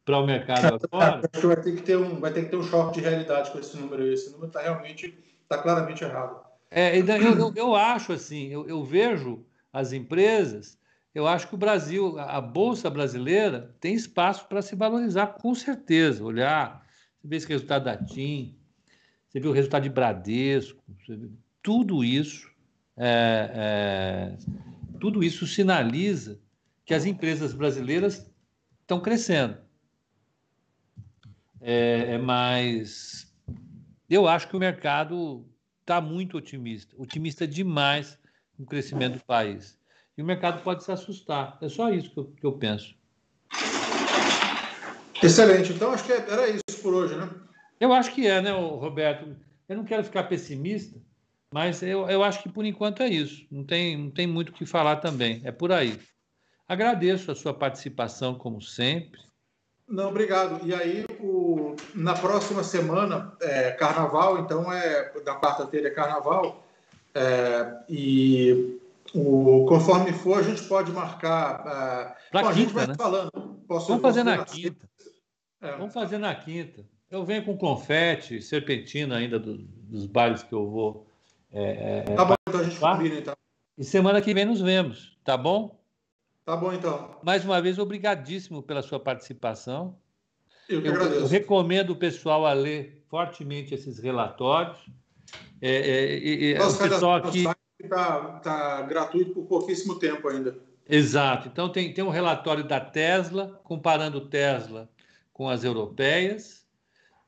para 0.04 0.18
o 0.18 0.26
mercado 0.26 0.78
agora. 0.82 1.20
Acho 1.32 1.40
que 1.40 1.46
vai 1.46 1.60
ter 1.60 1.76
que 1.76 1.82
ter 1.82 1.96
um, 1.96 2.20
vai 2.20 2.32
ter 2.32 2.44
que 2.44 2.50
ter 2.50 2.56
um 2.56 2.62
choque 2.62 3.00
de 3.00 3.08
realidade 3.08 3.50
com 3.50 3.58
esse 3.58 3.76
número 3.76 4.02
aí. 4.02 4.12
Esse 4.14 4.30
número 4.30 4.46
está 4.48 4.62
realmente, 4.62 5.18
está 5.42 5.58
claramente 5.58 6.02
errado. 6.02 6.44
É, 6.70 6.98
eu, 6.98 7.06
eu, 7.06 7.52
eu 7.54 7.74
acho 7.76 8.12
assim, 8.12 8.48
eu, 8.48 8.66
eu 8.68 8.84
vejo 8.84 9.44
as 9.72 9.92
empresas, 9.92 10.78
eu 11.14 11.26
acho 11.26 11.48
que 11.48 11.54
o 11.54 11.58
Brasil, 11.58 12.18
a 12.18 12.40
Bolsa 12.40 12.90
brasileira, 12.90 13.74
tem 13.80 13.94
espaço 13.94 14.46
para 14.48 14.60
se 14.62 14.74
valorizar, 14.74 15.28
com 15.28 15.54
certeza. 15.54 16.24
Olhar, 16.24 16.84
ver 17.22 17.36
esse 17.36 17.48
resultado 17.48 17.84
da 17.84 17.96
TIM, 17.96 18.56
você 19.28 19.40
viu 19.40 19.50
o 19.50 19.54
resultado 19.54 19.84
de 19.84 19.90
Bradesco, 19.90 20.82
tudo 21.62 22.04
isso, 22.04 22.50
é, 22.96 23.50
é, 23.54 24.36
tudo 24.98 25.22
isso 25.22 25.46
sinaliza 25.46 26.40
que 26.84 26.94
as 26.94 27.04
empresas 27.04 27.52
brasileiras 27.52 28.30
estão 28.80 29.00
crescendo. 29.00 29.58
É, 31.60 32.14
é 32.14 32.18
mas 32.18 33.32
eu 34.08 34.26
acho 34.26 34.48
que 34.48 34.56
o 34.56 34.60
mercado 34.60 35.44
está 35.80 36.00
muito 36.00 36.36
otimista, 36.36 36.94
otimista 36.98 37.46
demais 37.46 38.18
no 38.58 38.64
crescimento 38.64 39.14
do 39.14 39.24
país. 39.24 39.78
E 40.16 40.22
o 40.22 40.24
mercado 40.24 40.62
pode 40.62 40.82
se 40.82 40.90
assustar. 40.90 41.58
É 41.60 41.68
só 41.68 41.90
isso 41.90 42.10
que 42.10 42.18
eu, 42.18 42.24
que 42.24 42.46
eu 42.46 42.52
penso. 42.52 42.94
Excelente. 45.22 45.72
Então, 45.72 45.92
acho 45.92 46.04
que 46.04 46.12
era 46.12 46.48
isso 46.48 46.82
por 46.82 46.94
hoje, 46.94 47.14
né? 47.16 47.28
Eu 47.78 47.92
acho 47.92 48.14
que 48.14 48.26
é, 48.26 48.40
né, 48.40 48.50
Roberto? 48.52 49.36
Eu 49.68 49.76
não 49.76 49.84
quero 49.84 50.04
ficar 50.04 50.24
pessimista, 50.24 50.98
mas 51.52 51.82
eu, 51.82 52.08
eu 52.08 52.22
acho 52.22 52.42
que 52.42 52.48
por 52.48 52.64
enquanto 52.64 53.02
é 53.02 53.08
isso. 53.08 53.46
Não 53.50 53.64
tem, 53.64 53.96
não 53.96 54.10
tem 54.10 54.26
muito 54.26 54.50
o 54.50 54.52
que 54.52 54.66
falar 54.66 54.96
também. 54.96 55.40
É 55.44 55.52
por 55.52 55.72
aí. 55.72 55.98
Agradeço 56.68 57.30
a 57.30 57.34
sua 57.34 57.54
participação, 57.54 58.34
como 58.34 58.60
sempre. 58.60 59.20
Não, 59.88 60.08
obrigado. 60.08 60.66
E 60.66 60.74
aí, 60.74 61.04
o, 61.20 61.76
na 61.94 62.14
próxima 62.14 62.64
semana, 62.64 63.32
é 63.40 63.70
carnaval, 63.70 64.40
então 64.40 64.72
é 64.72 65.12
da 65.24 65.38
quarta-feira 65.38 65.88
é 65.88 65.92
carnaval. 65.92 66.64
É, 67.14 67.84
e 67.88 68.80
o, 69.14 69.64
conforme 69.68 70.12
for, 70.12 70.38
a 70.38 70.42
gente 70.42 70.62
pode 70.64 70.90
marcar. 70.90 72.16
É, 72.32 72.32
bom, 72.32 72.38
quinta, 72.38 72.48
a 72.48 72.52
gente 72.52 72.72
vai 72.72 72.86
né? 72.88 72.94
falando. 72.96 73.30
Posso, 73.68 73.86
Vamos 73.86 74.02
fazer 74.02 74.24
na 74.24 74.44
quinta. 74.44 74.88
É. 75.62 75.70
Vamos 75.76 75.94
fazer 75.94 76.18
na 76.18 76.34
quinta. 76.34 76.84
Eu 77.08 77.24
venho 77.24 77.44
com 77.44 77.56
confete, 77.56 78.42
serpentina 78.42 79.16
ainda 79.16 79.38
do, 79.38 79.56
dos 79.56 80.06
bailes 80.06 80.42
que 80.42 80.52
eu 80.52 80.68
vou. 80.68 81.06
É, 81.58 82.04
é, 82.06 82.14
tá 82.14 82.22
bom, 82.22 82.34
então 82.46 82.60
a 82.60 82.64
gente 82.64 82.78
combina 82.78 83.14
então. 83.14 83.34
E 83.78 83.82
semana 83.82 84.20
que 84.20 84.34
vem 84.34 84.44
nos 84.44 84.60
vemos, 84.60 85.16
tá 85.24 85.38
bom? 85.38 85.80
Tá 86.44 86.54
bom, 86.54 86.70
então. 86.70 87.18
Mais 87.22 87.46
uma 87.46 87.62
vez, 87.62 87.78
obrigadíssimo 87.78 88.62
pela 88.62 88.82
sua 88.82 89.00
participação. 89.00 89.96
Eu 90.68 90.82
que 90.82 90.88
eu, 90.88 90.92
agradeço. 90.92 91.20
Eu 91.22 91.26
recomendo 91.26 91.90
o 91.90 91.96
pessoal 91.96 92.44
a 92.44 92.52
ler 92.52 93.02
fortemente 93.08 93.74
esses 93.74 93.98
relatórios. 93.98 94.78
É, 95.62 95.70
é, 95.70 96.50
é, 96.52 96.58
Nossa, 96.58 96.84
o 96.84 96.88
pessoal 96.90 97.14
aqui 97.14 97.46
está 97.80 98.22
tá 98.40 98.82
gratuito 98.82 99.32
por 99.32 99.46
pouquíssimo 99.46 99.98
tempo 99.98 100.28
ainda. 100.28 100.58
Exato. 100.86 101.48
Então 101.48 101.70
tem, 101.70 101.92
tem 101.92 102.04
um 102.04 102.10
relatório 102.10 102.64
da 102.64 102.80
Tesla 102.80 103.58
comparando 103.64 104.28
Tesla 104.28 104.90
com 105.32 105.48
as 105.48 105.64
europeias 105.64 106.65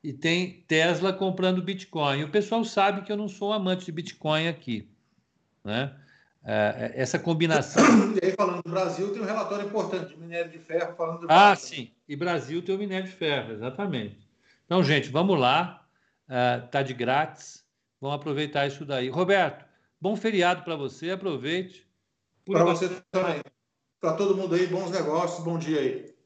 e 0.03 0.13
tem 0.13 0.63
Tesla 0.67 1.11
comprando 1.11 1.61
Bitcoin. 1.61 2.23
O 2.23 2.31
pessoal 2.31 2.63
sabe 2.63 3.01
que 3.01 3.11
eu 3.11 3.17
não 3.17 3.27
sou 3.27 3.51
amante 3.51 3.85
de 3.85 3.91
Bitcoin 3.91 4.47
aqui, 4.47 4.89
né? 5.63 5.93
É, 6.43 6.93
é, 6.95 7.01
essa 7.01 7.19
combinação. 7.19 7.83
E 8.21 8.25
aí, 8.25 8.31
falando 8.31 8.63
do 8.63 8.69
Brasil, 8.69 9.11
tem 9.11 9.21
um 9.21 9.25
relatório 9.25 9.65
importante 9.65 10.09
de 10.09 10.17
minério 10.17 10.49
de 10.49 10.57
ferro 10.57 10.95
falando 10.95 11.21
do 11.21 11.27
Ah, 11.29 11.55
sim. 11.55 11.91
E 12.07 12.15
Brasil 12.15 12.61
tem 12.61 12.75
o 12.75 12.77
minério 12.77 13.07
de 13.07 13.13
ferro, 13.13 13.53
exatamente. 13.53 14.17
Então, 14.65 14.83
gente, 14.83 15.09
vamos 15.09 15.39
lá. 15.39 15.85
Está 16.65 16.81
uh, 16.81 16.83
de 16.83 16.93
grátis. 16.93 17.65
Vamos 17.99 18.15
aproveitar 18.15 18.67
isso 18.67 18.85
daí. 18.85 19.09
Roberto, 19.09 19.65
bom 19.99 20.15
feriado 20.15 20.63
para 20.63 20.75
você. 20.75 21.11
Aproveite. 21.11 21.87
Para 22.45 22.63
você 22.63 22.89
também. 23.11 23.41
Para 23.99 24.13
todo 24.13 24.35
mundo 24.35 24.55
aí, 24.55 24.65
bons 24.67 24.91
negócios. 24.91 25.43
Bom 25.43 25.59
dia 25.59 25.79
aí. 25.79 26.18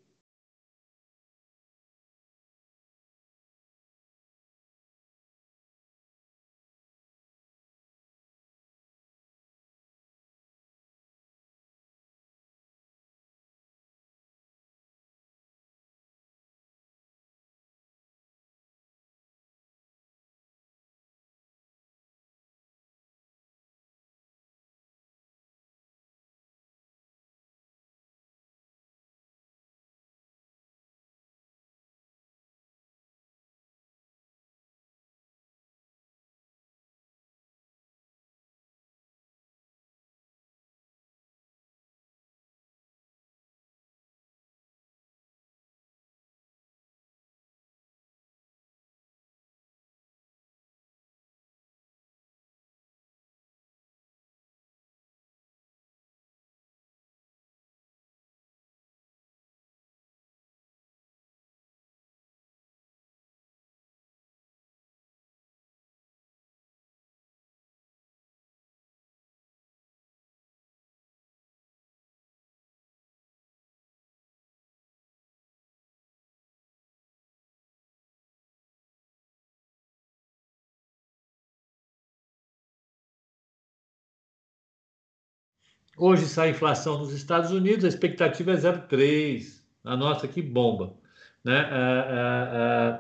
Hoje 85.95 86.25
sai 86.25 86.47
a 86.47 86.51
inflação 86.51 86.97
nos 86.97 87.13
Estados 87.13 87.51
Unidos, 87.51 87.85
a 87.85 87.87
expectativa 87.87 88.51
é 88.51 88.55
0,3. 88.55 89.61
A 89.83 89.95
nossa 89.95 90.27
que 90.27 90.41
bomba. 90.41 90.95
Né? 91.43 91.59
É, 91.59 91.69
é, 91.69 92.99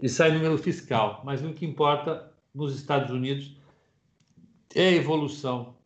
e 0.00 0.08
sai 0.08 0.32
número 0.32 0.58
fiscal. 0.58 1.22
Mas 1.24 1.44
o 1.44 1.52
que 1.52 1.64
importa 1.64 2.32
nos 2.52 2.74
Estados 2.74 3.10
Unidos 3.10 3.54
é 4.74 4.88
a 4.88 4.92
evolução 4.92 5.76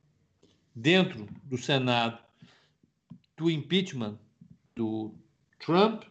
dentro 0.74 1.26
do 1.44 1.58
Senado 1.58 2.18
do 3.36 3.50
impeachment 3.50 4.18
do 4.74 5.12
Trump. 5.58 6.04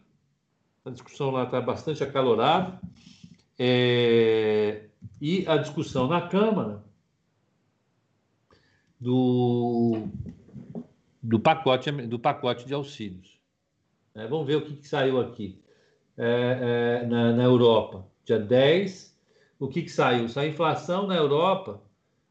A 0.84 0.90
discussão 0.90 1.30
lá 1.30 1.44
está 1.44 1.60
bastante 1.60 2.04
acalorada. 2.04 2.80
É, 3.58 4.84
e 5.20 5.44
a 5.48 5.56
discussão 5.56 6.06
na 6.06 6.28
Câmara 6.28 6.84
do, 9.00 10.08
do, 11.22 11.38
pacote, 11.38 11.90
do 11.90 12.18
pacote 12.18 12.66
de 12.66 12.74
auxílios. 12.74 13.38
É, 14.14 14.26
vamos 14.26 14.46
ver 14.46 14.56
o 14.56 14.62
que, 14.62 14.76
que 14.76 14.88
saiu 14.88 15.20
aqui 15.20 15.62
é, 16.16 17.02
é, 17.02 17.06
na, 17.06 17.32
na, 17.32 17.44
Europa. 17.44 18.06
Dia 18.24 18.38
10, 18.38 19.16
o 19.58 19.68
que, 19.68 19.82
que 19.82 19.90
saiu? 19.90 20.28
Saiu 20.28 20.50
a 20.50 20.52
inflação 20.52 21.06
na 21.06 21.16
Europa, 21.16 21.80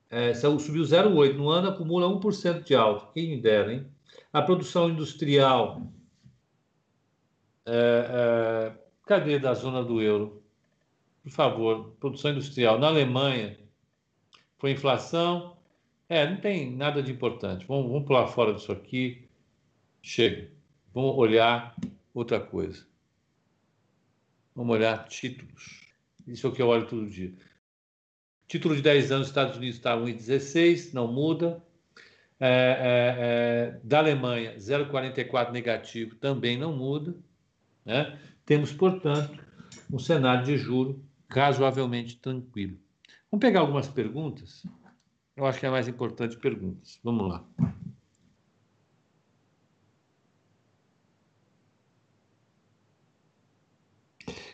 é, 0.09 0.33
subiu 0.33 0.83
0,8%, 0.83 1.33
no 1.33 1.49
ano 1.49 1.69
acumula 1.69 2.07
1% 2.07 2.63
de 2.63 2.75
alta, 2.75 3.07
quem 3.13 3.29
me 3.29 3.41
dera, 3.41 3.73
hein? 3.73 3.87
A 4.31 4.41
produção 4.41 4.89
industrial, 4.89 5.81
é, 7.65 8.73
é, 8.73 8.75
cadê 9.05 9.39
da 9.39 9.53
zona 9.53 9.83
do 9.83 10.01
euro? 10.01 10.43
Por 11.23 11.31
favor, 11.31 11.95
produção 11.99 12.31
industrial. 12.31 12.79
Na 12.79 12.87
Alemanha, 12.87 13.57
foi 14.57 14.71
inflação, 14.71 15.56
é, 16.09 16.29
não 16.29 16.37
tem 16.37 16.71
nada 16.71 17.01
de 17.03 17.11
importante. 17.11 17.65
Vamos, 17.67 17.91
vamos 17.91 18.05
pular 18.05 18.27
fora 18.27 18.53
disso 18.53 18.71
aqui. 18.71 19.27
Chega. 20.01 20.49
Vamos 20.93 21.17
olhar 21.17 21.75
outra 22.13 22.39
coisa. 22.39 22.85
Vamos 24.55 24.75
olhar 24.75 25.07
títulos. 25.07 25.81
Isso 26.25 26.47
é 26.47 26.49
o 26.49 26.53
que 26.53 26.61
eu 26.61 26.67
olho 26.67 26.87
todo 26.87 27.09
dia. 27.09 27.33
Título 28.47 28.75
de 28.75 28.81
10 28.81 29.11
anos, 29.11 29.27
Estados 29.27 29.57
Unidos 29.57 29.75
está 29.75 29.95
1,16, 29.97 30.93
não 30.93 31.11
muda. 31.11 31.61
É, 32.39 32.47
é, 32.47 33.15
é, 33.19 33.79
da 33.83 33.99
Alemanha, 33.99 34.55
0,44 34.57 35.51
negativo, 35.51 36.15
também 36.15 36.57
não 36.57 36.75
muda. 36.75 37.15
Né? 37.83 38.17
Temos, 38.45 38.71
portanto, 38.71 39.43
um 39.91 39.99
cenário 39.99 40.45
de 40.45 40.57
juro 40.57 41.03
razoavelmente 41.29 42.17
tranquilo. 42.17 42.77
Vamos 43.29 43.41
pegar 43.41 43.59
algumas 43.59 43.87
perguntas. 43.87 44.63
Eu 45.37 45.45
acho 45.45 45.59
que 45.59 45.67
é 45.67 45.69
mais 45.69 45.87
importante 45.87 46.35
perguntas. 46.35 46.99
Vamos 47.03 47.29
lá. 47.29 47.45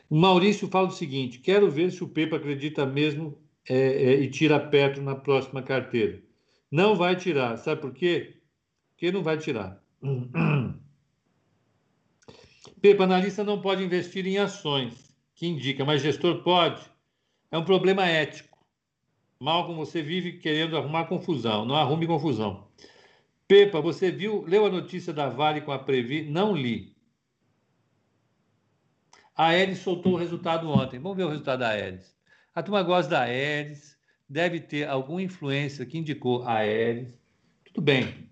O 0.10 0.16
Maurício 0.18 0.68
fala 0.68 0.90
o 0.90 0.92
seguinte: 0.92 1.40
quero 1.40 1.72
ver 1.72 1.90
se 1.90 2.04
o 2.04 2.10
Pepa 2.10 2.36
acredita 2.36 2.86
mesmo 2.86 3.42
é, 3.68 3.76
é, 3.78 4.20
e 4.20 4.30
tira 4.30 4.60
Petro 4.60 5.02
na 5.02 5.16
próxima 5.16 5.64
carteira. 5.64 6.22
Não 6.70 6.96
vai 6.96 7.16
tirar. 7.16 7.56
Sabe 7.58 7.80
por 7.80 7.94
quê? 7.94 8.42
Porque 8.90 9.10
não 9.10 9.24
vai 9.24 9.38
tirar. 9.38 9.82
Pepa, 12.82 13.06
analista 13.06 13.42
não 13.42 13.62
pode 13.62 13.82
investir 13.82 14.28
em 14.28 14.38
ações, 14.38 15.16
que 15.34 15.48
indica, 15.48 15.86
mas 15.86 16.02
gestor 16.02 16.44
pode. 16.44 16.82
É 17.50 17.58
um 17.58 17.64
problema 17.64 18.06
ético. 18.06 18.53
Mal 19.44 19.68
como 19.68 19.86
você 19.86 20.02
vive 20.02 20.38
querendo 20.38 20.78
arrumar 20.78 21.04
confusão. 21.04 21.66
Não 21.66 21.76
arrume 21.76 22.08
confusão. 22.08 22.66
Pepa, 23.46 23.82
você 23.82 24.10
viu, 24.10 24.46
leu 24.48 24.66
a 24.66 24.70
notícia 24.70 25.12
da 25.12 25.28
Vale 25.28 25.60
com 25.60 25.74
a 25.74 25.78
Previ? 25.78 26.24
Não 26.24 26.56
li. 26.56 26.96
A 29.36 29.48
Aeres 29.48 29.80
soltou 29.80 30.14
o 30.14 30.18
resultado 30.18 30.70
ontem. 30.70 30.98
Vamos 30.98 31.18
ver 31.18 31.26
o 31.26 31.30
resultado 31.30 31.60
da 31.60 31.68
Aeres. 31.72 32.16
A 32.56 32.64
turma 32.64 32.82
gosta 32.84 33.12
da 33.12 33.22
Aeres, 33.24 33.98
deve 34.30 34.62
ter 34.62 34.88
alguma 34.88 35.22
influência 35.22 35.86
que 35.86 35.98
indicou 35.98 36.44
a 36.44 36.60
Aeres. 36.60 37.14
Tudo 37.66 37.82
bem. 37.82 38.30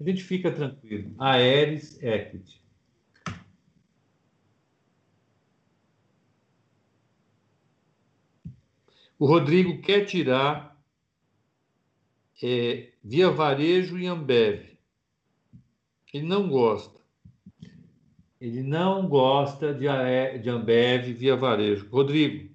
A 0.00 0.04
gente 0.04 0.22
fica 0.22 0.50
tranquilo. 0.50 1.14
A 1.18 1.32
Aeres 1.32 2.02
Equity. 2.02 2.64
O 9.18 9.26
Rodrigo 9.26 9.80
quer 9.80 10.04
tirar 10.04 10.78
é, 12.42 12.92
via 13.02 13.30
varejo 13.30 13.98
e 13.98 14.06
Ambev. 14.06 14.78
Ele 16.12 16.26
não 16.26 16.48
gosta. 16.48 16.98
Ele 18.40 18.62
não 18.62 19.08
gosta 19.08 19.74
de, 19.74 19.86
de 20.38 20.48
Ambev 20.48 21.12
via 21.12 21.36
varejo. 21.36 21.88
Rodrigo, 21.90 22.48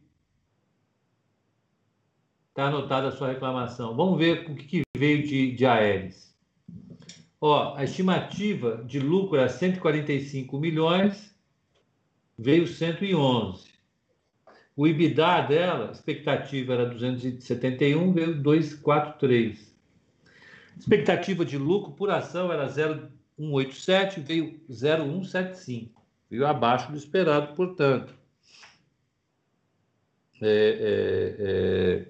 está 2.50 2.68
anotada 2.68 3.10
a 3.10 3.12
sua 3.12 3.30
reclamação. 3.30 3.96
Vamos 3.96 4.18
ver 4.18 4.50
o 4.50 4.56
que, 4.56 4.66
que 4.66 4.82
veio 4.96 5.28
de, 5.28 5.52
de 5.52 5.66
Aeres. 5.66 6.34
Ó, 7.42 7.76
a 7.76 7.84
estimativa 7.84 8.82
de 8.86 9.00
lucro 9.00 9.38
era 9.38 9.50
145 9.50 10.58
milhões, 10.58 11.36
veio 12.38 12.66
111. 12.66 13.73
O 14.76 14.88
IBIDA 14.88 15.42
dela, 15.42 15.92
expectativa 15.92 16.74
era 16.74 16.86
271, 16.88 18.12
veio 18.12 18.42
243. 18.42 19.74
Expectativa 20.78 21.46
de 21.46 21.58
lucro 21.58 21.92
por 21.92 22.10
ação 22.10 22.52
era 22.52 22.68
0,187, 22.68 24.20
veio 24.20 24.60
0,175. 24.72 26.02
Veio 26.30 26.48
abaixo 26.48 26.92
do 26.92 26.98
esperado, 26.98 27.54
portanto. 27.56 28.16
É, 30.42 30.48
é, 30.48 31.36
é... 31.40 32.08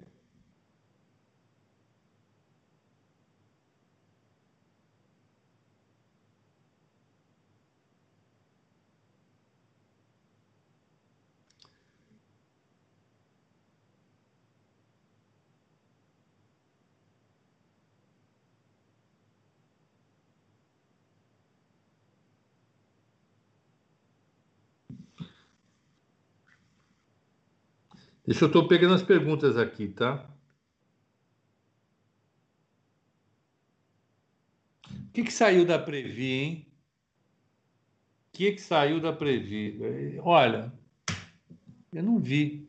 Deixa 28.26 28.44
eu 28.44 28.46
estou 28.46 28.66
pegando 28.66 28.94
as 28.94 29.02
perguntas 29.02 29.56
aqui, 29.56 29.88
tá? 29.88 30.28
O 34.88 35.12
que, 35.12 35.22
que 35.24 35.32
saiu 35.32 35.64
da 35.66 35.78
Previ, 35.78 36.32
hein? 36.32 36.66
O 38.28 38.36
que, 38.36 38.52
que 38.52 38.60
saiu 38.60 39.00
da 39.00 39.12
Previ? 39.12 40.18
Olha, 40.22 40.72
eu 41.92 42.02
não 42.02 42.18
vi. 42.18 42.68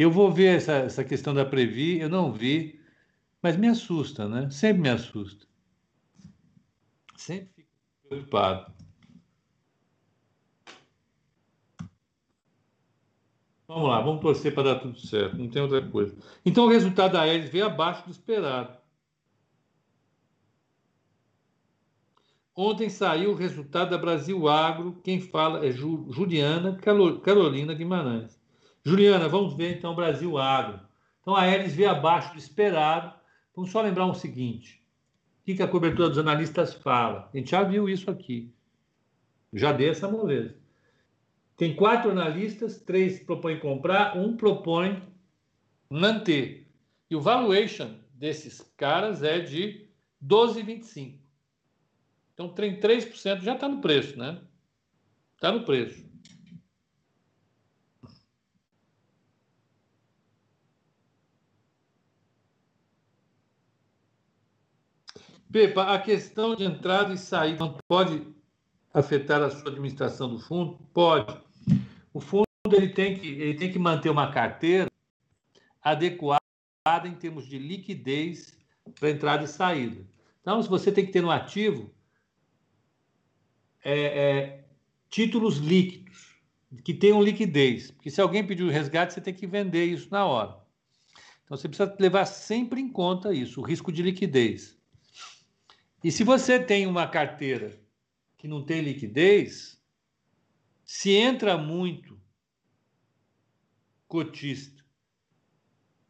Eu 0.00 0.10
vou 0.10 0.32
ver 0.32 0.56
essa, 0.56 0.72
essa 0.76 1.04
questão 1.04 1.34
da 1.34 1.44
Previ, 1.44 2.00
eu 2.00 2.08
não 2.08 2.32
vi, 2.32 2.80
mas 3.42 3.54
me 3.58 3.68
assusta, 3.68 4.26
né? 4.26 4.48
Sempre 4.48 4.80
me 4.80 4.88
assusta. 4.88 5.46
Sempre 7.16 7.50
fico 7.54 7.68
preocupado. 8.08 8.72
Vamos 13.68 13.88
lá, 13.90 14.00
vamos 14.00 14.22
torcer 14.22 14.54
para 14.54 14.72
dar 14.72 14.80
tudo 14.80 14.98
certo, 14.98 15.36
não 15.36 15.50
tem 15.50 15.60
outra 15.60 15.86
coisa. 15.86 16.16
Então 16.46 16.64
o 16.64 16.70
resultado 16.70 17.12
da 17.12 17.20
Aeres 17.20 17.50
veio 17.50 17.66
abaixo 17.66 18.06
do 18.06 18.10
esperado. 18.10 18.78
Ontem 22.56 22.88
saiu 22.88 23.32
o 23.32 23.36
resultado 23.36 23.90
da 23.90 23.98
Brasil 23.98 24.48
Agro, 24.48 24.98
quem 25.04 25.20
fala 25.20 25.66
é 25.66 25.70
Juliana 25.70 26.78
Carolina 26.78 27.74
Guimarães. 27.74 28.39
Juliana, 28.84 29.28
vamos 29.28 29.54
ver 29.54 29.76
então 29.76 29.94
Brasil 29.94 30.38
Agro. 30.38 30.80
Então 31.20 31.36
a 31.36 31.42
Aeres 31.42 31.74
veio 31.74 31.90
abaixo 31.90 32.32
do 32.32 32.38
esperado. 32.38 33.12
Vamos 33.54 33.70
só 33.70 33.82
lembrar 33.82 34.06
o 34.06 34.10
um 34.10 34.14
seguinte: 34.14 34.82
o 35.40 35.44
que, 35.44 35.62
a 35.62 35.68
cobertura 35.68 36.08
dos 36.08 36.18
analistas 36.18 36.74
fala? 36.74 37.28
A 37.32 37.36
gente 37.36 37.50
já 37.50 37.62
viu 37.62 37.88
isso 37.88 38.10
aqui. 38.10 38.54
Já 39.52 39.72
dei 39.72 39.88
essa 39.88 40.08
moleza. 40.08 40.54
Tem 41.56 41.76
quatro 41.76 42.10
analistas, 42.10 42.80
três 42.80 43.22
propõem 43.22 43.60
comprar, 43.60 44.16
um 44.16 44.36
propõe 44.36 45.02
manter. 45.90 46.66
E 47.10 47.16
o 47.16 47.20
valuation 47.20 47.96
desses 48.14 48.60
caras 48.76 49.22
é 49.22 49.40
de 49.40 49.86
12,25. 50.24 51.18
Então, 52.32 52.54
3% 52.54 53.42
já 53.42 53.54
está 53.54 53.68
no 53.68 53.82
preço, 53.82 54.18
né? 54.18 54.40
Está 55.34 55.52
no 55.52 55.64
preço. 55.64 56.09
Pepa, 65.52 65.94
a 65.94 65.98
questão 65.98 66.54
de 66.54 66.64
entrada 66.64 67.12
e 67.12 67.18
saída 67.18 67.58
não 67.58 67.76
pode 67.88 68.24
afetar 68.94 69.42
a 69.42 69.50
sua 69.50 69.70
administração 69.70 70.28
do 70.28 70.38
fundo? 70.38 70.78
Pode. 70.92 71.36
O 72.14 72.20
fundo 72.20 72.44
ele 72.72 72.90
tem 72.90 73.18
que, 73.18 73.26
ele 73.26 73.54
tem 73.54 73.72
que 73.72 73.78
manter 73.78 74.10
uma 74.10 74.30
carteira 74.30 74.88
adequada 75.82 76.40
em 77.04 77.14
termos 77.14 77.46
de 77.48 77.58
liquidez 77.58 78.56
para 78.98 79.10
entrada 79.10 79.42
e 79.42 79.48
saída. 79.48 80.06
Então, 80.40 80.62
se 80.62 80.68
você 80.68 80.92
tem 80.92 81.04
que 81.04 81.12
ter 81.12 81.20
no 81.20 81.30
ativo 81.30 81.92
é, 83.82 84.00
é, 84.00 84.64
títulos 85.08 85.56
líquidos, 85.56 86.36
que 86.84 86.94
tenham 86.94 87.20
liquidez. 87.20 87.90
Porque 87.90 88.10
se 88.10 88.20
alguém 88.20 88.46
pedir 88.46 88.62
o 88.62 88.70
resgate, 88.70 89.12
você 89.12 89.20
tem 89.20 89.34
que 89.34 89.46
vender 89.46 89.84
isso 89.86 90.08
na 90.10 90.24
hora. 90.24 90.56
Então, 91.44 91.56
você 91.56 91.68
precisa 91.68 91.96
levar 91.98 92.24
sempre 92.26 92.80
em 92.80 92.88
conta 92.88 93.34
isso, 93.34 93.60
o 93.60 93.64
risco 93.64 93.90
de 93.90 94.02
liquidez. 94.02 94.79
E 96.02 96.10
se 96.10 96.24
você 96.24 96.58
tem 96.58 96.86
uma 96.86 97.06
carteira 97.06 97.78
que 98.38 98.48
não 98.48 98.64
tem 98.64 98.80
liquidez, 98.80 99.78
se 100.82 101.12
entra 101.12 101.58
muito 101.58 102.18
cotista, 104.08 104.82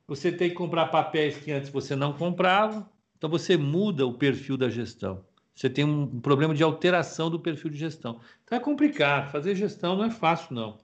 você 0.06 0.30
tem 0.30 0.48
que 0.48 0.54
comprar 0.54 0.86
papéis 0.86 1.36
que 1.38 1.50
antes 1.50 1.70
você 1.70 1.96
não 1.96 2.12
comprava, 2.12 2.90
então 3.16 3.28
você 3.28 3.56
muda 3.56 4.06
o 4.06 4.14
perfil 4.16 4.56
da 4.56 4.68
gestão. 4.68 5.24
Você 5.54 5.68
tem 5.68 5.84
um 5.84 6.20
problema 6.20 6.54
de 6.54 6.62
alteração 6.62 7.28
do 7.28 7.40
perfil 7.40 7.70
de 7.70 7.78
gestão. 7.78 8.20
Então 8.44 8.56
é 8.56 8.60
complicado, 8.60 9.30
fazer 9.30 9.56
gestão 9.56 9.96
não 9.96 10.04
é 10.04 10.10
fácil, 10.10 10.54
não. 10.54 10.80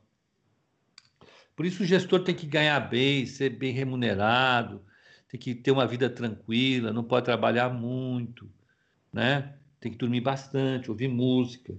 Por 1.54 1.64
isso 1.64 1.82
o 1.82 1.86
gestor 1.86 2.22
tem 2.24 2.34
que 2.34 2.46
ganhar 2.46 2.80
bem, 2.80 3.24
ser 3.24 3.50
bem 3.50 3.72
remunerado, 3.72 4.84
tem 5.28 5.38
que 5.40 5.54
ter 5.54 5.70
uma 5.70 5.86
vida 5.86 6.10
tranquila, 6.10 6.92
não 6.92 7.04
pode 7.04 7.24
trabalhar 7.24 7.70
muito 7.70 8.50
né? 9.16 9.54
Tem 9.80 9.90
que 9.90 9.96
dormir 9.96 10.20
bastante, 10.20 10.90
ouvir 10.90 11.08
música, 11.08 11.74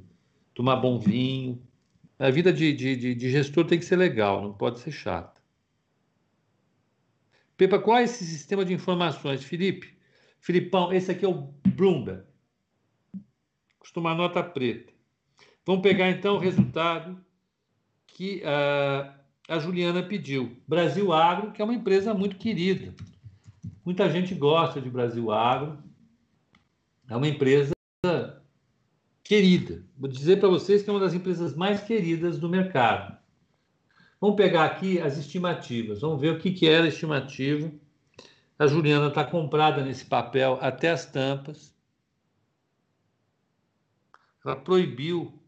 tomar 0.55 0.77
bom 0.77 0.97
vinho. 0.99 1.61
A 2.17 2.31
vida 2.31 2.51
de, 2.51 2.73
de, 2.73 3.13
de 3.13 3.29
gestor 3.29 3.63
tem 3.63 3.77
que 3.77 3.85
ser 3.85 3.95
legal, 3.95 4.41
não 4.41 4.53
pode 4.53 4.79
ser 4.79 4.91
chata. 4.91 5.39
Pepa, 7.55 7.77
qual 7.77 7.99
é 7.99 8.03
esse 8.03 8.25
sistema 8.25 8.65
de 8.65 8.73
informações? 8.73 9.43
Felipe, 9.43 9.95
Filipão, 10.39 10.91
esse 10.91 11.11
aqui 11.11 11.25
é 11.25 11.27
o 11.27 11.53
Bloomberg. 11.67 12.23
Costuma 13.77 14.15
nota 14.15 14.41
preta. 14.41 14.91
Vamos 15.63 15.83
pegar 15.83 16.09
então 16.09 16.37
o 16.37 16.39
resultado 16.39 17.23
que 18.07 18.41
uh, 18.41 19.13
a 19.47 19.59
Juliana 19.59 20.01
pediu. 20.01 20.57
Brasil 20.67 21.13
Agro, 21.13 21.51
que 21.51 21.61
é 21.61 21.65
uma 21.65 21.73
empresa 21.75 22.15
muito 22.15 22.35
querida. 22.35 22.95
Muita 23.85 24.09
gente 24.09 24.33
gosta 24.33 24.81
de 24.81 24.89
Brasil 24.89 25.31
Agro. 25.31 25.86
É 27.09 27.15
uma 27.15 27.27
empresa 27.27 27.73
querida. 29.23 29.83
Vou 29.97 30.09
dizer 30.09 30.39
para 30.39 30.49
vocês 30.49 30.83
que 30.83 30.89
é 30.89 30.93
uma 30.93 30.99
das 30.99 31.13
empresas 31.13 31.55
mais 31.55 31.81
queridas 31.81 32.37
do 32.37 32.49
mercado. 32.49 33.17
Vamos 34.19 34.35
pegar 34.35 34.65
aqui 34.65 34.99
as 34.99 35.17
estimativas. 35.17 36.01
Vamos 36.01 36.19
ver 36.19 36.33
o 36.33 36.39
que, 36.39 36.51
que 36.51 36.67
era 36.67 36.85
a 36.85 36.89
estimativa. 36.89 37.71
A 38.57 38.67
Juliana 38.67 39.07
está 39.07 39.23
comprada 39.23 39.83
nesse 39.83 40.05
papel 40.05 40.57
até 40.61 40.89
as 40.89 41.05
tampas. 41.05 41.75
Ela 44.43 44.55
proibiu 44.55 45.39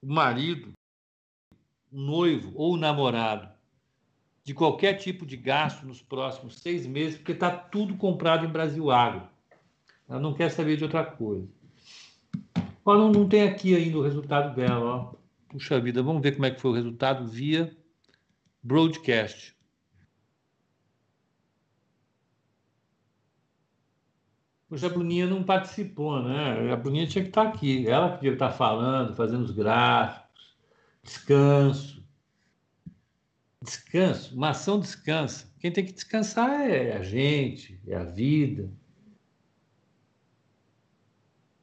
o 0.00 0.06
marido, 0.12 0.72
o 1.90 1.98
noivo 1.98 2.52
ou 2.54 2.74
o 2.74 2.76
namorado 2.76 3.52
de 4.44 4.52
qualquer 4.52 4.98
tipo 4.98 5.24
de 5.24 5.38
gasto 5.38 5.86
nos 5.86 6.02
próximos 6.02 6.58
seis 6.58 6.86
meses, 6.86 7.16
porque 7.16 7.32
está 7.32 7.50
tudo 7.50 7.96
comprado 7.96 8.44
em 8.44 8.50
Brasil 8.50 8.90
Agro. 8.90 9.33
Ela 10.08 10.20
não 10.20 10.34
quer 10.34 10.50
saber 10.50 10.76
de 10.76 10.84
outra 10.84 11.04
coisa. 11.04 11.48
Ó, 12.84 12.96
não, 12.96 13.10
não 13.10 13.28
tem 13.28 13.42
aqui 13.42 13.74
ainda 13.74 13.98
o 13.98 14.02
resultado 14.02 14.54
dela. 14.54 14.84
Ó. 14.84 15.14
Puxa 15.48 15.80
vida, 15.80 16.02
vamos 16.02 16.22
ver 16.22 16.32
como 16.32 16.46
é 16.46 16.50
que 16.50 16.60
foi 16.60 16.70
o 16.72 16.74
resultado 16.74 17.26
via 17.26 17.74
broadcast. 18.62 19.54
Poxa, 24.68 24.86
a 24.86 24.90
Bruninha 24.90 25.26
não 25.26 25.44
participou, 25.44 26.22
né? 26.22 26.72
A 26.72 26.76
Bruninha 26.76 27.06
tinha 27.06 27.22
que 27.22 27.30
estar 27.30 27.42
aqui. 27.42 27.86
Ela 27.86 28.10
que 28.10 28.16
devia 28.16 28.32
estar 28.32 28.50
falando, 28.50 29.14
fazendo 29.14 29.44
os 29.44 29.52
gráficos, 29.52 30.56
descanso. 31.02 32.04
Descanso, 33.62 34.34
uma 34.34 34.50
ação 34.50 34.78
descansa. 34.80 35.50
Quem 35.58 35.72
tem 35.72 35.86
que 35.86 35.92
descansar 35.92 36.68
é 36.68 36.96
a 36.96 37.02
gente, 37.02 37.80
é 37.86 37.94
a 37.94 38.04
vida. 38.04 38.70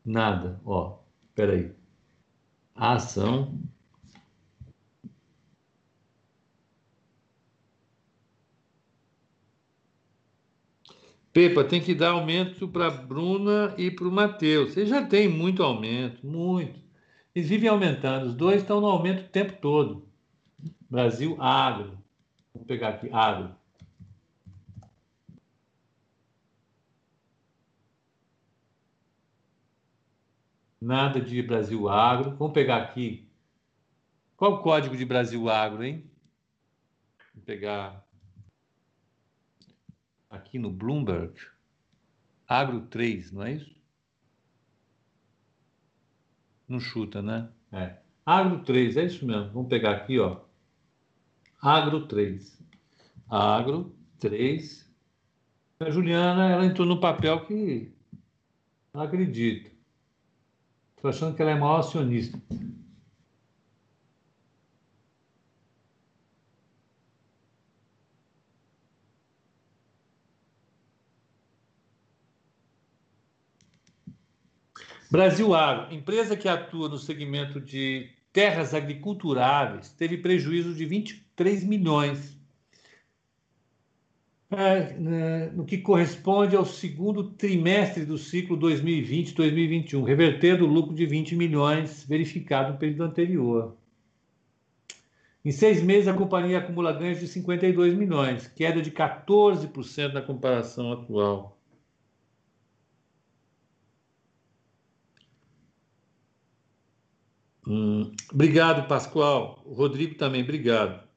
Nada, 0.05 0.59
ó, 0.65 0.99
peraí. 1.35 1.71
A 2.75 2.93
ação 2.93 3.59
Pepa, 11.33 11.63
tem 11.63 11.79
que 11.81 11.95
dar 11.95 12.11
aumento 12.11 12.67
para 12.67 12.89
Bruna 12.89 13.73
e 13.77 13.89
para 13.89 14.07
o 14.07 14.11
Matheus. 14.11 14.73
Você 14.73 14.85
já 14.85 15.05
tem 15.05 15.29
muito 15.29 15.63
aumento, 15.63 16.25
muito. 16.27 16.79
Eles 17.33 17.47
vivem 17.47 17.69
aumentando, 17.69 18.27
os 18.27 18.35
dois 18.35 18.61
estão 18.61 18.81
no 18.81 18.87
aumento 18.87 19.25
o 19.25 19.29
tempo 19.29 19.53
todo. 19.61 20.05
Brasil 20.89 21.37
Agro. 21.39 21.97
Vamos 22.53 22.67
pegar 22.67 22.89
aqui, 22.89 23.09
Agro. 23.13 23.55
Nada 30.81 31.21
de 31.21 31.41
Brasil 31.43 31.87
Agro. 31.87 32.35
Vamos 32.35 32.53
pegar 32.53 32.77
aqui. 32.77 33.29
Qual 34.35 34.53
o 34.53 34.63
código 34.63 34.97
de 34.97 35.05
Brasil 35.05 35.47
Agro, 35.47 35.83
hein? 35.83 36.09
Vamos 37.33 37.45
pegar 37.45 38.03
aqui 40.31 40.57
no 40.57 40.71
Bloomberg, 40.71 41.33
Agro 42.47 42.81
3, 42.87 43.31
não 43.31 43.43
é 43.43 43.53
isso? 43.53 43.75
Não 46.67 46.79
chuta, 46.79 47.21
né? 47.21 47.49
É. 47.71 47.97
Agro 48.25 48.63
3, 48.63 48.97
é 48.97 49.05
isso 49.05 49.25
mesmo. 49.25 49.51
Vamos 49.51 49.69
pegar 49.69 49.91
aqui, 49.91 50.19
ó. 50.19 50.41
Agro 51.61 52.07
3. 52.07 52.61
Agro 53.29 53.95
3. 54.19 54.89
A 55.79 55.89
Juliana, 55.89 56.49
ela 56.49 56.65
entrou 56.65 56.87
no 56.87 56.99
papel 56.99 57.45
que 57.45 57.93
acredita. 58.93 59.70
Estou 61.01 61.09
achando 61.09 61.35
que 61.35 61.41
ela 61.41 61.49
é 61.49 61.55
maior 61.55 61.79
acionista. 61.79 62.39
Brasil 75.09 75.55
Agro, 75.55 75.91
empresa 75.91 76.37
que 76.37 76.47
atua 76.47 76.87
no 76.87 76.99
segmento 76.99 77.59
de 77.59 78.11
terras 78.31 78.75
agriculturáveis, 78.75 79.89
teve 79.89 80.19
prejuízo 80.19 80.75
de 80.75 80.85
23 80.85 81.63
milhões, 81.63 82.39
no 85.53 85.65
que 85.65 85.77
corresponde 85.77 86.55
ao 86.55 86.65
segundo 86.65 87.23
trimestre 87.31 88.05
do 88.05 88.17
ciclo 88.17 88.57
2020-2021, 88.57 90.03
revertendo 90.03 90.65
o 90.65 90.67
lucro 90.67 90.93
de 90.93 91.05
20 91.05 91.35
milhões 91.35 92.03
verificado 92.03 92.73
no 92.73 92.77
período 92.79 93.03
anterior. 93.03 93.77
Em 95.43 95.51
seis 95.51 95.81
meses, 95.81 96.07
a 96.07 96.13
companhia 96.13 96.59
acumula 96.59 96.93
ganhos 96.93 97.19
de 97.19 97.27
52 97.27 97.95
milhões, 97.95 98.47
queda 98.47 98.81
de 98.81 98.91
14% 98.91 100.13
na 100.13 100.21
comparação 100.21 100.91
atual. 100.91 101.57
Hum, 107.65 108.11
obrigado, 108.31 108.87
Pascoal. 108.87 109.63
Rodrigo 109.65 110.15
também, 110.15 110.43
obrigado. 110.43 111.10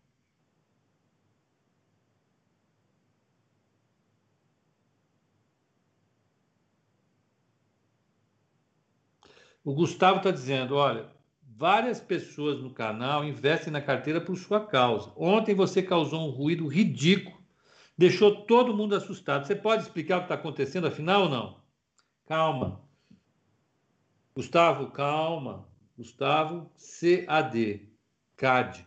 O 9.64 9.72
Gustavo 9.72 10.18
está 10.18 10.30
dizendo: 10.30 10.76
olha, 10.76 11.08
várias 11.42 11.98
pessoas 11.98 12.60
no 12.60 12.70
canal 12.70 13.24
investem 13.24 13.72
na 13.72 13.80
carteira 13.80 14.20
por 14.20 14.36
sua 14.36 14.64
causa. 14.64 15.10
Ontem 15.16 15.54
você 15.54 15.82
causou 15.82 16.28
um 16.28 16.30
ruído 16.30 16.66
ridículo, 16.68 17.36
deixou 17.96 18.44
todo 18.44 18.76
mundo 18.76 18.94
assustado. 18.94 19.46
Você 19.46 19.56
pode 19.56 19.82
explicar 19.82 20.16
o 20.16 20.20
que 20.20 20.24
está 20.26 20.34
acontecendo 20.34 20.86
afinal 20.86 21.22
ou 21.22 21.28
não? 21.30 21.60
Calma. 22.26 22.80
Gustavo, 24.36 24.90
calma. 24.90 25.66
Gustavo 25.96 26.70
CAD, 26.76 27.88
CAD. 28.36 28.86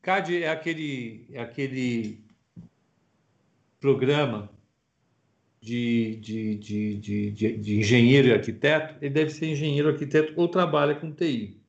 CAD 0.00 0.42
é 0.42 0.48
aquele, 0.48 1.28
é 1.32 1.42
aquele 1.42 2.24
programa 3.80 4.48
de, 5.60 6.16
de, 6.16 6.54
de, 6.56 6.96
de, 7.30 7.56
de 7.58 7.78
engenheiro 7.78 8.28
e 8.28 8.32
arquiteto, 8.32 8.96
ele 9.00 9.14
deve 9.14 9.30
ser 9.30 9.50
engenheiro, 9.50 9.88
arquiteto 9.88 10.32
ou 10.36 10.48
trabalha 10.48 10.94
com 10.94 11.12
TI. 11.12 11.60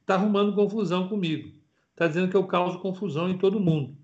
Está 0.00 0.14
arrumando 0.14 0.54
confusão 0.54 1.08
comigo. 1.08 1.52
Está 1.90 2.06
dizendo 2.06 2.30
que 2.30 2.36
eu 2.36 2.46
causo 2.46 2.78
confusão 2.80 3.28
em 3.28 3.38
todo 3.38 3.60
mundo. 3.60 3.96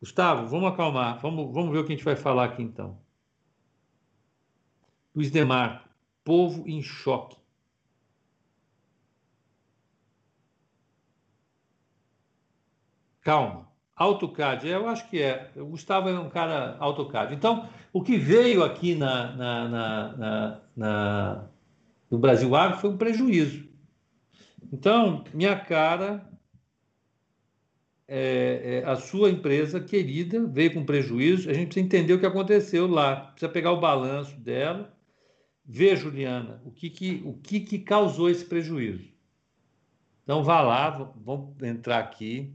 Gustavo, 0.00 0.48
vamos 0.48 0.72
acalmar. 0.72 1.20
Vamos, 1.20 1.52
vamos 1.52 1.72
ver 1.72 1.78
o 1.78 1.84
que 1.84 1.92
a 1.92 1.96
gente 1.96 2.04
vai 2.04 2.16
falar 2.16 2.44
aqui 2.44 2.62
então. 2.62 3.00
Luiz 5.14 5.30
Demarco, 5.30 5.88
povo 6.22 6.68
em 6.68 6.82
choque. 6.82 7.36
Calma. 13.22 13.68
AutoCAD, 13.96 14.68
eu 14.68 14.86
acho 14.88 15.08
que 15.08 15.22
é. 15.22 15.50
O 15.56 15.66
Gustavo 15.66 16.08
é 16.10 16.20
um 16.20 16.28
cara 16.28 16.76
AutoCAD. 16.78 17.34
Então, 17.34 17.68
o 17.92 18.02
que 18.02 18.18
veio 18.18 18.62
aqui 18.62 18.94
na, 18.94 19.32
na, 19.34 19.68
na, 19.68 20.60
na 20.76 21.48
no 22.10 22.18
Brasil 22.18 22.54
Agro 22.54 22.78
foi 22.78 22.90
um 22.90 22.96
prejuízo. 22.98 23.66
Então, 24.72 25.24
minha 25.32 25.58
cara, 25.58 26.28
é, 28.06 28.82
é, 28.84 28.88
a 28.88 28.96
sua 28.96 29.30
empresa 29.30 29.80
querida 29.80 30.46
veio 30.46 30.74
com 30.74 30.84
prejuízo. 30.84 31.48
A 31.50 31.54
gente 31.54 31.68
precisa 31.68 31.86
entender 31.86 32.12
o 32.12 32.20
que 32.20 32.26
aconteceu 32.26 32.86
lá. 32.86 33.16
Precisa 33.16 33.50
pegar 33.50 33.72
o 33.72 33.80
balanço 33.80 34.38
dela, 34.38 34.94
ver, 35.64 35.96
Juliana, 35.96 36.60
o 36.64 36.70
que, 36.70 36.90
que, 36.90 37.22
o 37.24 37.32
que, 37.34 37.60
que 37.60 37.78
causou 37.78 38.28
esse 38.28 38.44
prejuízo. 38.44 39.08
Então, 40.22 40.44
vá 40.44 40.60
lá, 40.60 40.90
vamos 41.16 41.62
entrar 41.62 41.98
aqui. 41.98 42.52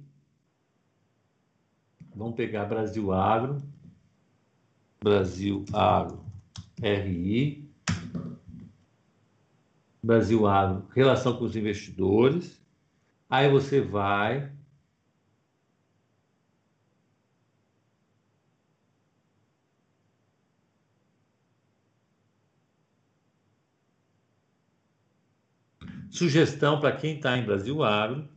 Vamos 2.14 2.36
pegar 2.36 2.66
Brasil 2.66 3.12
Agro, 3.12 3.62
Brasil 5.02 5.66
Agro, 5.74 6.24
RI, 6.82 7.70
Brasil 10.04 10.46
Agro, 10.46 10.88
relação 10.94 11.38
com 11.38 11.46
os 11.46 11.56
investidores. 11.56 12.62
Aí 13.30 13.50
você 13.50 13.80
vai 13.80 14.52
Sugestão 26.12 26.80
para 26.80 26.96
quem 26.96 27.16
está 27.16 27.38
em 27.38 27.46
Brasil 27.46 27.82
Agro, 27.82 28.28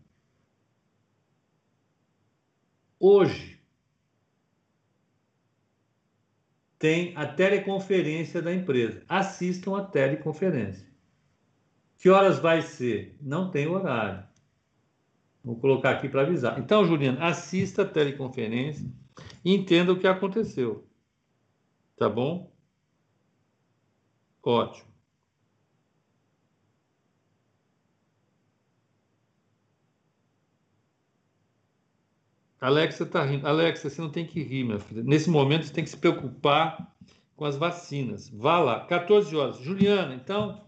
hoje 3.00 3.53
tem 6.84 7.14
a 7.16 7.26
teleconferência 7.26 8.42
da 8.42 8.52
empresa. 8.54 9.02
Assistam 9.08 9.78
a 9.78 9.82
teleconferência. 9.82 10.86
Que 11.96 12.10
horas 12.10 12.38
vai 12.38 12.60
ser? 12.60 13.16
Não 13.22 13.50
tem 13.50 13.66
horário. 13.66 14.22
Vou 15.42 15.56
colocar 15.56 15.92
aqui 15.92 16.10
para 16.10 16.20
avisar. 16.20 16.58
Então, 16.58 16.84
Juliana, 16.84 17.24
assista 17.24 17.80
a 17.80 17.88
teleconferência 17.88 18.86
e 19.42 19.54
entenda 19.54 19.94
o 19.94 19.98
que 19.98 20.06
aconteceu. 20.06 20.86
Tá 21.96 22.06
bom? 22.06 22.52
Ótimo. 24.42 24.93
Alexa 32.60 33.04
está 33.04 33.24
rindo. 33.24 33.46
Alexa, 33.46 33.90
você 33.90 34.00
não 34.00 34.10
tem 34.10 34.26
que 34.26 34.42
rir, 34.42 34.64
minha 34.64 34.78
filha. 34.78 35.02
Nesse 35.02 35.28
momento, 35.28 35.64
você 35.64 35.72
tem 35.72 35.84
que 35.84 35.90
se 35.90 35.96
preocupar 35.96 36.94
com 37.36 37.44
as 37.44 37.56
vacinas. 37.56 38.28
Vá 38.30 38.58
lá, 38.58 38.86
14 38.86 39.34
horas. 39.36 39.58
Juliana, 39.58 40.14
então, 40.14 40.64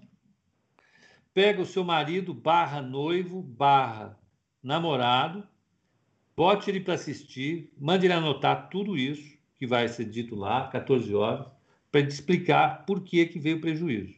pega 1.32 1.60
o 1.60 1.66
seu 1.66 1.84
marido, 1.84 2.34
barra 2.34 2.80
noivo, 2.82 3.42
barra 3.42 4.18
namorado, 4.62 5.46
bote 6.36 6.70
ele 6.70 6.80
para 6.80 6.94
assistir, 6.94 7.72
mande 7.78 8.06
ele 8.06 8.12
anotar 8.12 8.68
tudo 8.68 8.96
isso 8.96 9.36
que 9.58 9.66
vai 9.66 9.88
ser 9.88 10.06
dito 10.06 10.34
lá, 10.34 10.68
14 10.68 11.14
horas, 11.14 11.46
para 11.90 12.00
ele 12.00 12.10
explicar 12.10 12.84
por 12.84 13.02
que, 13.02 13.24
que 13.26 13.38
veio 13.38 13.58
o 13.58 13.60
prejuízo. 13.60 14.14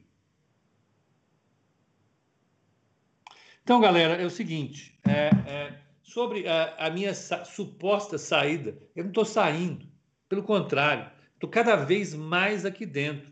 Então, 3.62 3.80
galera, 3.80 4.14
é 4.14 4.24
o 4.24 4.30
seguinte, 4.30 4.98
é, 5.06 5.28
é, 5.46 5.82
sobre 6.09 6.48
a, 6.48 6.74
a 6.86 6.90
minha 6.90 7.12
sa 7.12 7.44
suposta 7.44 8.16
saída, 8.16 8.78
eu 8.96 9.04
não 9.04 9.11
estou 9.11 9.26
saindo, 9.26 9.86
pelo 10.26 10.42
contrário, 10.42 11.11
estou 11.34 11.50
cada 11.50 11.76
vez 11.76 12.14
mais 12.14 12.64
aqui 12.64 12.86
dentro. 12.86 13.30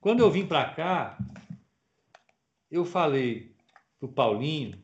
Quando 0.00 0.20
eu 0.20 0.30
vim 0.30 0.46
para 0.46 0.70
cá, 0.70 1.18
eu 2.70 2.86
falei 2.86 3.54
para 4.00 4.06
o 4.06 4.12
Paulinho, 4.12 4.82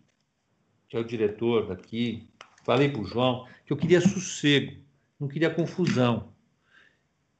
que 0.87 0.99
é 0.99 1.01
o 1.01 1.05
diretor 1.05 1.69
daqui, 1.69 2.29
falei 2.63 2.91
para 2.91 3.01
o 3.01 3.07
João 3.07 3.49
que 3.65 3.73
eu 3.73 3.77
queria 3.77 4.03
sossego, 4.03 4.77
não 5.19 5.29
queria 5.29 5.49
confusão. 5.49 6.35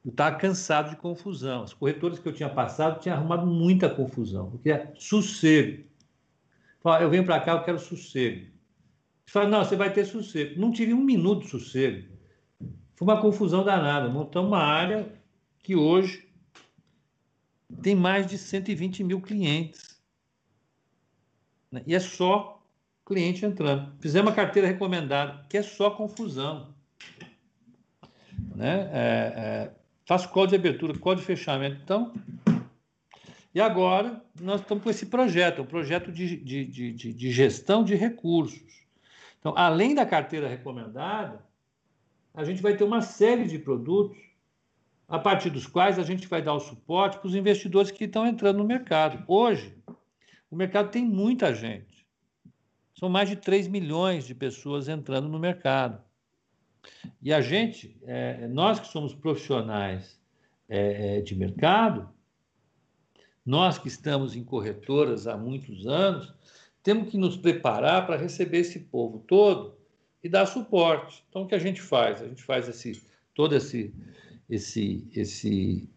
Eu 0.03 0.13
estava 0.13 0.37
cansado 0.37 0.89
de 0.89 0.97
confusão. 0.97 1.65
As 1.65 1.75
corretoras 1.75 2.19
que 2.19 2.27
eu 2.27 2.33
tinha 2.33 2.49
passado 2.49 3.01
tinham 3.01 3.19
arrumado 3.19 3.47
muita 3.47 3.91
confusão. 3.91 4.51
Eu 4.51 4.59
queria 4.59 4.95
sossego. 4.97 5.90
Eu 7.01 7.11
venho 7.11 7.25
para 7.25 7.41
cá, 7.41 7.53
eu 7.53 7.63
quero 7.63 7.79
sossego. 7.79 8.47
Você 9.27 9.33
fala, 9.33 9.49
não, 9.49 9.65
você 9.65 9.77
vai 9.77 9.93
ter 9.93 10.05
sossego. 10.05 10.61
Não 10.61 10.73
tive 10.73 10.95
um 10.95 11.03
minuto 11.03 11.43
de 11.43 11.51
sossego. 11.51 12.09
Foi 12.97 13.07
uma 13.07 13.21
confusão 13.21 13.65
danada. 13.65 14.09
Montamos 14.09 14.49
uma 14.49 14.63
área 14.63 15.13
que 15.59 15.77
hoje 15.77 16.29
tem 17.83 17.95
mais 17.95 18.27
de 18.27 18.37
120 18.37 19.05
mil 19.05 19.21
clientes. 19.21 20.01
E 21.87 21.95
é 21.95 22.01
só 22.01 22.61
cliente 23.07 23.45
entrando. 23.45 23.93
Fizemos 24.01 24.31
uma 24.31 24.35
carteira 24.35 24.67
recomendada, 24.67 25.45
que 25.49 25.57
é 25.57 25.63
só 25.63 25.91
confusão. 25.91 26.75
Né? 28.55 28.91
É, 28.93 29.33
é, 29.37 29.71
faço 30.05 30.29
código 30.31 30.51
de 30.51 30.69
abertura, 30.69 30.99
código 30.99 31.21
de 31.21 31.27
fechamento. 31.27 31.81
Então, 31.83 32.13
e 33.55 33.61
agora 33.61 34.23
nós 34.41 34.61
estamos 34.61 34.85
com 34.85 34.91
esse 34.91 35.07
projeto, 35.07 35.63
um 35.63 35.67
projeto 35.67 36.13
de, 36.13 36.37
de, 36.37 36.65
de, 36.65 37.13
de 37.13 37.31
gestão 37.31 37.83
de 37.83 37.95
recursos. 37.95 38.87
Então, 39.39 39.55
além 39.57 39.95
da 39.95 40.07
carteira 40.07 40.49
recomendada, 40.49 41.45
a 42.35 42.45
gente 42.45 42.63
vai 42.63 42.77
ter 42.77 42.85
uma 42.85 43.03
série 43.03 43.47
de 43.47 43.59
produtos 43.59 44.19
a 45.09 45.19
partir 45.19 45.51
dos 45.51 45.67
quais 45.67 45.99
a 45.99 46.05
gente 46.05 46.29
vai 46.29 46.41
dar 46.41 46.55
o 46.55 46.61
suporte 46.61 47.19
para 47.19 47.27
os 47.27 47.35
investidores 47.35 47.91
que 47.91 48.05
estão 48.05 48.25
entrando 48.25 48.59
no 48.59 48.65
mercado. 48.65 49.25
Hoje, 49.27 49.77
o 50.49 50.55
mercado 50.55 50.91
tem 50.91 51.05
muita 51.05 51.53
gente. 51.53 52.07
São 52.97 53.09
mais 53.09 53.29
de 53.29 53.35
3 53.35 53.67
milhões 53.67 54.27
de 54.27 54.35
pessoas 54.35 54.87
entrando 54.87 55.29
no 55.29 55.39
mercado. 55.39 56.01
E 57.21 57.33
a 57.33 57.41
gente, 57.41 57.99
é, 58.05 58.47
nós 58.47 58.79
que 58.79 58.87
somos 58.87 59.15
profissionais 59.15 60.21
é, 60.69 61.19
é, 61.19 61.21
de 61.21 61.35
mercado, 61.35 62.09
nós 63.51 63.79
que 63.79 63.89
estamos 63.89 64.37
em 64.37 64.45
corretoras 64.45 65.27
há 65.27 65.37
muitos 65.37 65.85
anos, 65.85 66.33
temos 66.85 67.11
que 67.11 67.19
nos 67.19 67.37
preparar 67.37 68.07
para 68.07 68.17
receber 68.17 68.59
esse 68.59 68.79
povo 68.79 69.19
todo 69.27 69.77
e 70.23 70.29
dar 70.29 70.47
suporte. 70.47 71.25
Então, 71.29 71.43
o 71.43 71.47
que 71.49 71.57
a 71.57 71.59
gente 71.59 71.83
faz? 71.83 72.23
A 72.23 72.29
gente 72.29 72.45
faz 72.45 72.69
esse, 72.69 73.03
toda 73.35 73.57
esse, 73.57 73.93
esse, 74.49 75.05
esse, 75.13 75.91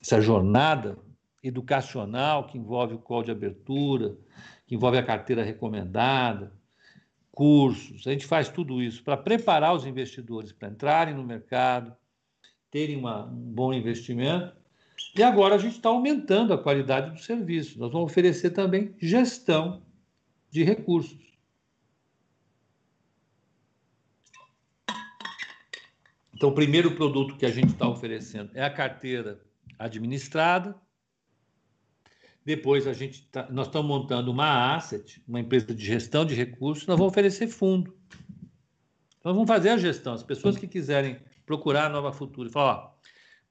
essa 0.00 0.20
jornada 0.20 0.96
educacional 1.42 2.46
que 2.46 2.56
envolve 2.56 2.94
o 2.94 2.98
código 2.98 3.24
de 3.24 3.46
abertura, 3.46 4.16
que 4.64 4.76
envolve 4.76 4.98
a 4.98 5.02
carteira 5.02 5.42
recomendada, 5.42 6.52
cursos. 7.32 8.06
A 8.06 8.12
gente 8.12 8.24
faz 8.24 8.48
tudo 8.48 8.80
isso 8.80 9.02
para 9.02 9.16
preparar 9.16 9.74
os 9.74 9.84
investidores 9.84 10.52
para 10.52 10.68
entrarem 10.68 11.14
no 11.14 11.24
mercado, 11.24 11.92
terem 12.70 12.96
uma, 12.96 13.26
um 13.26 13.52
bom 13.52 13.74
investimento. 13.74 14.56
E 15.16 15.22
agora 15.22 15.54
a 15.54 15.58
gente 15.58 15.76
está 15.76 15.88
aumentando 15.88 16.52
a 16.52 16.58
qualidade 16.58 17.10
do 17.10 17.18
serviço. 17.18 17.78
Nós 17.78 17.92
vamos 17.92 18.10
oferecer 18.10 18.50
também 18.50 18.94
gestão 19.00 19.82
de 20.50 20.62
recursos. 20.62 21.28
Então, 26.34 26.50
o 26.50 26.54
primeiro 26.54 26.94
produto 26.94 27.36
que 27.36 27.44
a 27.44 27.50
gente 27.50 27.72
está 27.72 27.88
oferecendo 27.88 28.50
é 28.54 28.62
a 28.62 28.70
carteira 28.70 29.40
administrada, 29.76 30.76
depois 32.44 32.86
a 32.86 32.92
gente 32.92 33.26
tá, 33.26 33.46
nós 33.50 33.66
estamos 33.66 33.88
montando 33.88 34.30
uma 34.30 34.74
asset, 34.74 35.22
uma 35.26 35.40
empresa 35.40 35.74
de 35.74 35.84
gestão 35.84 36.24
de 36.24 36.34
recursos, 36.34 36.86
nós 36.86 36.96
vamos 36.96 37.12
oferecer 37.12 37.48
fundo. 37.48 37.94
Nós 39.24 39.34
vamos 39.34 39.48
fazer 39.48 39.70
a 39.70 39.76
gestão. 39.76 40.14
As 40.14 40.22
pessoas 40.22 40.56
que 40.56 40.66
quiserem 40.66 41.18
procurar 41.44 41.86
a 41.86 41.88
Nova 41.88 42.12
Futura 42.12 42.48
e 42.48 42.52
falar, 42.52 42.76
ó, 42.76 42.98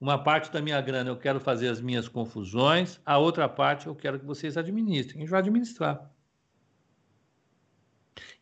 uma 0.00 0.22
parte 0.22 0.50
da 0.52 0.60
minha 0.60 0.80
grana 0.80 1.10
eu 1.10 1.16
quero 1.16 1.40
fazer 1.40 1.68
as 1.68 1.80
minhas 1.80 2.08
confusões, 2.08 3.00
a 3.04 3.18
outra 3.18 3.48
parte 3.48 3.86
eu 3.86 3.94
quero 3.94 4.18
que 4.18 4.24
vocês 4.24 4.56
administrem. 4.56 5.18
A 5.18 5.20
gente 5.20 5.30
vai 5.30 5.40
administrar. 5.40 6.10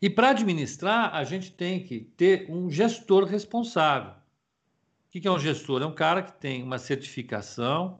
E 0.01 0.09
para 0.09 0.29
administrar, 0.29 1.15
a 1.15 1.23
gente 1.23 1.51
tem 1.51 1.83
que 1.83 1.99
ter 1.99 2.51
um 2.51 2.69
gestor 2.69 3.25
responsável. 3.25 4.11
O 4.11 5.09
que 5.09 5.27
é 5.27 5.31
um 5.31 5.39
gestor? 5.39 5.81
É 5.81 5.85
um 5.85 5.95
cara 5.95 6.21
que 6.21 6.33
tem 6.33 6.61
uma 6.61 6.77
certificação, 6.77 7.99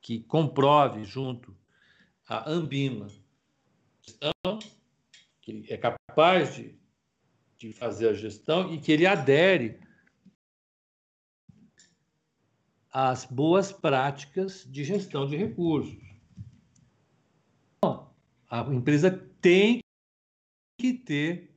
que 0.00 0.20
comprove 0.20 1.04
junto 1.04 1.56
à 2.28 2.50
Ambima 2.50 3.08
que 5.40 5.50
ele 5.50 5.66
é 5.68 5.76
capaz 5.76 6.54
de, 6.54 6.74
de 7.58 7.72
fazer 7.72 8.08
a 8.08 8.14
gestão 8.14 8.72
e 8.72 8.78
que 8.78 8.92
ele 8.92 9.06
adere 9.06 9.80
às 12.92 13.24
boas 13.24 13.72
práticas 13.72 14.66
de 14.70 14.84
gestão 14.84 15.26
de 15.26 15.36
recursos. 15.36 15.96
A 18.50 18.60
empresa 18.70 19.10
tem 19.40 19.80
que 20.78 20.92
ter 20.92 21.50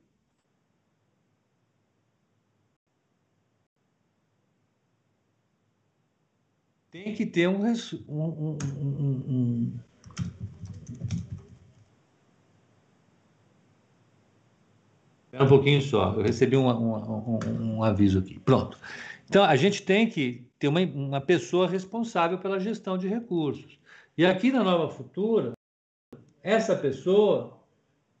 tem 6.90 7.14
que 7.14 7.26
ter 7.26 7.48
um, 7.48 7.66
um, 8.08 8.56
um, 8.58 8.58
um 9.28 9.80
um 15.38 15.46
pouquinho 15.46 15.82
só, 15.82 16.14
eu 16.14 16.22
recebi 16.22 16.56
um, 16.56 16.66
um, 16.66 17.38
um, 17.76 17.82
aviso 17.82 18.20
aqui. 18.20 18.38
Pronto. 18.38 18.78
Então, 19.28 19.44
a 19.44 19.54
gente 19.54 19.82
tem 19.82 20.08
que 20.08 20.45
ter 20.58 20.68
uma, 20.68 20.80
uma 20.80 21.20
pessoa 21.20 21.68
responsável 21.68 22.38
pela 22.38 22.60
gestão 22.60 22.96
de 22.96 23.08
recursos. 23.08 23.78
E 24.16 24.24
aqui 24.24 24.50
na 24.50 24.64
Nova 24.64 24.88
Futura, 24.88 25.52
essa 26.42 26.74
pessoa 26.74 27.60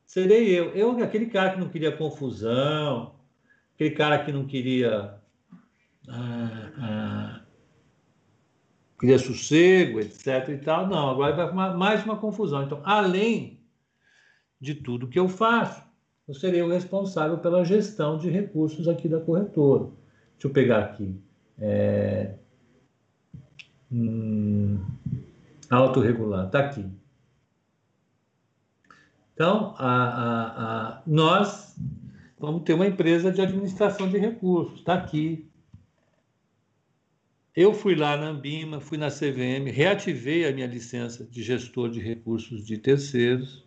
serei 0.04 0.48
eu. 0.48 0.70
Eu, 0.70 1.02
aquele 1.02 1.26
cara 1.26 1.52
que 1.54 1.60
não 1.60 1.68
queria 1.68 1.96
confusão, 1.96 3.14
aquele 3.74 3.92
cara 3.92 4.22
que 4.24 4.32
não 4.32 4.46
queria 4.46 5.20
ah, 6.08 6.72
ah, 6.78 7.40
queria 8.98 9.18
sossego, 9.18 10.00
etc. 10.00 10.48
e 10.48 10.58
tal. 10.58 10.86
Não, 10.86 11.10
agora 11.10 11.34
vai 11.34 11.46
formar 11.46 11.76
mais 11.76 12.04
uma 12.04 12.16
confusão. 12.16 12.62
Então, 12.62 12.80
além 12.84 13.60
de 14.60 14.74
tudo 14.74 15.08
que 15.08 15.18
eu 15.18 15.28
faço, 15.28 15.82
eu 16.26 16.34
serei 16.34 16.62
o 16.62 16.68
responsável 16.68 17.38
pela 17.38 17.64
gestão 17.64 18.18
de 18.18 18.28
recursos 18.28 18.88
aqui 18.88 19.08
da 19.08 19.20
corretora. 19.20 19.90
Deixa 20.32 20.48
eu 20.48 20.50
pegar 20.50 20.78
aqui. 20.80 21.20
É... 21.58 22.34
Hum... 23.90 24.78
Autorregular, 25.70 26.46
está 26.46 26.60
aqui. 26.60 26.84
Então, 29.34 29.74
a, 29.76 29.86
a, 29.86 30.88
a, 30.98 31.02
nós 31.06 31.76
vamos 32.38 32.62
ter 32.62 32.72
uma 32.72 32.86
empresa 32.86 33.30
de 33.30 33.40
administração 33.40 34.08
de 34.08 34.16
recursos. 34.16 34.78
Está 34.78 34.94
aqui. 34.94 35.46
Eu 37.54 37.74
fui 37.74 37.94
lá 37.94 38.16
na 38.16 38.28
Ambima, 38.28 38.80
fui 38.80 38.96
na 38.96 39.10
CVM, 39.10 39.70
reativei 39.72 40.46
a 40.46 40.52
minha 40.52 40.66
licença 40.66 41.24
de 41.24 41.42
gestor 41.42 41.90
de 41.90 42.00
recursos 42.00 42.64
de 42.64 42.78
terceiros. 42.78 43.65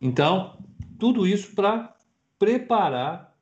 Então, 0.00 0.64
tudo 0.98 1.26
isso 1.26 1.54
para 1.54 1.94
preparar 2.38 3.36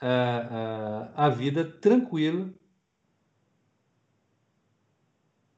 a, 0.00 0.06
eh, 0.06 0.08
a, 0.08 1.10
eh, 1.10 1.12
a 1.16 1.28
vida 1.28 1.64
tranquila 1.64 2.52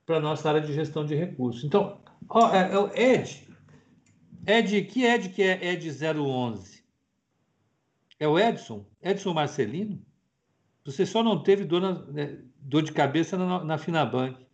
para 0.07 0.17
a 0.17 0.21
nossa 0.21 0.49
área 0.49 0.61
de 0.61 0.73
gestão 0.73 1.05
de 1.05 1.15
recursos. 1.15 1.65
Então, 1.65 2.01
ó, 2.29 2.55
é, 2.55 2.73
é 2.73 2.79
o 2.79 2.95
Ed. 2.95 3.49
Ed, 4.47 4.83
que 4.85 5.05
Ed 5.05 5.29
que 5.31 5.43
é 5.43 5.73
Ed 5.73 5.89
011? 5.91 6.85
É 8.19 8.29
o 8.29 8.39
Edson? 8.39 8.87
Edson 9.03 9.33
Marcelino? 9.33 10.05
Você 10.85 11.07
só 11.07 11.23
não 11.23 11.43
teve 11.43 11.65
dor, 11.65 11.81
na, 11.81 11.93
né, 12.07 12.39
dor 12.59 12.83
de 12.83 12.93
cabeça 12.93 13.39
na, 13.39 13.65
na 13.65 13.79
Finabank. 13.79 14.45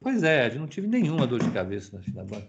Pois 0.00 0.22
é, 0.22 0.46
Ed, 0.46 0.58
não 0.58 0.66
tive 0.66 0.86
nenhuma 0.86 1.26
dor 1.26 1.42
de 1.42 1.50
cabeça 1.50 1.96
na 1.96 2.02
Finabank. 2.02 2.48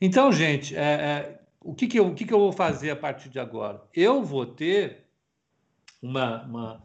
Então, 0.00 0.32
gente, 0.32 0.76
é, 0.76 0.80
é, 0.80 1.40
o, 1.60 1.74
que, 1.74 1.86
que, 1.86 1.98
eu, 1.98 2.08
o 2.08 2.14
que, 2.14 2.24
que 2.24 2.32
eu 2.32 2.38
vou 2.38 2.52
fazer 2.52 2.90
a 2.90 2.96
partir 2.96 3.28
de 3.28 3.38
agora? 3.38 3.82
Eu 3.94 4.22
vou 4.22 4.44
ter 4.44 5.06
uma, 6.02 6.42
uma, 6.44 6.82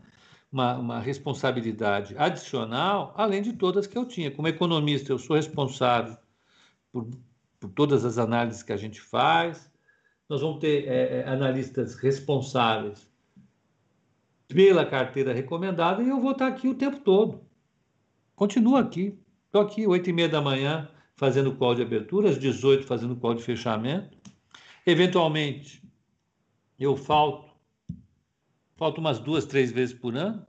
uma, 0.51 0.78
uma, 0.78 0.99
responsabilidade 0.99 2.16
adicional, 2.18 3.14
além 3.18 3.41
de 3.41 3.53
todas 3.53 3.88
que 3.88 3.97
eu 3.97 4.05
tinha. 4.05 4.32
Como 4.32 4.47
economista, 4.47 5.12
eu 5.12 5.20
sou 5.20 5.36
responsável 5.36 6.18
por, 6.91 7.10
por 7.60 7.70
todas 7.72 8.05
as 8.05 8.18
análises 8.18 8.64
que 8.64 8.72
a 8.72 8.78
gente 8.78 9.01
faz. 9.01 9.70
Nós 10.30 10.41
vamos 10.41 10.60
ter 10.60 10.88
é, 10.88 11.22
é 11.22 11.28
analistas 11.28 11.95
responsáveis 11.95 13.10
pela 14.47 14.86
carteira 14.86 15.34
recomendada 15.34 16.01
e 16.01 16.10
eu 16.10 16.20
vou 16.20 16.32
estar 16.32 16.47
aqui 16.47 16.68
o 16.68 16.76
tempo 16.76 16.99
todo. 16.99 17.41
Continuo 18.36 18.78
aqui. 18.78 19.18
Estou 19.45 19.62
aqui, 19.62 19.88
oito 19.88 20.10
e 20.10 20.14
meia 20.14 20.30
da 20.30 20.41
manhã, 20.41 20.88
fazendo 21.20 21.56
call 21.56 21.76
de 21.76 21.82
abertura, 21.82 22.30
às 22.30 22.40
18 22.40 22.88
fazendo 22.88 23.16
call 23.16 23.36
de 23.36 23.44
fechamento. 23.44 24.18
Eventualmente, 24.86 25.84
eu 26.80 26.96
falto 26.96 27.50
Falta 28.80 29.02
umas 29.02 29.20
duas, 29.20 29.46
três 29.46 29.74
vezes 29.74 29.94
por 29.94 30.16
ano, 30.16 30.48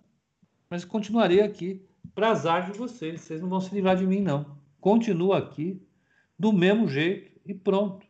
mas 0.71 0.85
continuarei 0.85 1.41
aqui 1.41 1.85
para 2.15 2.31
azar 2.31 2.71
de 2.71 2.79
vocês. 2.79 3.21
Vocês 3.21 3.41
não 3.41 3.49
vão 3.49 3.61
se 3.61 3.75
livrar 3.75 3.97
de 3.97 4.07
mim, 4.07 4.21
não. 4.21 4.57
Continuo 4.81 5.33
aqui 5.33 5.83
do 6.39 6.53
mesmo 6.53 6.87
jeito 6.87 7.33
e 7.45 7.53
pronto. 7.53 8.07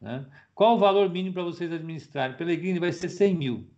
Né? 0.00 0.24
Qual 0.54 0.76
o 0.76 0.78
valor 0.78 1.10
mínimo 1.10 1.34
para 1.34 1.42
vocês 1.42 1.72
administrarem? 1.72 2.36
Pelegrini 2.36 2.78
vai 2.78 2.92
ser 2.92 3.08
100 3.08 3.34
mil. 3.34 3.68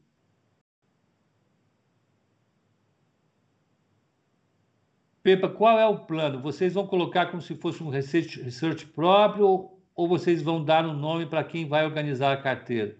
Pepa, 5.27 5.49
qual 5.49 5.77
é 5.77 5.85
o 5.85 5.99
plano? 5.99 6.41
Vocês 6.41 6.75
vão 6.75 6.87
colocar 6.87 7.27
como 7.27 7.43
se 7.43 7.57
fosse 7.57 7.83
um 7.83 7.89
research, 7.89 8.41
research 8.41 8.87
próprio 8.87 9.73
ou, 9.93 10.07
vocês 10.07 10.41
vão 10.41 10.65
dar 10.65 10.87
um 10.87 10.93
nome 10.93 11.27
para 11.27 11.43
quem 11.43 11.67
vai 11.67 11.85
organizar 11.85 12.33
a 12.33 12.37
carteira? 12.37 12.95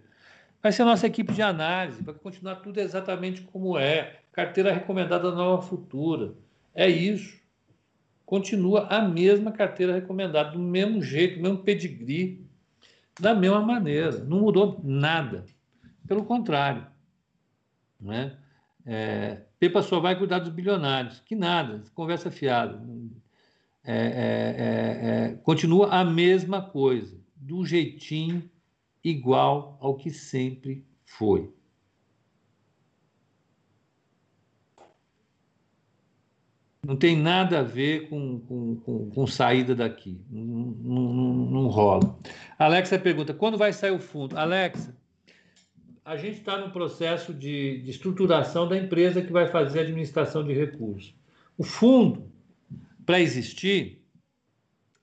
Vai 0.61 0.73
ser 0.73 0.81
a 0.81 0.85
nossa 0.87 1.07
equipe 1.07 1.31
de 1.31 1.41
análise, 1.41 2.03
vai 2.03 2.13
continuar 2.13 2.55
tudo 2.55 2.81
exatamente 2.81 3.43
como 3.43 3.77
é. 3.77 4.19
Carteira 4.33 4.73
recomendada 4.73 5.31
nova 5.31 5.61
futura. 5.61 6.33
É 6.75 6.89
isso. 6.89 7.39
Continua 8.25 8.87
a 8.87 9.01
mesma 9.01 9.53
carteira 9.53 9.93
recomendada, 9.93 10.51
do 10.51 10.59
mesmo 10.59 11.01
jeito, 11.01 11.37
do 11.37 11.43
mesmo 11.43 11.59
pedigree, 11.59 12.45
da 13.17 13.33
mesma 13.33 13.61
maneira. 13.61 14.11
Não 14.25 14.41
mudou 14.41 14.81
nada. 14.83 15.45
Pelo 16.05 16.25
contrário. 16.25 16.85
Né? 17.97 18.35
É, 18.85 19.46
Pepa 19.59 19.81
só 19.81 19.99
vai 19.99 20.17
cuidar 20.17 20.39
dos 20.39 20.49
bilionários. 20.49 21.19
Que 21.21 21.35
nada, 21.35 21.83
conversa 21.93 22.29
fiada. 22.29 22.81
É, 23.83 23.95
é, 23.95 23.99
é, 23.99 25.31
é 25.31 25.35
continua 25.43 25.89
a 25.89 26.03
mesma 26.03 26.61
coisa, 26.61 27.19
do 27.35 27.65
jeitinho 27.65 28.49
igual 29.03 29.77
ao 29.81 29.95
que 29.95 30.11
sempre 30.11 30.85
foi. 31.05 31.51
Não 36.87 36.95
tem 36.95 37.17
nada 37.17 37.59
a 37.59 37.63
ver 37.63 38.07
com, 38.07 38.39
com, 38.39 38.75
com, 38.77 39.09
com 39.09 39.27
saída 39.27 39.75
daqui. 39.75 40.21
Não, 40.29 40.43
não, 40.45 41.33
não, 41.51 41.67
rola. 41.67 42.17
Alexa 42.57 42.97
pergunta: 42.97 43.33
quando 43.33 43.57
vai 43.57 43.73
sair 43.73 43.91
o 43.91 43.99
fundo? 43.99 44.37
Alexa, 44.37 44.95
a 46.07 46.15
gente 46.15 46.37
está 46.37 46.57
no 46.57 46.71
processo 46.71 47.33
de, 47.33 47.81
de 47.81 47.91
estruturação 47.91 48.65
da 48.65 48.77
empresa 48.77 49.21
que 49.21 49.29
vai 49.29 49.51
fazer 49.51 49.79
a 49.79 49.81
administração 49.81 50.41
de 50.41 50.53
recursos. 50.53 51.13
O 51.57 51.65
fundo, 51.65 52.31
para 53.05 53.19
existir, 53.19 54.01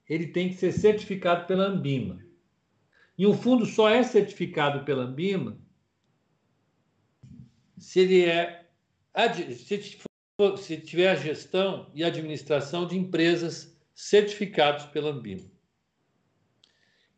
ele 0.09 0.29
tem 0.29 0.49
que 0.49 0.55
ser 0.55 0.73
certificado 0.73 1.47
pela 1.47 1.67
Ambima. 1.67 2.25
E 3.19 3.27
o 3.27 3.35
fundo 3.35 3.67
só 3.67 3.91
é 3.91 4.03
certificado 4.03 4.83
pela 4.87 5.05
Ambima 5.05 5.59
se 7.77 8.01
ele 8.01 8.25
é 8.25 8.67
se 10.57 10.77
tiver 10.79 11.11
a 11.11 11.17
gestão 11.17 11.91
e 11.95 12.03
administração 12.03 12.87
de 12.87 12.97
empresas 12.97 13.79
certificados 13.95 14.87
pela 14.87 15.11
Ambima. 15.11 15.45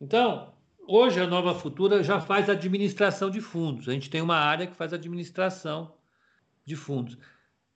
Então, 0.01 0.55
hoje 0.87 1.20
a 1.20 1.26
Nova 1.26 1.55
Futura 1.55 2.03
já 2.03 2.20
faz 2.20 2.49
administração 2.49 3.30
de 3.30 3.41
fundos. 3.41 3.89
A 3.89 3.93
gente 3.93 4.11
tem 4.11 4.20
uma 4.20 4.37
área 4.37 4.66
que 4.66 4.76
faz 4.76 4.93
administração 4.93 5.95
de 6.64 6.76
fundos. 6.76 7.18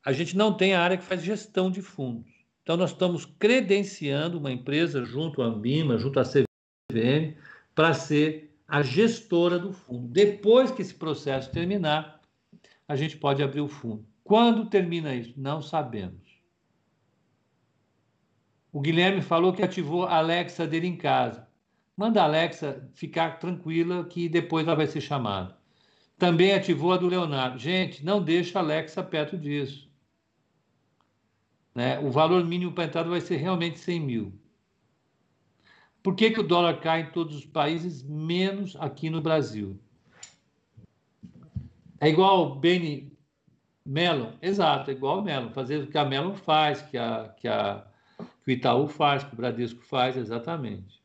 A 0.04 0.12
gente 0.12 0.36
não 0.36 0.52
tem 0.52 0.74
a 0.74 0.80
área 0.80 0.96
que 0.96 1.04
faz 1.04 1.22
gestão 1.22 1.70
de 1.70 1.82
fundos. 1.82 2.30
Então, 2.62 2.76
nós 2.76 2.90
estamos 2.90 3.24
credenciando 3.24 4.38
uma 4.38 4.52
empresa 4.52 5.04
junto 5.04 5.42
à 5.42 5.46
Ambima, 5.46 5.98
junto 5.98 6.20
à 6.20 6.24
CVM, 6.24 7.36
para 7.74 7.92
ser 7.94 8.54
a 8.66 8.82
gestora 8.82 9.58
do 9.58 9.72
fundo. 9.72 10.06
Depois 10.08 10.70
que 10.70 10.80
esse 10.80 10.94
processo 10.94 11.50
terminar, 11.50 12.20
a 12.86 12.94
gente 12.94 13.16
pode 13.16 13.42
abrir 13.42 13.60
o 13.60 13.68
fundo. 13.68 14.06
Quando 14.22 14.66
termina 14.66 15.14
isso? 15.14 15.34
Não 15.36 15.60
sabemos. 15.60 16.40
O 18.72 18.80
Guilherme 18.80 19.20
falou 19.20 19.52
que 19.52 19.62
ativou 19.62 20.04
a 20.06 20.18
Alexa 20.18 20.66
dele 20.66 20.86
em 20.86 20.96
casa. 20.96 21.49
Manda 22.00 22.22
a 22.22 22.24
Alexa 22.24 22.88
ficar 22.94 23.38
tranquila 23.38 24.06
que 24.06 24.26
depois 24.26 24.66
ela 24.66 24.74
vai 24.74 24.86
ser 24.86 25.02
chamada. 25.02 25.54
Também 26.16 26.54
ativou 26.54 26.94
a 26.94 26.96
do 26.96 27.06
Leonardo. 27.06 27.58
Gente, 27.58 28.02
não 28.02 28.22
deixa 28.24 28.58
a 28.58 28.62
Alexa 28.62 29.02
perto 29.02 29.36
disso. 29.36 29.86
Né? 31.74 31.98
O 31.98 32.10
valor 32.10 32.42
mínimo 32.42 32.72
para 32.72 32.84
entrada 32.84 33.10
vai 33.10 33.20
ser 33.20 33.36
realmente 33.36 33.78
100 33.78 34.00
mil. 34.00 34.32
Por 36.02 36.14
que, 36.14 36.30
que 36.30 36.40
o 36.40 36.42
dólar 36.42 36.80
cai 36.80 37.02
em 37.02 37.10
todos 37.10 37.36
os 37.36 37.44
países, 37.44 38.02
menos 38.02 38.74
aqui 38.80 39.10
no 39.10 39.20
Brasil? 39.20 39.78
É 42.00 42.08
igual 42.08 42.52
o 42.52 42.54
Benny 42.54 43.12
Mellon? 43.84 44.32
Exato, 44.40 44.90
é 44.90 44.94
igual 44.94 45.18
o 45.18 45.22
Mellon. 45.22 45.50
Fazer 45.50 45.82
o 45.82 45.86
que 45.86 45.98
a 45.98 46.06
Mellon 46.06 46.34
faz, 46.34 46.80
que, 46.80 46.96
a, 46.96 47.28
que, 47.36 47.46
a, 47.46 47.86
que 48.42 48.50
o 48.50 48.50
Itaú 48.50 48.88
faz, 48.88 49.22
que 49.22 49.34
o 49.34 49.36
Bradesco 49.36 49.82
faz, 49.82 50.16
exatamente. 50.16 50.99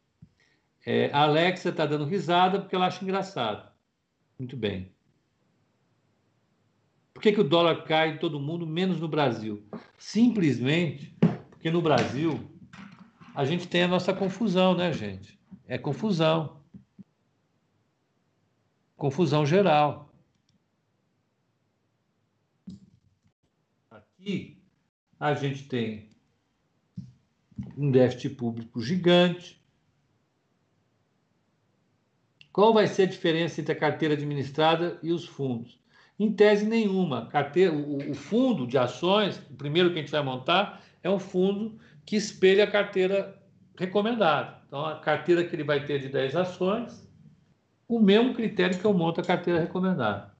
É, 0.86 1.10
a 1.12 1.24
Alexa 1.24 1.70
está 1.70 1.86
dando 1.86 2.06
risada 2.06 2.60
porque 2.60 2.76
ela 2.76 2.86
acha 2.86 3.04
engraçado. 3.04 3.72
Muito 4.38 4.56
bem. 4.56 4.94
Por 7.14 7.24
que, 7.24 7.32
que 7.32 7.42
o 7.42 7.48
dólar 7.48 7.84
cai 7.86 8.12
em 8.12 8.18
todo 8.18 8.40
mundo, 8.40 8.68
menos 8.68 9.00
no 9.00 9.08
Brasil? 9.08 9.66
Simplesmente 9.98 11.18
porque 11.50 11.72
no 11.72 11.82
Brasil 11.82 12.52
a 13.34 13.44
gente 13.46 13.68
tem 13.68 13.84
a 13.84 13.88
nossa 13.88 14.14
confusão, 14.14 14.76
né, 14.76 14.94
gente? 14.94 15.40
É 15.66 15.78
confusão. 15.78 16.62
Confusão 18.96 19.46
geral. 19.46 20.14
Aqui 23.90 24.62
a 25.20 25.34
gente 25.34 25.68
tem 25.68 26.10
um 27.76 27.90
déficit 27.90 28.36
público 28.36 28.82
gigante. 28.82 29.65
Qual 32.56 32.74
vai 32.74 32.88
ser 32.88 33.02
a 33.02 33.08
diferença 33.08 33.60
entre 33.60 33.74
a 33.74 33.78
carteira 33.78 34.14
administrada 34.14 34.98
e 35.04 35.12
os 35.12 35.26
fundos? 35.26 35.78
Em 36.18 36.32
tese 36.32 36.66
nenhuma. 36.66 37.30
O, 37.74 38.12
o 38.12 38.14
fundo 38.14 38.66
de 38.66 38.78
ações, 38.78 39.38
o 39.50 39.56
primeiro 39.56 39.92
que 39.92 40.00
a 40.00 40.02
gente 40.02 40.10
vai 40.10 40.24
montar, 40.24 40.82
é 41.04 41.10
um 41.10 41.20
fundo 41.20 41.78
que 42.06 42.16
espelha 42.16 42.64
a 42.64 42.72
carteira 42.72 43.38
recomendada. 43.78 44.62
Então, 44.66 44.86
a 44.86 44.98
carteira 44.98 45.44
que 45.44 45.54
ele 45.54 45.66
vai 45.66 45.84
ter 45.86 46.00
de 46.00 46.08
10 46.08 46.34
ações, 46.34 47.06
o 47.90 48.00
mesmo 48.00 48.34
critério 48.34 48.80
que 48.80 48.86
eu 48.86 48.94
monto 48.94 49.20
a 49.20 49.26
carteira 49.26 49.60
recomendada. 49.60 50.34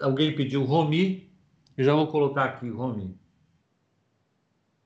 Alguém 0.00 0.34
pediu 0.34 0.64
Romi, 0.64 1.30
eu 1.76 1.84
já 1.84 1.94
vou 1.94 2.06
colocar 2.06 2.44
aqui 2.44 2.70
Romi. 2.70 3.25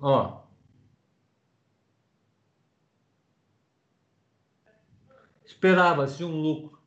Ó. 0.00 0.40
Esperava-se 5.44 6.24
um 6.24 6.40
lucro 6.40 6.80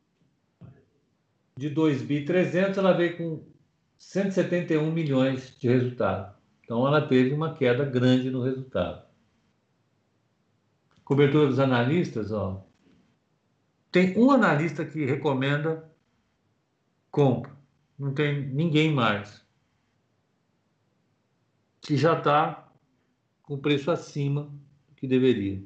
de 1.55 1.70
2.300, 1.70 2.78
ela 2.78 2.93
veio 2.93 3.18
com 3.18 3.45
171 3.97 4.91
milhões 4.91 5.55
de 5.59 5.68
resultado. 5.68 6.36
Então, 6.64 6.88
ela 6.88 7.07
teve 7.07 7.34
uma 7.34 7.53
queda 7.53 7.86
grande 7.86 8.32
no 8.32 8.41
resultado. 8.41 9.05
Cobertura 11.03 11.47
dos 11.47 11.59
analistas, 11.59 12.32
ó. 12.32 12.66
Tem 13.91 14.18
um 14.18 14.32
analista 14.32 14.84
que 14.84 15.05
recomenda 15.05 15.88
compra. 17.11 17.55
Não 17.99 18.14
tem 18.14 18.47
ninguém 18.47 18.91
mais. 18.91 19.45
Que 21.82 21.95
já 21.95 22.18
está 22.18 22.62
com 23.44 23.60
preço 23.60 23.91
acima 23.91 24.44
do 24.89 24.96
que 24.96 25.08
deveria. 25.08 25.62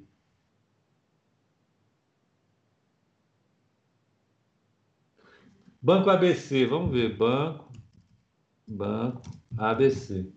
Banco 5.81 6.09
ABC, 6.09 6.65
vamos 6.65 6.91
ver. 6.91 7.15
Banco, 7.15 7.71
Banco 8.67 9.21
ABC. 9.57 10.29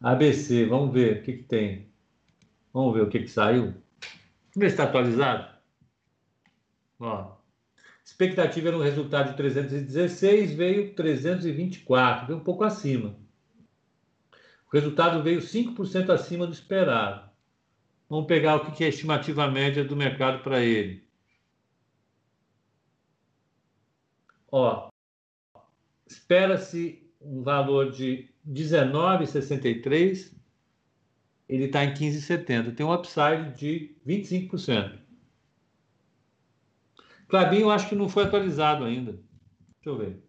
ABC, 0.00 0.66
vamos 0.66 0.94
ver 0.94 1.18
o 1.18 1.22
que, 1.22 1.32
que 1.34 1.42
tem. 1.42 1.92
Vamos 2.72 2.94
ver 2.94 3.02
o 3.02 3.08
que, 3.08 3.20
que 3.20 3.28
saiu. 3.28 3.64
Vamos 3.64 4.56
ver 4.56 4.68
se 4.68 4.74
está 4.74 4.84
atualizado. 4.84 5.52
Ó, 6.98 7.36
expectativa 8.04 8.68
era 8.68 8.78
um 8.78 8.82
resultado 8.82 9.30
de 9.30 9.36
316, 9.36 10.54
veio 10.54 10.94
324, 10.94 12.28
veio 12.28 12.38
um 12.38 12.44
pouco 12.44 12.64
acima. 12.64 13.21
O 14.72 14.76
resultado 14.76 15.22
veio 15.22 15.40
5% 15.40 16.08
acima 16.08 16.46
do 16.46 16.52
esperado. 16.52 17.30
Vamos 18.08 18.26
pegar 18.26 18.56
o 18.56 18.72
que 18.72 18.82
é 18.82 18.86
a 18.86 18.90
estimativa 18.90 19.50
média 19.50 19.84
do 19.84 19.94
mercado 19.94 20.42
para 20.42 20.62
ele. 20.62 21.06
Ó, 24.50 24.88
espera-se 26.06 27.06
um 27.20 27.42
valor 27.42 27.90
de 27.90 28.30
19,63, 28.48 30.32
ele 31.48 31.64
está 31.64 31.84
em 31.84 31.92
15,70. 31.92 32.74
Tem 32.74 32.84
um 32.84 32.92
upside 32.92 33.54
de 33.58 33.96
25%. 34.06 34.98
Clabin, 37.28 37.60
eu 37.60 37.70
acho 37.70 37.88
que 37.88 37.94
não 37.94 38.08
foi 38.08 38.24
atualizado 38.24 38.84
ainda. 38.84 39.12
Deixa 39.12 39.86
eu 39.86 39.96
ver. 39.96 40.22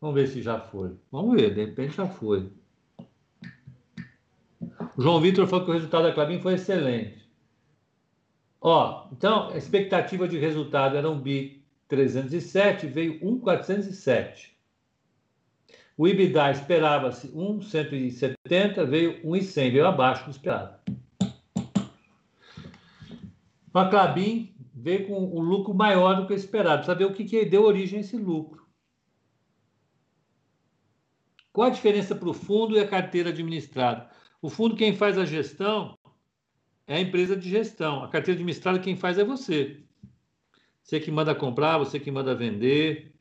Vamos 0.00 0.14
ver 0.14 0.28
se 0.28 0.40
já 0.40 0.58
foi. 0.58 0.96
Vamos 1.12 1.34
ver, 1.34 1.54
de 1.54 1.64
repente 1.66 1.96
já 1.96 2.06
foi. 2.06 2.50
O 4.96 5.02
João 5.02 5.20
Vitor 5.20 5.46
falou 5.46 5.64
que 5.64 5.70
o 5.70 5.74
resultado 5.74 6.04
da 6.04 6.12
Clabin 6.12 6.40
foi 6.40 6.54
excelente. 6.54 7.28
Ó, 8.60 9.08
então, 9.12 9.50
a 9.50 9.56
expectativa 9.56 10.28
de 10.28 10.38
resultado 10.38 10.96
era 10.96 11.08
um 11.08 11.18
bi 11.18 11.64
307, 11.88 12.86
veio 12.86 13.18
1,407. 13.22 14.56
O 15.96 16.08
IBDA 16.08 16.50
esperava-se 16.50 17.28
1,170, 17.28 18.86
veio 18.86 19.20
1,100, 19.22 19.70
veio 19.70 19.86
abaixo 19.86 20.24
do 20.24 20.30
esperado. 20.30 20.78
A 23.72 23.84
Clabin 23.88 24.54
veio 24.74 25.06
com 25.06 25.14
um 25.14 25.40
lucro 25.40 25.74
maior 25.74 26.14
do 26.14 26.26
que 26.26 26.32
o 26.32 26.36
esperado. 26.36 26.86
Saber 26.86 27.04
o 27.04 27.12
que, 27.12 27.24
que 27.24 27.44
deu 27.44 27.64
origem 27.64 27.98
a 27.98 28.00
esse 28.00 28.16
lucro. 28.16 28.59
Qual 31.52 31.68
a 31.68 31.70
diferença 31.70 32.14
para 32.14 32.28
o 32.28 32.34
fundo 32.34 32.76
e 32.76 32.80
a 32.80 32.86
carteira 32.86 33.30
administrada? 33.30 34.08
O 34.40 34.48
fundo, 34.48 34.76
quem 34.76 34.94
faz 34.94 35.18
a 35.18 35.24
gestão 35.24 35.98
é 36.86 36.96
a 36.96 37.00
empresa 37.00 37.36
de 37.36 37.48
gestão. 37.48 38.04
A 38.04 38.08
carteira 38.08 38.36
administrada, 38.36 38.78
quem 38.78 38.96
faz 38.96 39.18
é 39.18 39.24
você. 39.24 39.82
Você 40.82 41.00
que 41.00 41.10
manda 41.10 41.34
comprar, 41.34 41.78
você 41.78 42.00
que 42.00 42.10
manda 42.10 42.34
vender, 42.34 43.14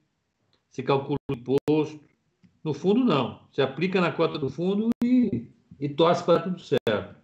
você 0.69 0.83
calcula 0.83 1.19
o 1.29 1.33
imposto. 1.33 1.99
No 2.63 2.73
fundo, 2.73 3.03
não. 3.03 3.47
Você 3.51 3.61
aplica 3.61 3.99
na 3.99 4.11
cota 4.11 4.37
do 4.37 4.49
fundo 4.49 4.89
e, 5.03 5.51
e 5.79 5.89
torce 5.89 6.23
para 6.23 6.41
tudo 6.41 6.59
certo. 6.59 7.15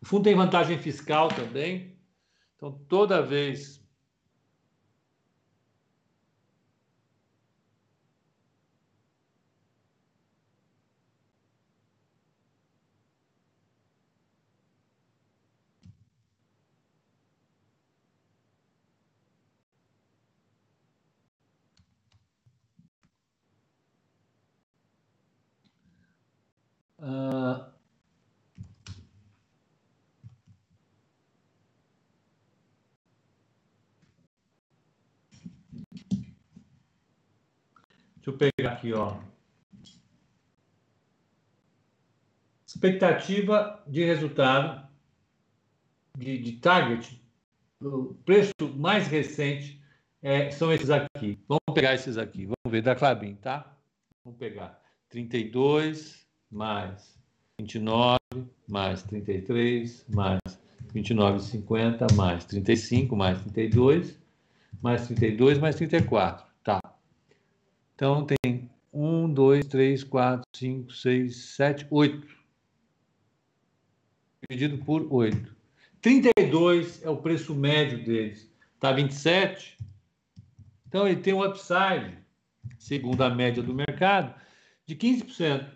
O 0.00 0.06
fundo 0.06 0.24
tem 0.24 0.34
vantagem 0.34 0.78
fiscal 0.78 1.28
também. 1.28 1.96
Então, 2.56 2.72
toda 2.88 3.20
vez 3.20 3.84
Uh, 27.06 27.64
deixa 38.16 38.26
eu 38.26 38.36
pegar 38.36 38.72
aqui, 38.72 38.92
ó. 38.92 39.22
Expectativa 42.66 43.84
de 43.86 44.04
resultado 44.04 44.88
de, 46.18 46.38
de 46.38 46.52
target, 46.54 47.22
o 47.80 48.14
preço 48.24 48.52
mais 48.74 49.06
recente 49.06 49.80
é, 50.20 50.50
são 50.50 50.72
esses 50.72 50.90
aqui. 50.90 51.38
Vamos 51.46 51.62
pegar 51.72 51.94
esses 51.94 52.18
aqui. 52.18 52.46
Vamos 52.46 52.56
ver 52.68 52.82
da 52.82 52.96
Clabin, 52.96 53.36
tá? 53.36 53.78
Vamos 54.24 54.40
pegar 54.40 54.82
32, 55.08 56.25
mais 56.50 57.16
29, 57.60 58.18
mais 58.68 59.02
33, 59.02 60.04
mais 60.08 60.40
29,50, 60.94 62.12
mais 62.14 62.44
35, 62.44 63.16
mais 63.16 63.40
32, 63.42 64.18
mais 64.82 65.06
32, 65.06 65.58
mais 65.58 65.76
34. 65.76 66.46
Tá. 66.62 66.80
Então 67.94 68.26
tem 68.26 68.70
1, 68.92 69.32
2, 69.32 69.66
3, 69.66 70.04
4, 70.04 70.42
5, 70.54 70.92
6, 70.92 71.36
7, 71.36 71.86
8. 71.90 72.26
Dividido 74.48 74.84
por 74.84 75.06
8. 75.10 75.56
32 76.00 77.02
é 77.02 77.10
o 77.10 77.16
preço 77.16 77.54
médio 77.54 78.04
deles. 78.04 78.50
Está 78.74 78.92
27. 78.92 79.76
Então 80.86 81.06
ele 81.06 81.20
tem 81.20 81.34
um 81.34 81.44
upside, 81.44 82.16
segundo 82.78 83.22
a 83.22 83.30
média 83.30 83.62
do 83.62 83.74
mercado, 83.74 84.34
de 84.86 84.94
15%. 84.94 85.66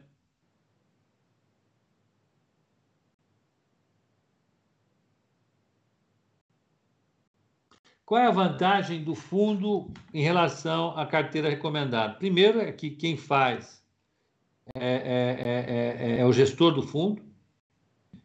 Qual 8.10 8.20
é 8.20 8.26
a 8.26 8.32
vantagem 8.32 9.04
do 9.04 9.14
fundo 9.14 9.88
em 10.12 10.20
relação 10.20 10.98
à 10.98 11.06
carteira 11.06 11.48
recomendada? 11.48 12.14
Primeiro 12.14 12.58
é 12.58 12.72
que 12.72 12.90
quem 12.90 13.16
faz 13.16 13.84
é, 14.74 14.84
é, 14.84 16.16
é, 16.16 16.18
é, 16.18 16.26
o 16.26 16.32
gestor 16.32 16.74
do 16.74 16.82
fundo 16.82 17.22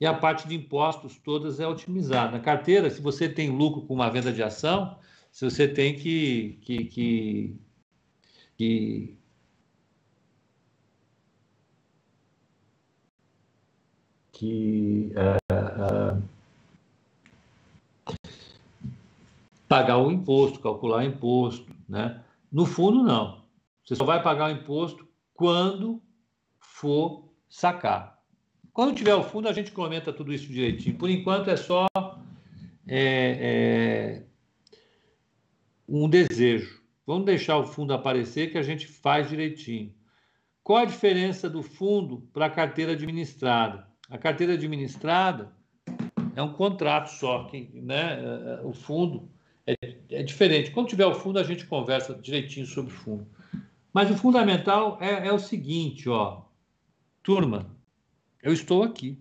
e 0.02 0.06
a 0.07 0.12
parte 0.12 0.48
de 0.48 0.56
impostos 0.56 1.20
todas 1.20 1.60
é 1.60 1.68
otimizada. 1.68 2.32
Na 2.32 2.40
carteira, 2.40 2.90
se 2.90 2.99
você 2.99 3.30
tem 3.30 3.52
lucro 3.52 3.84
com 3.84 3.94
uma 3.94 4.10
venda 4.10 4.34
de 4.34 4.41
ação, 4.41 4.98
se 5.32 5.45
você 5.45 5.68
tem 5.68 5.94
que, 5.95 6.57
que, 6.64 6.86
que, 6.86 7.56
que 8.57 9.18
que 14.32 15.14
uh, 15.14 16.35
pagar 19.68 19.98
o 19.98 20.12
imposto, 20.12 20.60
calcular 20.60 20.98
o 20.98 21.04
imposto, 21.04 21.74
né? 21.88 22.24
No 22.52 22.66
fundo, 22.66 23.04
não. 23.04 23.44
Você 23.84 23.96
só 23.96 24.06
vai 24.06 24.22
pagar 24.22 24.50
o 24.50 24.54
imposto 24.54 25.08
quando 25.34 26.02
for 26.60 27.32
sacar. 27.50 28.20
Quando 28.74 28.96
tiver 28.96 29.16
o 29.16 29.24
fundo, 29.24 29.48
a 29.48 29.54
gente 29.54 29.72
comenta 29.72 30.12
tudo 30.12 30.34
isso 30.34 30.48
direitinho. 30.48 30.98
Por 30.98 31.10
enquanto, 31.10 31.50
é 31.50 31.56
só 31.56 31.88
é, 32.88 34.20
é, 34.20 34.26
um 35.88 36.10
desejo. 36.10 36.84
Vamos 37.06 37.26
deixar 37.26 37.58
o 37.58 37.66
fundo 37.66 37.94
aparecer 37.94 38.52
que 38.52 38.58
a 38.58 38.64
gente 38.64 38.88
faz 38.88 39.30
direitinho. 39.30 39.94
Qual 40.64 40.80
a 40.80 40.86
diferença 40.86 41.50
do 41.50 41.62
fundo 41.62 42.28
para 42.34 42.48
a 42.48 42.50
carteira 42.50 42.94
administrada? 42.94 43.88
A 44.10 44.18
carteira 44.18 44.54
administrada 44.54 45.56
é 46.36 46.42
um 46.42 46.54
contrato 46.54 47.08
só, 47.10 47.46
que, 47.46 47.70
né? 47.82 48.60
O 48.64 48.74
fundo 48.74 49.30
é, 49.68 49.76
é 50.12 50.24
diferente. 50.24 50.72
Quando 50.72 50.90
tiver 50.90 51.06
o 51.06 51.16
fundo, 51.16 51.40
a 51.40 51.44
gente 51.44 51.66
conversa 51.66 52.14
direitinho 52.14 52.66
sobre 52.66 52.94
o 52.94 52.96
fundo. 52.96 53.28
Mas 53.94 54.12
o 54.12 54.18
fundamental 54.18 54.98
é, 55.02 55.28
é 55.28 55.34
o 55.34 55.40
seguinte, 55.40 56.10
ó, 56.10 56.42
turma, 57.24 57.66
eu 58.44 58.52
estou 58.52 58.84
aqui, 58.84 59.18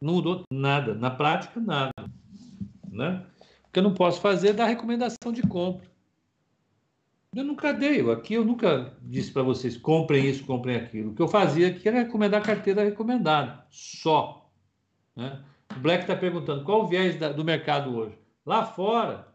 não 0.00 0.14
mudou 0.14 0.42
nada, 0.50 0.94
na 0.94 1.10
prática 1.10 1.60
nada, 1.60 1.92
né? 2.90 3.24
O 3.68 3.72
que 3.72 3.78
eu 3.78 3.82
não 3.82 3.94
posso 3.94 4.20
fazer 4.20 4.48
é 4.48 4.52
dar 4.54 4.66
recomendação 4.66 5.32
de 5.32 5.42
compra. 5.42 5.86
Eu 7.34 7.44
nunca 7.44 7.74
dei, 7.74 8.00
aqui 8.10 8.32
eu 8.32 8.44
nunca 8.44 8.96
disse 9.02 9.30
para 9.30 9.42
vocês 9.42 9.76
comprem 9.76 10.24
isso, 10.24 10.46
comprem 10.46 10.76
aquilo. 10.76 11.10
O 11.10 11.14
que 11.14 11.20
eu 11.20 11.28
fazia 11.28 11.68
aqui 11.68 11.86
era 11.86 11.98
recomendar 11.98 12.40
a 12.40 12.44
carteira 12.44 12.82
recomendada, 12.82 13.66
só. 13.68 14.50
Né? 15.14 15.44
O 15.76 15.80
Black 15.80 16.04
está 16.04 16.16
perguntando 16.16 16.64
qual 16.64 16.84
o 16.84 16.86
viés 16.86 17.18
da, 17.18 17.30
do 17.30 17.44
mercado 17.44 17.94
hoje. 17.94 18.16
Lá 18.46 18.64
fora, 18.64 19.28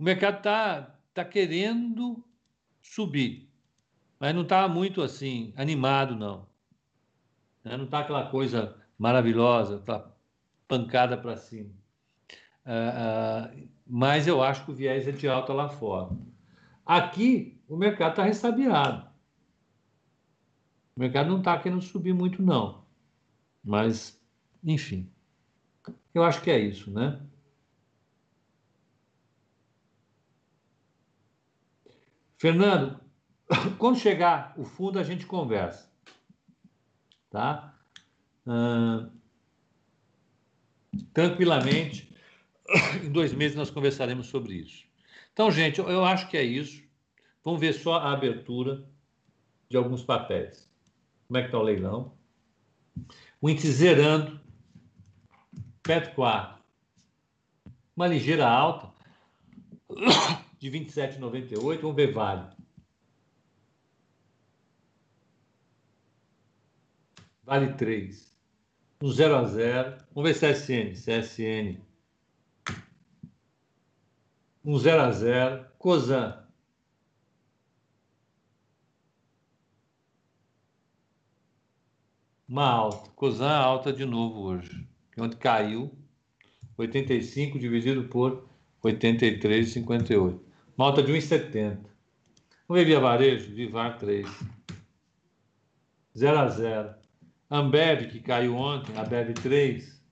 o 0.00 0.02
mercado 0.02 0.38
está 0.38 0.98
tá 1.12 1.22
querendo 1.26 2.24
subir, 2.80 3.52
mas 4.18 4.34
não 4.34 4.42
está 4.42 4.66
muito 4.66 5.02
assim 5.02 5.52
animado, 5.54 6.16
não. 6.16 6.48
Né? 7.62 7.76
Não 7.76 7.84
está 7.84 7.98
aquela 7.98 8.30
coisa 8.30 8.74
maravilhosa, 8.98 9.76
aquela 9.76 10.16
pancada 10.66 11.18
para 11.18 11.36
cima. 11.36 11.68
Uh, 12.64 13.52
uh, 13.60 13.68
mas 13.86 14.26
eu 14.26 14.42
acho 14.42 14.64
que 14.64 14.70
o 14.70 14.74
viés 14.74 15.06
é 15.06 15.12
de 15.12 15.28
alta 15.28 15.52
lá 15.52 15.68
fora. 15.68 16.16
Aqui, 16.86 17.60
o 17.68 17.76
mercado 17.76 18.12
está 18.12 18.24
ressabiado. 18.24 19.06
O 20.96 21.00
mercado 21.00 21.28
não 21.28 21.40
está 21.40 21.58
querendo 21.58 21.82
subir 21.82 22.14
muito, 22.14 22.42
não. 22.42 22.86
Mas, 23.62 24.18
enfim. 24.64 25.12
Eu 26.14 26.24
acho 26.24 26.40
que 26.40 26.50
é 26.50 26.58
isso, 26.58 26.90
né? 26.90 27.20
Fernando, 32.40 32.98
quando 33.76 33.98
chegar 33.98 34.54
o 34.56 34.64
fundo, 34.64 34.98
a 34.98 35.02
gente 35.02 35.26
conversa. 35.26 35.92
Tá? 37.28 37.78
Ah, 38.46 39.10
tranquilamente, 41.12 42.10
em 43.04 43.12
dois 43.12 43.34
meses 43.34 43.54
nós 43.54 43.70
conversaremos 43.70 44.28
sobre 44.28 44.54
isso. 44.54 44.86
Então, 45.34 45.50
gente, 45.50 45.80
eu 45.80 46.02
acho 46.02 46.30
que 46.30 46.36
é 46.38 46.42
isso. 46.42 46.82
Vamos 47.44 47.60
ver 47.60 47.74
só 47.74 47.96
a 47.96 48.12
abertura 48.12 48.88
de 49.68 49.76
alguns 49.76 50.02
papéis. 50.02 50.66
Como 51.28 51.36
é 51.36 51.42
que 51.42 51.48
está 51.48 51.58
o 51.58 51.62
leilão? 51.62 52.14
O 53.38 53.50
índice 53.50 53.70
zerando. 53.70 54.40
PET 55.82 56.14
4. 56.14 56.58
Uma 57.94 58.06
ligeira 58.06 58.48
alta 58.48 58.90
de 60.60 60.70
27,98. 60.70 61.80
Vamos 61.80 61.96
ver 61.96 62.12
Vale. 62.12 62.50
Vale 67.42 67.72
3. 67.74 68.32
Um 69.02 69.10
0 69.10 69.36
a 69.36 69.44
0. 69.44 69.96
Vamos 70.14 70.40
ver 70.40 70.54
CSN. 70.54 70.92
CSN 70.94 71.90
um 74.64 74.78
0 74.78 75.02
a 75.02 75.12
0 75.12 75.66
Cozan. 75.78 76.46
Uma 82.48 82.66
alta. 82.66 83.10
Cozan 83.12 83.50
alta 83.50 83.92
de 83.92 84.04
novo 84.04 84.42
hoje. 84.42 84.86
Onde 85.18 85.36
caiu 85.36 85.92
85 86.76 87.58
dividido 87.58 88.04
por 88.08 88.48
83,58. 88.82 90.49
Uma 90.80 90.86
alta 90.86 91.02
de 91.02 91.12
1,70. 91.12 91.76
Vamos 92.66 92.82
ver 92.82 92.86
via 92.86 92.98
varejo? 92.98 93.54
Vivar 93.54 93.98
3. 93.98 94.26
0 96.16 96.38
a 96.38 96.48
0. 96.48 96.94
Ambev, 97.50 98.08
que 98.08 98.18
caiu 98.18 98.56
ontem, 98.56 98.96
a 98.96 99.04
Bev 99.04 99.34
3. 99.34 100.02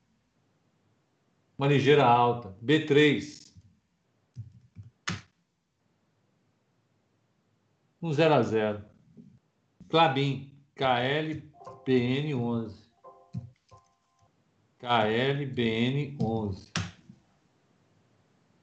Uma 1.56 1.68
ligeira 1.68 2.04
alta. 2.04 2.54
B3. 2.62 3.50
um 8.02 8.12
0 8.12 8.34
a 8.34 8.42
0 8.42 8.84
Clabin, 9.88 10.52
KLBN 10.74 12.34
11. 12.34 12.90
KLBN 14.78 16.18
11. 16.20 16.72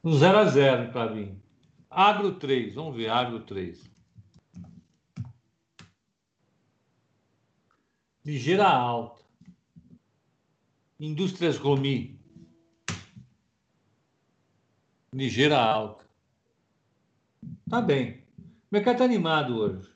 Um 0.03 0.14
0 0.14 0.38
a 0.38 0.45
0 0.45 0.91
Clabin. 0.91 1.45
Agro 1.98 2.36
3, 2.38 2.76
vamos 2.76 2.94
ver, 2.94 3.10
Agro 3.10 3.40
3. 3.46 3.90
Ligeira 8.26 8.68
alta. 8.68 9.24
Indústrias 11.00 11.56
Romi. 11.56 12.20
Ligeira 15.14 15.58
alta. 15.58 16.06
Tá 17.70 17.82
bem. 17.82 18.26
O 18.40 18.74
mercado 18.74 18.96
está 18.96 19.06
animado 19.06 19.56
hoje. 19.56 19.90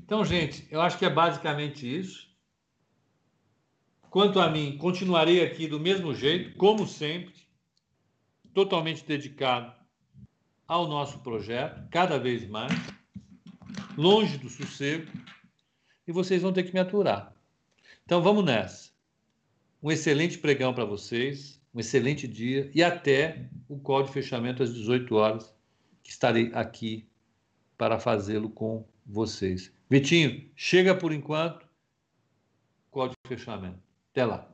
Então, 0.00 0.22
gente, 0.22 0.68
eu 0.70 0.82
acho 0.82 0.98
que 0.98 1.06
é 1.06 1.10
basicamente 1.10 1.86
isso. 1.86 2.29
Quanto 4.10 4.40
a 4.40 4.50
mim, 4.50 4.76
continuarei 4.76 5.42
aqui 5.42 5.66
do 5.66 5.80
mesmo 5.80 6.14
jeito, 6.14 6.56
como 6.56 6.86
sempre, 6.86 7.34
totalmente 8.52 9.04
dedicado 9.04 9.72
ao 10.66 10.88
nosso 10.88 11.20
projeto, 11.20 11.88
cada 11.90 12.18
vez 12.18 12.46
mais, 12.48 12.72
longe 13.96 14.36
do 14.36 14.48
sossego, 14.48 15.10
e 16.06 16.12
vocês 16.12 16.42
vão 16.42 16.52
ter 16.52 16.64
que 16.64 16.74
me 16.74 16.80
aturar. 16.80 17.32
Então, 18.04 18.20
vamos 18.20 18.44
nessa. 18.44 18.90
Um 19.82 19.90
excelente 19.90 20.36
pregão 20.38 20.74
para 20.74 20.84
vocês 20.84 21.60
um 21.74 21.80
excelente 21.80 22.26
dia 22.26 22.70
e 22.74 22.82
até 22.82 23.48
o 23.68 23.78
call 23.78 24.02
de 24.02 24.12
fechamento 24.12 24.62
às 24.62 24.74
18 24.74 25.14
horas, 25.14 25.54
que 26.02 26.10
estarei 26.10 26.50
aqui 26.52 27.08
para 27.78 27.98
fazê-lo 27.98 28.50
com 28.50 28.84
vocês. 29.06 29.72
Vitinho, 29.88 30.50
chega 30.54 30.94
por 30.94 31.12
enquanto, 31.12 31.66
call 32.90 33.08
de 33.08 33.14
fechamento. 33.26 33.89
Até 34.12 34.24
lá. 34.26 34.49